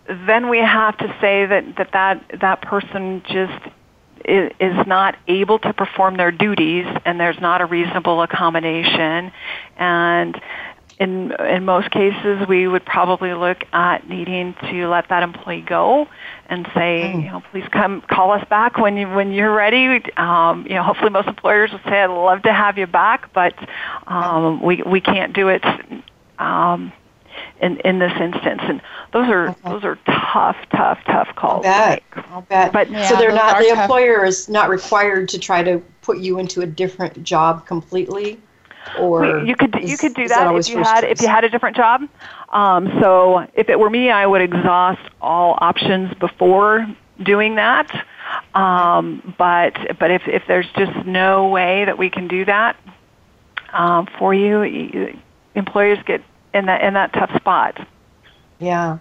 then 0.08 0.50
we 0.50 0.60
have 0.60 0.98
to 0.98 1.08
say 1.20 1.46
that 1.46 1.76
that 1.78 1.92
that, 1.94 2.40
that 2.42 2.62
person 2.62 3.24
just 3.26 3.64
is, 4.26 4.52
is 4.60 4.88
not 4.88 5.18
able 5.28 5.60
to 5.60 5.74
perform 5.74 6.18
their 6.18 6.32
duties, 6.32 6.86
and 7.06 7.20
there's 7.20 7.40
not 7.40 7.62
a 7.62 7.66
reasonable 7.66 8.22
accommodation, 8.22 9.32
and 9.78 10.40
in 11.00 11.32
in 11.40 11.64
most 11.64 11.92
cases, 11.92 12.46
we 12.48 12.68
would 12.68 12.86
probably 12.86 13.34
look 13.34 13.64
at 13.72 14.08
needing 14.10 14.54
to 14.70 14.88
let 14.88 15.08
that 15.08 15.24
employee 15.24 15.62
go 15.62 16.08
and 16.50 16.68
say, 16.74 17.14
mm. 17.16 17.24
you 17.24 17.30
know, 17.30 17.42
please 17.52 17.66
come 17.72 18.02
call 18.02 18.32
us 18.32 18.46
back 18.50 18.78
when 18.78 18.98
you 18.98 19.08
when 19.08 19.32
you're 19.32 19.54
ready. 19.54 20.02
Um, 20.18 20.66
you 20.68 20.76
know, 20.76 20.84
hopefully 20.84 21.10
most 21.10 21.30
employers 21.30 21.72
will 21.72 21.80
say, 21.86 22.02
I'd 22.02 22.08
love 22.08 22.42
to 22.44 22.54
have 22.54 22.78
you 22.78 22.86
back, 22.86 23.32
but 23.34 23.54
um, 24.08 24.62
we 24.62 24.84
we 24.86 25.00
can't 25.00 25.34
do 25.34 25.48
it. 25.48 25.64
Um, 26.38 26.92
in, 27.62 27.78
in 27.82 28.00
this 28.00 28.12
instance, 28.20 28.62
and 28.64 28.82
those 29.14 29.30
are 29.30 29.50
okay. 29.50 29.70
those 29.70 29.84
are 29.84 29.98
tough, 30.06 30.58
tough, 30.72 31.00
tough 31.06 31.34
calls. 31.36 31.66
I'll 31.66 31.72
bet. 31.72 32.04
I'll 32.32 32.42
bet. 32.42 32.74
But 32.74 32.90
yeah, 32.90 33.08
so 33.08 33.16
they're 33.16 33.34
not 33.34 33.58
the 33.58 33.70
tough. 33.70 33.80
employer 33.80 34.26
is 34.26 34.50
not 34.50 34.70
required 34.70 35.30
to 35.30 35.40
try 35.40 35.64
to 35.64 35.80
put 36.02 36.20
you 36.20 36.40
into 36.40 36.62
a 36.62 36.66
different 36.66 37.22
job 37.24 37.66
completely 37.66 38.40
or 38.98 39.44
you 39.46 39.56
could 39.56 39.76
you 39.82 39.98
could 39.98 40.14
do 40.14 40.28
that, 40.28 40.52
that 40.52 40.56
if 40.56 40.70
you 40.70 40.78
had 40.78 41.02
choice? 41.02 41.12
if 41.12 41.22
you 41.22 41.28
had 41.28 41.44
a 41.44 41.50
different 41.50 41.76
job. 41.76 42.02
Um, 42.50 42.88
so 43.00 43.48
if 43.54 43.70
it 43.70 43.80
were 43.80 43.90
me, 43.90 44.10
I 44.10 44.26
would 44.26 44.42
exhaust 44.42 45.02
all 45.22 45.58
options 45.62 46.14
before 46.16 46.88
doing 47.22 47.56
that. 47.56 48.06
Um, 48.54 49.36
but 49.38 49.98
but 50.00 50.12
if 50.12 50.28
if 50.28 50.44
there's 50.48 50.70
just 50.78 51.06
no 51.06 51.50
way 51.50 51.86
that 51.86 51.98
we 51.98 52.10
can 52.10 52.28
do 52.28 52.46
that 52.46 52.76
um, 53.74 54.08
for 54.18 54.34
you, 54.34 54.64
you, 54.64 55.18
employers 55.56 56.00
get 56.06 56.24
in 56.54 56.66
that 56.66 56.82
in 56.82 56.94
that 56.94 57.14
tough 57.14 57.36
spot. 57.36 57.86
Yeah. 58.60 59.00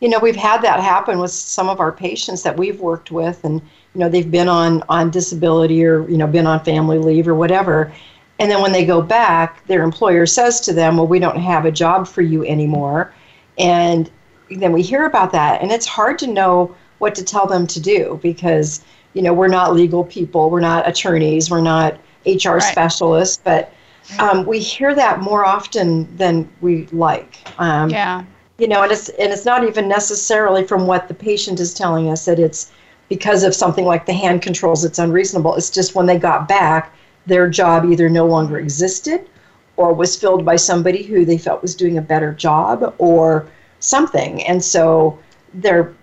You 0.00 0.08
know, 0.08 0.20
we've 0.20 0.36
had 0.36 0.62
that 0.62 0.78
happen 0.78 1.18
with 1.18 1.32
some 1.32 1.68
of 1.68 1.80
our 1.80 1.90
patients 1.90 2.44
that 2.44 2.56
we've 2.56 2.80
worked 2.80 3.10
with 3.10 3.44
and 3.44 3.60
you 3.94 4.00
know, 4.00 4.08
they've 4.08 4.30
been 4.30 4.48
on 4.48 4.82
on 4.88 5.10
disability 5.10 5.84
or 5.84 6.08
you 6.08 6.16
know, 6.16 6.26
been 6.26 6.46
on 6.46 6.62
family 6.64 6.98
leave 6.98 7.26
or 7.26 7.34
whatever 7.34 7.92
and 8.38 8.50
then 8.50 8.62
when 8.62 8.72
they 8.72 8.84
go 8.84 9.02
back, 9.02 9.66
their 9.66 9.82
employer 9.82 10.26
says 10.26 10.60
to 10.60 10.72
them, 10.72 10.96
Well, 10.96 11.06
we 11.06 11.18
don't 11.18 11.40
have 11.40 11.64
a 11.64 11.72
job 11.72 12.06
for 12.06 12.22
you 12.22 12.44
anymore. 12.44 13.12
And 13.58 14.10
then 14.50 14.72
we 14.72 14.82
hear 14.82 15.06
about 15.06 15.32
that. 15.32 15.60
And 15.60 15.72
it's 15.72 15.86
hard 15.86 16.18
to 16.20 16.26
know 16.26 16.74
what 16.98 17.14
to 17.16 17.24
tell 17.24 17.46
them 17.46 17.66
to 17.66 17.80
do 17.80 18.18
because, 18.22 18.82
you 19.14 19.22
know, 19.22 19.32
we're 19.32 19.48
not 19.48 19.74
legal 19.74 20.04
people, 20.04 20.50
we're 20.50 20.60
not 20.60 20.88
attorneys, 20.88 21.50
we're 21.50 21.60
not 21.60 21.98
HR 22.26 22.54
right. 22.54 22.62
specialists, 22.62 23.40
but 23.42 23.72
um, 24.18 24.46
we 24.46 24.58
hear 24.58 24.94
that 24.94 25.20
more 25.20 25.44
often 25.44 26.16
than 26.16 26.48
we 26.60 26.86
like. 26.86 27.38
Um, 27.58 27.90
yeah. 27.90 28.24
You 28.58 28.66
know, 28.66 28.82
and 28.82 28.90
it's 28.90 29.08
and 29.10 29.32
it's 29.32 29.44
not 29.44 29.64
even 29.64 29.86
necessarily 29.88 30.66
from 30.66 30.86
what 30.86 31.06
the 31.06 31.14
patient 31.14 31.60
is 31.60 31.72
telling 31.72 32.10
us 32.10 32.24
that 32.24 32.40
it's 32.40 32.72
because 33.08 33.44
of 33.44 33.54
something 33.54 33.84
like 33.84 34.06
the 34.06 34.12
hand 34.12 34.42
controls. 34.42 34.84
It's 34.84 34.98
unreasonable. 34.98 35.54
It's 35.54 35.70
just 35.70 35.94
when 35.94 36.06
they 36.06 36.18
got 36.18 36.48
back, 36.48 36.92
their 37.28 37.48
job 37.48 37.84
either 37.84 38.08
no 38.08 38.26
longer 38.26 38.58
existed 38.58 39.28
or 39.76 39.92
was 39.92 40.16
filled 40.16 40.44
by 40.44 40.56
somebody 40.56 41.02
who 41.02 41.24
they 41.24 41.38
felt 41.38 41.62
was 41.62 41.74
doing 41.74 41.98
a 41.98 42.02
better 42.02 42.32
job 42.32 42.94
or 42.98 43.48
something. 43.78 44.42
And 44.42 44.62
so 44.62 45.18
they're 45.54 45.94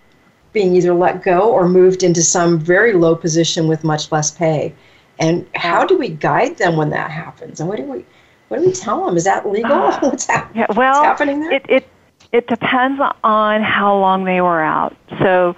being 0.54 0.76
either 0.76 0.94
let 0.94 1.24
go 1.24 1.52
or 1.52 1.68
moved 1.68 2.02
into 2.02 2.24
some 2.24 2.58
very 2.58 2.94
low 2.94 3.16
position 3.16 3.68
with 3.68 3.84
much 3.84 4.12
less 4.12 4.32
pay. 4.32 4.74
And 5.20 5.46
how 5.56 5.86
do 5.86 5.98
we 5.98 6.10
guide 6.10 6.58
them 6.58 6.78
when 6.78 6.90
that 6.92 7.12
happens? 7.12 7.60
And 7.60 7.68
what 7.68 7.78
do 7.78 7.84
we 7.84 8.06
what 8.48 8.60
do 8.60 8.66
we 8.66 8.72
tell 8.72 9.06
them? 9.06 9.18
Is 9.18 9.24
that 9.24 9.50
legal? 9.50 9.74
Uh, 9.74 10.00
what's, 10.02 10.28
ha- 10.28 10.50
yeah, 10.54 10.68
well, 10.70 11.02
what's 11.02 11.06
happening 11.06 11.40
there? 11.42 11.54
It, 11.54 11.66
it 11.68 11.90
it 12.32 12.48
depends 12.48 13.02
on 13.24 13.62
how 13.62 13.98
long 13.98 14.24
they 14.26 14.42
were 14.42 14.62
out. 14.62 14.96
So 15.20 15.56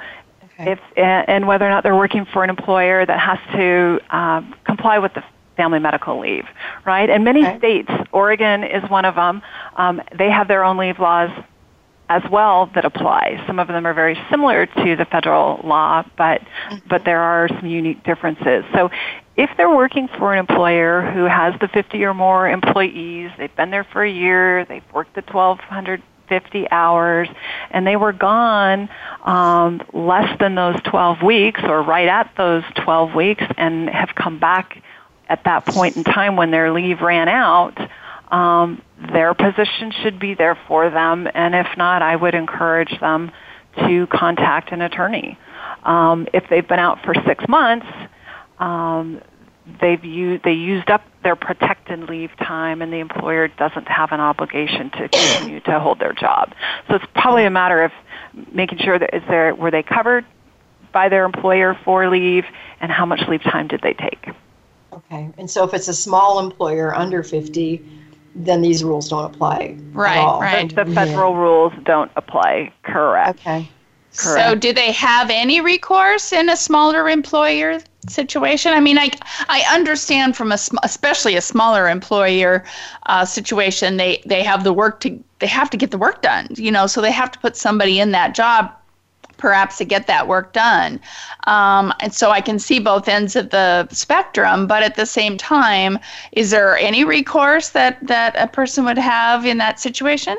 if 0.60 0.80
and 0.96 1.48
whether 1.48 1.66
or 1.66 1.70
not 1.70 1.84
they're 1.84 1.96
working 1.96 2.26
for 2.26 2.44
an 2.44 2.50
employer 2.50 3.06
that 3.06 3.20
has 3.20 3.40
to 3.56 4.00
um, 4.16 4.56
comply 4.64 4.98
with 4.98 5.14
the 5.14 5.24
family 5.58 5.80
medical 5.80 6.20
leave, 6.20 6.46
right? 6.86 7.10
And 7.10 7.26
many 7.26 7.46
okay. 7.46 7.58
states, 7.58 7.92
Oregon 8.14 8.64
is 8.64 8.90
one 8.90 9.04
of 9.04 9.16
them, 9.16 9.42
um, 9.76 10.02
they 10.18 10.30
have 10.30 10.48
their 10.48 10.64
own 10.64 10.78
leave 10.78 11.00
laws 11.00 11.32
as 12.10 12.24
well 12.32 12.72
that 12.74 12.86
apply. 12.86 13.44
Some 13.48 13.60
of 13.60 13.68
them 13.68 13.86
are 13.86 13.94
very 13.94 14.18
similar 14.30 14.66
to 14.66 14.96
the 14.96 15.06
federal 15.06 15.60
law, 15.64 16.04
but 16.18 16.42
mm-hmm. 16.42 16.78
but 16.90 17.04
there 17.04 17.22
are 17.22 17.50
some 17.50 17.66
unique 17.66 18.04
differences. 18.04 18.64
So 18.74 18.90
if 19.36 19.50
they're 19.58 19.74
working 19.74 20.08
for 20.18 20.34
an 20.34 20.40
employer 20.40 21.12
who 21.12 21.26
has 21.26 21.54
the 21.60 21.68
50 21.68 22.04
or 22.04 22.14
more 22.14 22.48
employees, 22.48 23.32
they've 23.38 23.56
been 23.56 23.72
there 23.72 23.84
for 23.84 24.04
a 24.04 24.12
year, 24.12 24.66
they've 24.66 24.84
worked 24.94 25.16
the 25.16 25.22
1250 25.22 26.70
hours, 26.72 27.28
and 27.72 27.86
they 27.86 27.98
were 27.98 28.14
gone 28.14 28.90
um, 29.24 29.82
less 29.94 30.40
than 30.40 30.56
those 30.56 30.80
12 30.86 31.22
weeks 31.22 31.62
or 31.64 31.84
right 31.84 32.08
at 32.08 32.32
those 32.38 32.64
12 32.84 33.14
weeks 33.14 33.44
and 33.58 33.90
have 33.90 34.16
come 34.16 34.40
back 34.40 34.82
at 35.30 35.44
that 35.44 35.66
point 35.66 35.98
in 35.98 36.04
time 36.04 36.36
when 36.36 36.52
their 36.52 36.72
leave 36.72 37.02
ran 37.02 37.28
out, 37.28 37.78
um, 38.32 38.82
their 39.12 39.34
position 39.34 39.92
should 39.92 40.20
be 40.20 40.34
there 40.34 40.58
for 40.68 40.90
them, 40.90 41.28
and 41.34 41.56
if 41.56 41.68
not, 41.78 42.02
I 42.02 42.16
would 42.16 42.36
encourage 42.36 43.00
them 43.00 43.32
to 43.78 44.08
contact 44.08 44.72
an 44.72 44.82
attorney. 44.82 45.38
Um, 45.84 46.28
if 46.34 46.46
they've 46.50 46.68
been 46.68 46.80
out 46.80 47.04
for 47.04 47.14
six 47.26 47.48
months, 47.48 47.88
um, 48.60 49.22
they've 49.82 50.04
used 50.04 50.44
they 50.44 50.54
used 50.54 50.90
up 50.90 51.04
their 51.24 51.36
protected 51.36 52.10
leave 52.10 52.36
time, 52.38 52.82
and 52.82 52.92
the 52.92 52.98
employer 52.98 53.48
doesn't 53.48 53.88
have 53.88 54.12
an 54.12 54.20
obligation 54.20 54.90
to 54.92 55.10
continue 55.10 55.60
to 55.62 55.80
hold 55.80 56.00
their 56.00 56.14
job. 56.14 56.54
So 56.88 56.96
it's 56.96 57.06
probably 57.14 57.46
a 57.46 57.50
matter 57.50 57.84
of 57.84 57.92
making 58.52 58.80
sure 58.80 58.98
that 58.98 59.16
is 59.16 59.24
there 59.28 59.54
were 59.56 59.72
they 59.72 59.84
covered 59.84 60.26
by 60.92 61.10
their 61.10 61.26
employer 61.26 61.78
for 61.86 62.10
leave, 62.10 62.46
and 62.82 62.92
how 62.92 63.06
much 63.06 63.22
leave 63.28 63.44
time 63.44 63.68
did 63.68 63.82
they 63.82 63.94
take. 63.94 64.30
Okay, 64.98 65.30
and 65.38 65.50
so 65.50 65.64
if 65.64 65.74
it's 65.74 65.88
a 65.88 65.94
small 65.94 66.40
employer 66.40 66.94
under 66.96 67.24
fifty 67.24 67.84
then 68.38 68.62
these 68.62 68.84
rules 68.84 69.10
don't 69.10 69.34
apply. 69.34 69.76
Right, 69.94 70.40
right. 70.40 70.76
The, 70.76 70.84
the 70.86 70.94
federal 70.94 71.34
yeah. 71.34 71.40
rules 71.40 71.74
don't 71.84 72.12
apply. 72.16 72.72
Correct. 72.84 73.40
Okay. 73.40 73.70
Correct. 74.16 74.50
So, 74.50 74.56
do 74.56 74.74
they 74.74 74.92
have 74.94 75.30
any 75.30 75.62
recourse 75.62 76.34
in 76.34 76.50
a 76.50 76.58
smaller 76.58 77.08
employer 77.10 77.80
situation? 78.10 78.74
I 78.74 78.80
mean, 78.80 78.98
I 78.98 79.12
I 79.48 79.64
understand 79.72 80.36
from 80.36 80.52
a 80.52 80.58
especially 80.84 81.36
a 81.36 81.42
smaller 81.42 81.88
employer 81.88 82.64
uh, 83.06 83.26
situation, 83.26 83.98
they 83.98 84.24
they 84.26 84.44
have 84.44 84.64
the 84.64 84.74
work 84.74 85.02
to 85.02 85.24
they 85.40 85.48
have 85.48 85.70
to 85.70 85.78
get 85.78 85.92
the 85.92 86.00
work 86.00 86.22
done. 86.24 86.48
You 86.56 86.72
know, 86.72 86.88
so 86.88 87.02
they 87.02 87.12
have 87.12 87.32
to 87.32 87.40
put 87.40 87.56
somebody 87.56 88.00
in 88.00 88.12
that 88.12 88.34
job 88.34 88.72
perhaps 89.38 89.78
to 89.78 89.86
get 89.86 90.08
that 90.08 90.28
work 90.28 90.54
done. 90.54 91.00
Um, 91.46 91.94
and 92.00 92.14
so 92.14 92.32
I 92.32 92.42
can 92.42 92.60
see 92.60 92.80
both 92.80 93.08
ends 93.08 93.36
of 93.36 93.50
the 93.50 93.88
spectrum, 93.90 94.68
but 94.68 94.84
at 94.84 94.96
the 94.96 95.06
same 95.06 95.38
time, 95.38 96.00
is 96.32 96.52
there 96.52 96.78
any 96.78 97.04
recourse 97.04 97.70
that, 97.70 98.06
that 98.06 98.36
a 98.38 98.48
person 98.48 98.86
would 98.86 98.98
have 98.98 99.46
in 99.46 99.58
that 99.60 99.80
situation? 99.80 100.38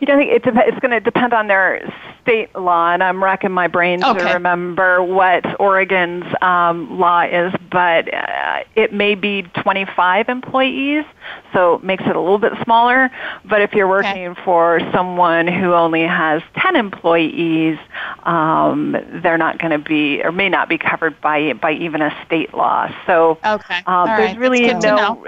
You 0.00 0.06
don't 0.06 0.18
think 0.18 0.30
it 0.30 0.42
dep- 0.42 0.66
it's 0.66 0.78
going 0.80 0.90
to 0.90 1.00
depend 1.00 1.32
on 1.32 1.46
their 1.46 1.92
state 2.22 2.54
law, 2.54 2.92
and 2.92 3.02
I'm 3.02 3.22
racking 3.22 3.52
my 3.52 3.68
brain 3.68 4.02
okay. 4.04 4.18
to 4.18 4.34
remember 4.34 5.02
what 5.02 5.58
Oregon's 5.60 6.24
um, 6.42 6.98
law 6.98 7.22
is, 7.22 7.52
but 7.70 8.12
uh, 8.12 8.64
it 8.74 8.92
may 8.92 9.14
be 9.14 9.42
25 9.42 10.28
employees, 10.28 11.04
so 11.52 11.74
it 11.74 11.84
makes 11.84 12.02
it 12.04 12.16
a 12.16 12.20
little 12.20 12.38
bit 12.38 12.52
smaller. 12.64 13.10
But 13.44 13.62
if 13.62 13.72
you're 13.72 13.88
working 13.88 14.28
okay. 14.28 14.42
for 14.44 14.80
someone 14.92 15.46
who 15.46 15.72
only 15.72 16.02
has 16.02 16.42
10 16.58 16.76
employees, 16.76 17.78
um, 18.24 18.96
they're 19.22 19.38
not 19.38 19.58
going 19.58 19.70
to 19.70 19.78
be 19.78 20.22
or 20.22 20.32
may 20.32 20.48
not 20.48 20.68
be 20.68 20.78
covered 20.78 21.20
by 21.20 21.52
by 21.54 21.72
even 21.72 22.02
a 22.02 22.14
state 22.26 22.52
law. 22.54 22.92
So 23.06 23.38
okay. 23.44 23.82
um, 23.86 24.06
there's 24.08 24.32
right. 24.32 24.38
really 24.38 24.74
no 24.74 25.26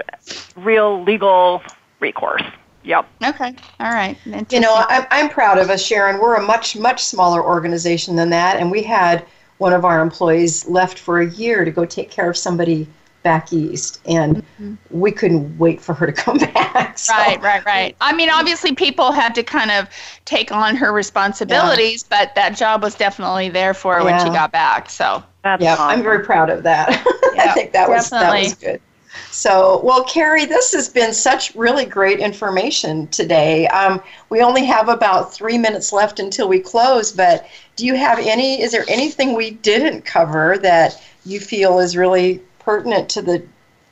real 0.57 1.03
legal 1.03 1.61
recourse. 1.99 2.43
Yep. 2.83 3.07
Okay. 3.23 3.55
All 3.79 3.91
right. 3.91 4.17
You 4.49 4.59
know, 4.59 4.85
I'm, 4.89 5.05
I'm 5.11 5.29
proud 5.29 5.57
of 5.57 5.69
us, 5.69 5.85
Sharon. 5.85 6.19
We're 6.19 6.35
a 6.35 6.41
much, 6.41 6.77
much 6.77 7.03
smaller 7.03 7.43
organization 7.43 8.15
than 8.15 8.29
that. 8.29 8.57
And 8.57 8.71
we 8.71 8.83
had 8.83 9.25
one 9.57 9.73
of 9.73 9.83
our 9.85 10.01
employees 10.01 10.67
left 10.67 10.97
for 10.97 11.19
a 11.19 11.29
year 11.29 11.65
to 11.65 11.71
go 11.71 11.85
take 11.85 12.09
care 12.09 12.29
of 12.29 12.37
somebody 12.37 12.87
back 13.21 13.51
east. 13.51 14.01
And 14.05 14.37
mm-hmm. 14.37 14.75
we 14.89 15.11
couldn't 15.11 15.57
wait 15.57 15.81
for 15.81 15.93
her 15.93 16.07
to 16.07 16.13
come 16.13 16.37
back. 16.53 16.97
So. 16.97 17.13
Right, 17.13 17.41
right, 17.41 17.65
right. 17.65 17.95
I 17.99 18.13
mean, 18.13 18.29
obviously, 18.29 18.73
people 18.73 19.11
had 19.11 19.35
to 19.35 19.43
kind 19.43 19.71
of 19.71 19.89
take 20.25 20.51
on 20.51 20.75
her 20.77 20.93
responsibilities, 20.93 22.05
yeah. 22.09 22.25
but 22.25 22.35
that 22.35 22.55
job 22.55 22.81
was 22.81 22.95
definitely 22.95 23.49
there 23.49 23.73
for 23.73 23.95
her 23.95 23.99
yeah. 23.99 24.17
when 24.17 24.25
she 24.25 24.31
got 24.31 24.51
back. 24.51 24.89
So. 24.89 25.23
That's 25.43 25.63
yeah, 25.63 25.73
awesome. 25.73 25.87
I'm 25.87 26.03
very 26.03 26.25
proud 26.25 26.49
of 26.49 26.63
that. 26.63 26.89
I 27.39 27.53
think 27.53 27.71
that 27.71 27.87
was 27.87 28.09
that 28.09 28.37
was 28.37 28.55
good. 28.55 28.81
So, 29.31 29.81
well, 29.83 30.03
Carrie, 30.03 30.45
this 30.45 30.73
has 30.73 30.89
been 30.89 31.13
such 31.13 31.55
really 31.55 31.85
great 31.85 32.19
information 32.19 33.07
today. 33.07 33.67
Um, 33.67 34.01
we 34.29 34.41
only 34.41 34.65
have 34.65 34.89
about 34.89 35.33
three 35.33 35.57
minutes 35.57 35.93
left 35.93 36.19
until 36.19 36.47
we 36.47 36.59
close, 36.59 37.11
but 37.11 37.47
do 37.75 37.85
you 37.85 37.95
have 37.95 38.19
any, 38.19 38.61
is 38.61 38.71
there 38.71 38.85
anything 38.87 39.35
we 39.35 39.51
didn't 39.51 40.03
cover 40.03 40.57
that 40.59 41.01
you 41.25 41.39
feel 41.39 41.79
is 41.79 41.95
really 41.95 42.41
pertinent 42.59 43.09
to 43.09 43.21
the 43.21 43.43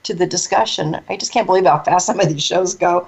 to 0.03 0.13
the 0.13 0.25
discussion? 0.25 0.99
I 1.09 1.17
just 1.17 1.31
can't 1.33 1.45
believe 1.45 1.65
how 1.65 1.83
fast 1.83 2.05
some 2.07 2.19
of 2.19 2.29
these 2.29 2.43
shows 2.43 2.73
go. 2.73 3.07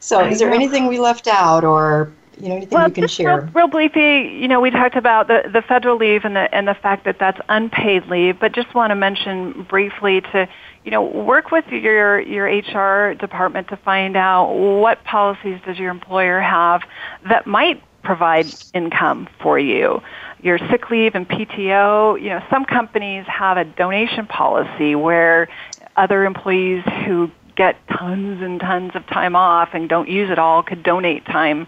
So, 0.00 0.24
is 0.24 0.38
there 0.38 0.50
anything 0.50 0.86
we 0.86 0.98
left 0.98 1.26
out 1.26 1.64
or 1.64 2.12
you 2.40 2.48
know 2.48 2.56
anything 2.56 2.76
well, 2.76 2.88
you 2.88 2.94
can 2.94 3.08
share? 3.08 3.40
Real, 3.40 3.50
real 3.52 3.68
briefly, 3.68 4.36
you 4.36 4.48
know, 4.48 4.60
we 4.60 4.70
talked 4.70 4.96
about 4.96 5.28
the, 5.28 5.48
the 5.52 5.62
federal 5.62 5.96
leave 5.96 6.24
and 6.24 6.36
the 6.36 6.52
and 6.54 6.68
the 6.68 6.74
fact 6.74 7.04
that 7.04 7.18
that's 7.18 7.40
unpaid 7.48 8.06
leave, 8.06 8.38
but 8.38 8.52
just 8.52 8.74
want 8.74 8.90
to 8.90 8.94
mention 8.94 9.64
briefly 9.64 10.20
to 10.20 10.48
you 10.88 10.92
know, 10.92 11.02
work 11.02 11.50
with 11.50 11.66
your 11.68 12.18
your 12.18 12.46
HR 12.46 13.12
department 13.12 13.68
to 13.68 13.76
find 13.76 14.16
out 14.16 14.54
what 14.54 15.04
policies 15.04 15.60
does 15.66 15.78
your 15.78 15.90
employer 15.90 16.40
have 16.40 16.80
that 17.28 17.46
might 17.46 17.82
provide 18.02 18.46
income 18.72 19.28
for 19.42 19.58
you. 19.58 20.00
Your 20.40 20.56
sick 20.70 20.88
leave 20.88 21.14
and 21.14 21.28
PTO, 21.28 22.18
you 22.18 22.30
know, 22.30 22.42
some 22.48 22.64
companies 22.64 23.26
have 23.26 23.58
a 23.58 23.66
donation 23.66 24.24
policy 24.26 24.94
where 24.94 25.50
other 25.94 26.24
employees 26.24 26.82
who 27.04 27.30
get 27.54 27.76
tons 27.88 28.40
and 28.40 28.58
tons 28.58 28.92
of 28.94 29.06
time 29.08 29.36
off 29.36 29.74
and 29.74 29.90
don't 29.90 30.08
use 30.08 30.30
it 30.30 30.38
all 30.38 30.62
could 30.62 30.82
donate 30.82 31.26
time 31.26 31.66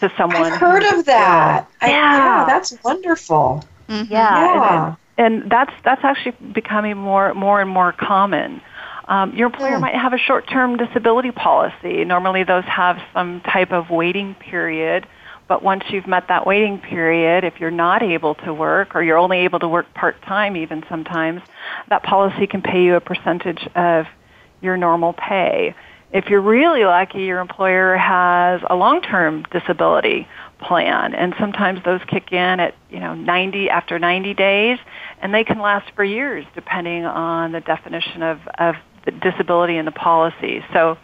to 0.00 0.10
someone. 0.16 0.50
I've 0.50 0.58
heard 0.58 0.84
of 0.94 1.04
that. 1.04 1.68
Yeah. 1.82 1.86
I, 1.86 1.90
yeah, 1.90 2.44
that's 2.46 2.72
wonderful. 2.82 3.62
Mm-hmm. 3.90 4.10
Yeah. 4.10 4.54
yeah 4.54 4.94
and 5.18 5.50
that's 5.50 5.72
that's 5.84 6.02
actually 6.04 6.36
becoming 6.52 6.96
more 6.96 7.34
more 7.34 7.60
and 7.60 7.70
more 7.70 7.92
common. 7.92 8.60
Um, 9.08 9.34
your 9.34 9.46
employer 9.46 9.76
mm. 9.76 9.80
might 9.80 9.94
have 9.94 10.12
a 10.12 10.18
short-term 10.18 10.76
disability 10.76 11.32
policy. 11.32 12.04
Normally, 12.04 12.44
those 12.44 12.64
have 12.64 12.98
some 13.12 13.40
type 13.40 13.72
of 13.72 13.90
waiting 13.90 14.34
period. 14.34 15.06
But 15.48 15.62
once 15.62 15.84
you've 15.90 16.06
met 16.06 16.28
that 16.28 16.46
waiting 16.46 16.78
period, 16.78 17.44
if 17.44 17.60
you're 17.60 17.70
not 17.70 18.02
able 18.02 18.36
to 18.36 18.54
work 18.54 18.94
or 18.94 19.02
you're 19.02 19.18
only 19.18 19.38
able 19.38 19.58
to 19.58 19.68
work 19.68 19.92
part-time 19.92 20.56
even 20.56 20.84
sometimes, 20.88 21.42
that 21.90 22.04
policy 22.04 22.46
can 22.46 22.62
pay 22.62 22.84
you 22.84 22.94
a 22.94 23.00
percentage 23.00 23.68
of 23.74 24.06
your 24.62 24.76
normal 24.76 25.12
pay. 25.12 25.74
If 26.12 26.26
you're 26.26 26.40
really 26.40 26.84
lucky, 26.84 27.24
your 27.24 27.40
employer 27.40 27.96
has 27.96 28.60
a 28.70 28.76
long-term 28.76 29.44
disability 29.50 30.28
plan 30.62 31.14
and 31.14 31.34
sometimes 31.38 31.82
those 31.84 32.00
kick 32.06 32.32
in 32.32 32.60
at, 32.60 32.74
you 32.90 33.00
know, 33.00 33.14
90 33.14 33.68
after 33.70 33.98
90 33.98 34.34
days 34.34 34.78
and 35.20 35.34
they 35.34 35.44
can 35.44 35.60
last 35.60 35.90
for 35.94 36.04
years 36.04 36.44
depending 36.54 37.04
on 37.04 37.52
the 37.52 37.60
definition 37.60 38.22
of, 38.22 38.40
of 38.58 38.76
the 39.04 39.10
disability 39.10 39.76
in 39.76 39.84
the 39.84 39.92
policy. 39.92 40.64
So, 40.72 40.96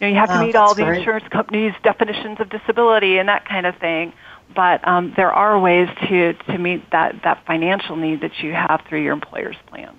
you 0.00 0.06
know, 0.06 0.08
you 0.08 0.16
have 0.16 0.28
to 0.30 0.38
oh, 0.38 0.46
meet 0.46 0.56
all 0.56 0.74
the 0.74 0.84
great. 0.84 0.98
insurance 0.98 1.26
companies' 1.30 1.74
definitions 1.82 2.40
of 2.40 2.50
disability 2.50 3.18
and 3.18 3.28
that 3.28 3.44
kind 3.48 3.66
of 3.66 3.76
thing. 3.76 4.12
But 4.54 4.86
um, 4.86 5.12
there 5.16 5.32
are 5.32 5.58
ways 5.58 5.88
to, 6.08 6.32
to 6.32 6.58
meet 6.58 6.90
that, 6.90 7.22
that 7.24 7.44
financial 7.46 7.96
need 7.96 8.20
that 8.20 8.40
you 8.40 8.52
have 8.52 8.82
through 8.88 9.02
your 9.02 9.12
employer's 9.12 9.56
plan. 9.66 9.96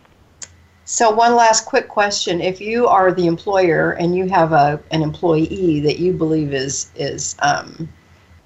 So 0.89 1.11
one 1.11 1.35
last 1.35 1.65
quick 1.65 1.89
question: 1.89 2.39
If 2.39 2.61
you 2.61 2.87
are 2.87 3.11
the 3.11 3.27
employer 3.27 3.91
and 3.91 4.15
you 4.15 4.29
have 4.29 4.53
a 4.53 4.81
an 4.91 5.01
employee 5.01 5.81
that 5.81 5.99
you 5.99 6.13
believe 6.13 6.53
is 6.53 6.89
is 6.95 7.35
um, 7.41 7.89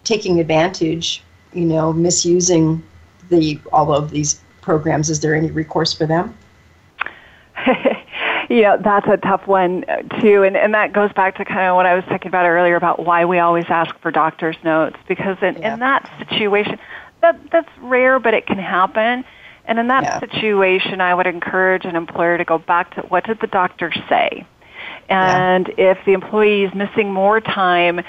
taking 0.03 0.39
advantage, 0.39 1.23
you 1.53 1.65
know, 1.65 1.93
misusing 1.93 2.83
the 3.29 3.59
all 3.71 3.93
of 3.93 4.11
these 4.11 4.39
programs, 4.61 5.09
is 5.09 5.19
there 5.21 5.35
any 5.35 5.51
recourse 5.51 5.93
for 5.93 6.05
them? 6.05 6.35
Yeah, 8.51 8.75
that's 8.75 9.07
a 9.07 9.15
tough 9.15 9.47
one 9.47 9.85
too, 10.19 10.43
and 10.43 10.57
and 10.57 10.73
that 10.73 10.91
goes 10.91 11.13
back 11.13 11.37
to 11.37 11.45
kind 11.45 11.69
of 11.69 11.77
what 11.77 11.85
I 11.85 11.95
was 11.95 12.03
talking 12.03 12.27
about 12.27 12.45
earlier 12.45 12.75
about 12.75 13.05
why 13.05 13.23
we 13.23 13.39
always 13.39 13.63
ask 13.69 13.97
for 13.99 14.11
doctor's 14.11 14.57
notes 14.61 14.97
because 15.07 15.37
in, 15.41 15.55
yeah. 15.55 15.73
in 15.73 15.79
that 15.79 16.11
situation, 16.19 16.77
that 17.21 17.39
that's 17.49 17.69
rare, 17.79 18.19
but 18.19 18.33
it 18.33 18.45
can 18.47 18.57
happen. 18.57 19.23
And 19.67 19.79
in 19.79 19.87
that 19.87 20.03
yeah. 20.03 20.19
situation, 20.19 20.99
I 20.99 21.15
would 21.15 21.27
encourage 21.27 21.85
an 21.85 21.95
employer 21.95 22.37
to 22.37 22.43
go 22.43 22.57
back 22.57 22.93
to 22.95 23.01
what 23.03 23.25
did 23.25 23.39
the 23.39 23.47
doctor 23.47 23.89
say, 24.09 24.45
and 25.07 25.69
yeah. 25.77 25.91
if 25.91 25.99
the 26.05 26.11
employee 26.11 26.65
is 26.65 26.73
missing 26.73 27.13
more 27.13 27.39
time, 27.39 28.01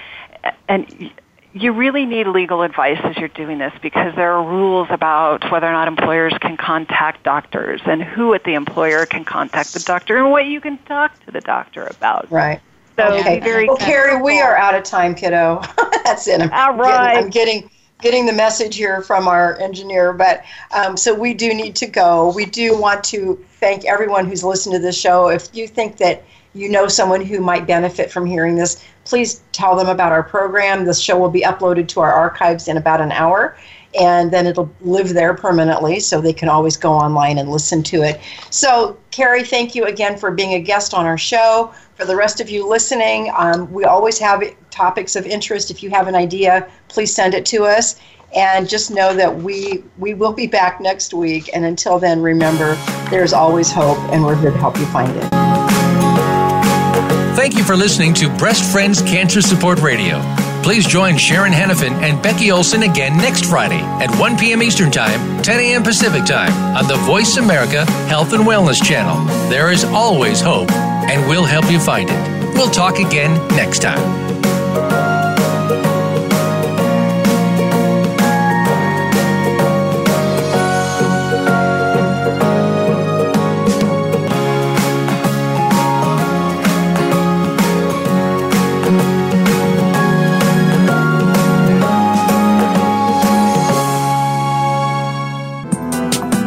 and 0.68 1.12
you 1.54 1.72
really 1.72 2.06
need 2.06 2.26
legal 2.26 2.62
advice 2.62 2.98
as 3.04 3.16
you're 3.16 3.28
doing 3.28 3.58
this 3.58 3.72
because 3.82 4.14
there 4.14 4.32
are 4.32 4.42
rules 4.42 4.88
about 4.90 5.50
whether 5.50 5.66
or 5.66 5.72
not 5.72 5.86
employers 5.86 6.32
can 6.40 6.56
contact 6.56 7.22
doctors 7.24 7.80
and 7.84 8.02
who 8.02 8.32
at 8.34 8.44
the 8.44 8.54
employer 8.54 9.04
can 9.04 9.24
contact 9.24 9.74
the 9.74 9.80
doctor 9.80 10.16
and 10.16 10.30
what 10.30 10.46
you 10.46 10.60
can 10.60 10.78
talk 10.78 11.18
to 11.24 11.30
the 11.30 11.42
doctor 11.42 11.86
about. 11.86 12.30
Right. 12.30 12.60
So 12.96 13.04
okay. 13.04 13.40
very 13.40 13.66
well, 13.66 13.76
Carrie, 13.76 14.20
we 14.20 14.40
are 14.40 14.56
out 14.56 14.74
of 14.74 14.82
time, 14.82 15.14
kiddo. 15.14 15.62
That's 16.04 16.26
it. 16.26 16.40
I'm 16.40 16.52
All 16.52 16.78
right. 16.78 17.14
Getting, 17.14 17.24
I'm 17.24 17.30
getting 17.30 17.70
getting 18.00 18.26
the 18.26 18.32
message 18.32 18.76
here 18.76 19.00
from 19.00 19.28
our 19.28 19.58
engineer, 19.60 20.12
but 20.12 20.44
um, 20.72 20.96
so 20.96 21.14
we 21.14 21.32
do 21.34 21.54
need 21.54 21.76
to 21.76 21.86
go. 21.86 22.32
We 22.34 22.44
do 22.44 22.78
want 22.78 23.04
to 23.04 23.42
thank 23.60 23.84
everyone 23.84 24.26
who's 24.26 24.42
listened 24.42 24.74
to 24.74 24.78
this 24.78 24.98
show. 24.98 25.28
If 25.28 25.48
you 25.54 25.68
think 25.68 25.98
that 25.98 26.24
you 26.54 26.68
know 26.68 26.88
someone 26.88 27.24
who 27.24 27.40
might 27.40 27.66
benefit 27.66 28.10
from 28.10 28.26
hearing 28.26 28.56
this, 28.56 28.84
please 29.04 29.42
tell 29.52 29.76
them 29.76 29.88
about 29.88 30.12
our 30.12 30.22
program. 30.22 30.84
This 30.84 31.00
show 31.00 31.18
will 31.18 31.30
be 31.30 31.42
uploaded 31.42 31.88
to 31.88 32.00
our 32.00 32.12
archives 32.12 32.68
in 32.68 32.76
about 32.76 33.00
an 33.00 33.12
hour, 33.12 33.56
and 33.98 34.30
then 34.30 34.46
it'll 34.46 34.70
live 34.80 35.14
there 35.14 35.34
permanently 35.34 36.00
so 36.00 36.20
they 36.20 36.32
can 36.32 36.48
always 36.48 36.76
go 36.76 36.92
online 36.92 37.38
and 37.38 37.50
listen 37.50 37.82
to 37.84 38.02
it. 38.02 38.20
So, 38.50 38.96
Carrie, 39.10 39.44
thank 39.44 39.74
you 39.74 39.84
again 39.84 40.16
for 40.18 40.30
being 40.30 40.54
a 40.54 40.60
guest 40.60 40.94
on 40.94 41.06
our 41.06 41.18
show. 41.18 41.72
For 41.94 42.04
the 42.04 42.16
rest 42.16 42.40
of 42.40 42.48
you 42.48 42.68
listening, 42.68 43.30
um, 43.36 43.70
we 43.72 43.84
always 43.84 44.18
have 44.18 44.42
topics 44.70 45.16
of 45.16 45.26
interest. 45.26 45.70
If 45.70 45.82
you 45.82 45.90
have 45.90 46.08
an 46.08 46.14
idea, 46.14 46.68
please 46.88 47.14
send 47.14 47.34
it 47.34 47.46
to 47.46 47.64
us. 47.64 48.00
And 48.34 48.66
just 48.66 48.90
know 48.90 49.14
that 49.14 49.42
we 49.42 49.84
we 49.98 50.14
will 50.14 50.32
be 50.32 50.46
back 50.46 50.80
next 50.80 51.12
week. 51.12 51.50
And 51.52 51.66
until 51.66 51.98
then, 51.98 52.22
remember, 52.22 52.76
there's 53.10 53.34
always 53.34 53.70
hope, 53.70 53.98
and 54.10 54.24
we're 54.24 54.36
here 54.36 54.50
to 54.50 54.56
help 54.56 54.78
you 54.78 54.86
find 54.86 55.14
it. 55.14 55.71
Thank 57.34 57.56
you 57.56 57.64
for 57.64 57.76
listening 57.76 58.14
to 58.14 58.28
Breast 58.36 58.70
Friends 58.70 59.00
Cancer 59.02 59.40
Support 59.40 59.80
Radio. 59.80 60.20
Please 60.62 60.86
join 60.86 61.16
Sharon 61.16 61.52
Henifin 61.52 61.92
and 62.02 62.22
Becky 62.22 62.52
Olson 62.52 62.82
again 62.82 63.16
next 63.16 63.46
Friday 63.46 63.80
at 63.80 64.14
1 64.20 64.36
p.m. 64.36 64.62
Eastern 64.62 64.90
Time, 64.90 65.42
10 65.42 65.58
a.m. 65.58 65.82
Pacific 65.82 66.24
Time 66.24 66.52
on 66.76 66.86
the 66.86 66.96
Voice 67.04 67.38
America 67.38 67.90
Health 68.06 68.32
and 68.32 68.44
Wellness 68.44 68.82
Channel. 68.84 69.24
There 69.48 69.72
is 69.72 69.82
always 69.82 70.40
hope, 70.40 70.70
and 70.70 71.28
we'll 71.28 71.44
help 71.44 71.70
you 71.70 71.80
find 71.80 72.08
it. 72.10 72.54
We'll 72.54 72.70
talk 72.70 72.98
again 72.98 73.34
next 73.56 73.80
time. 73.80 74.31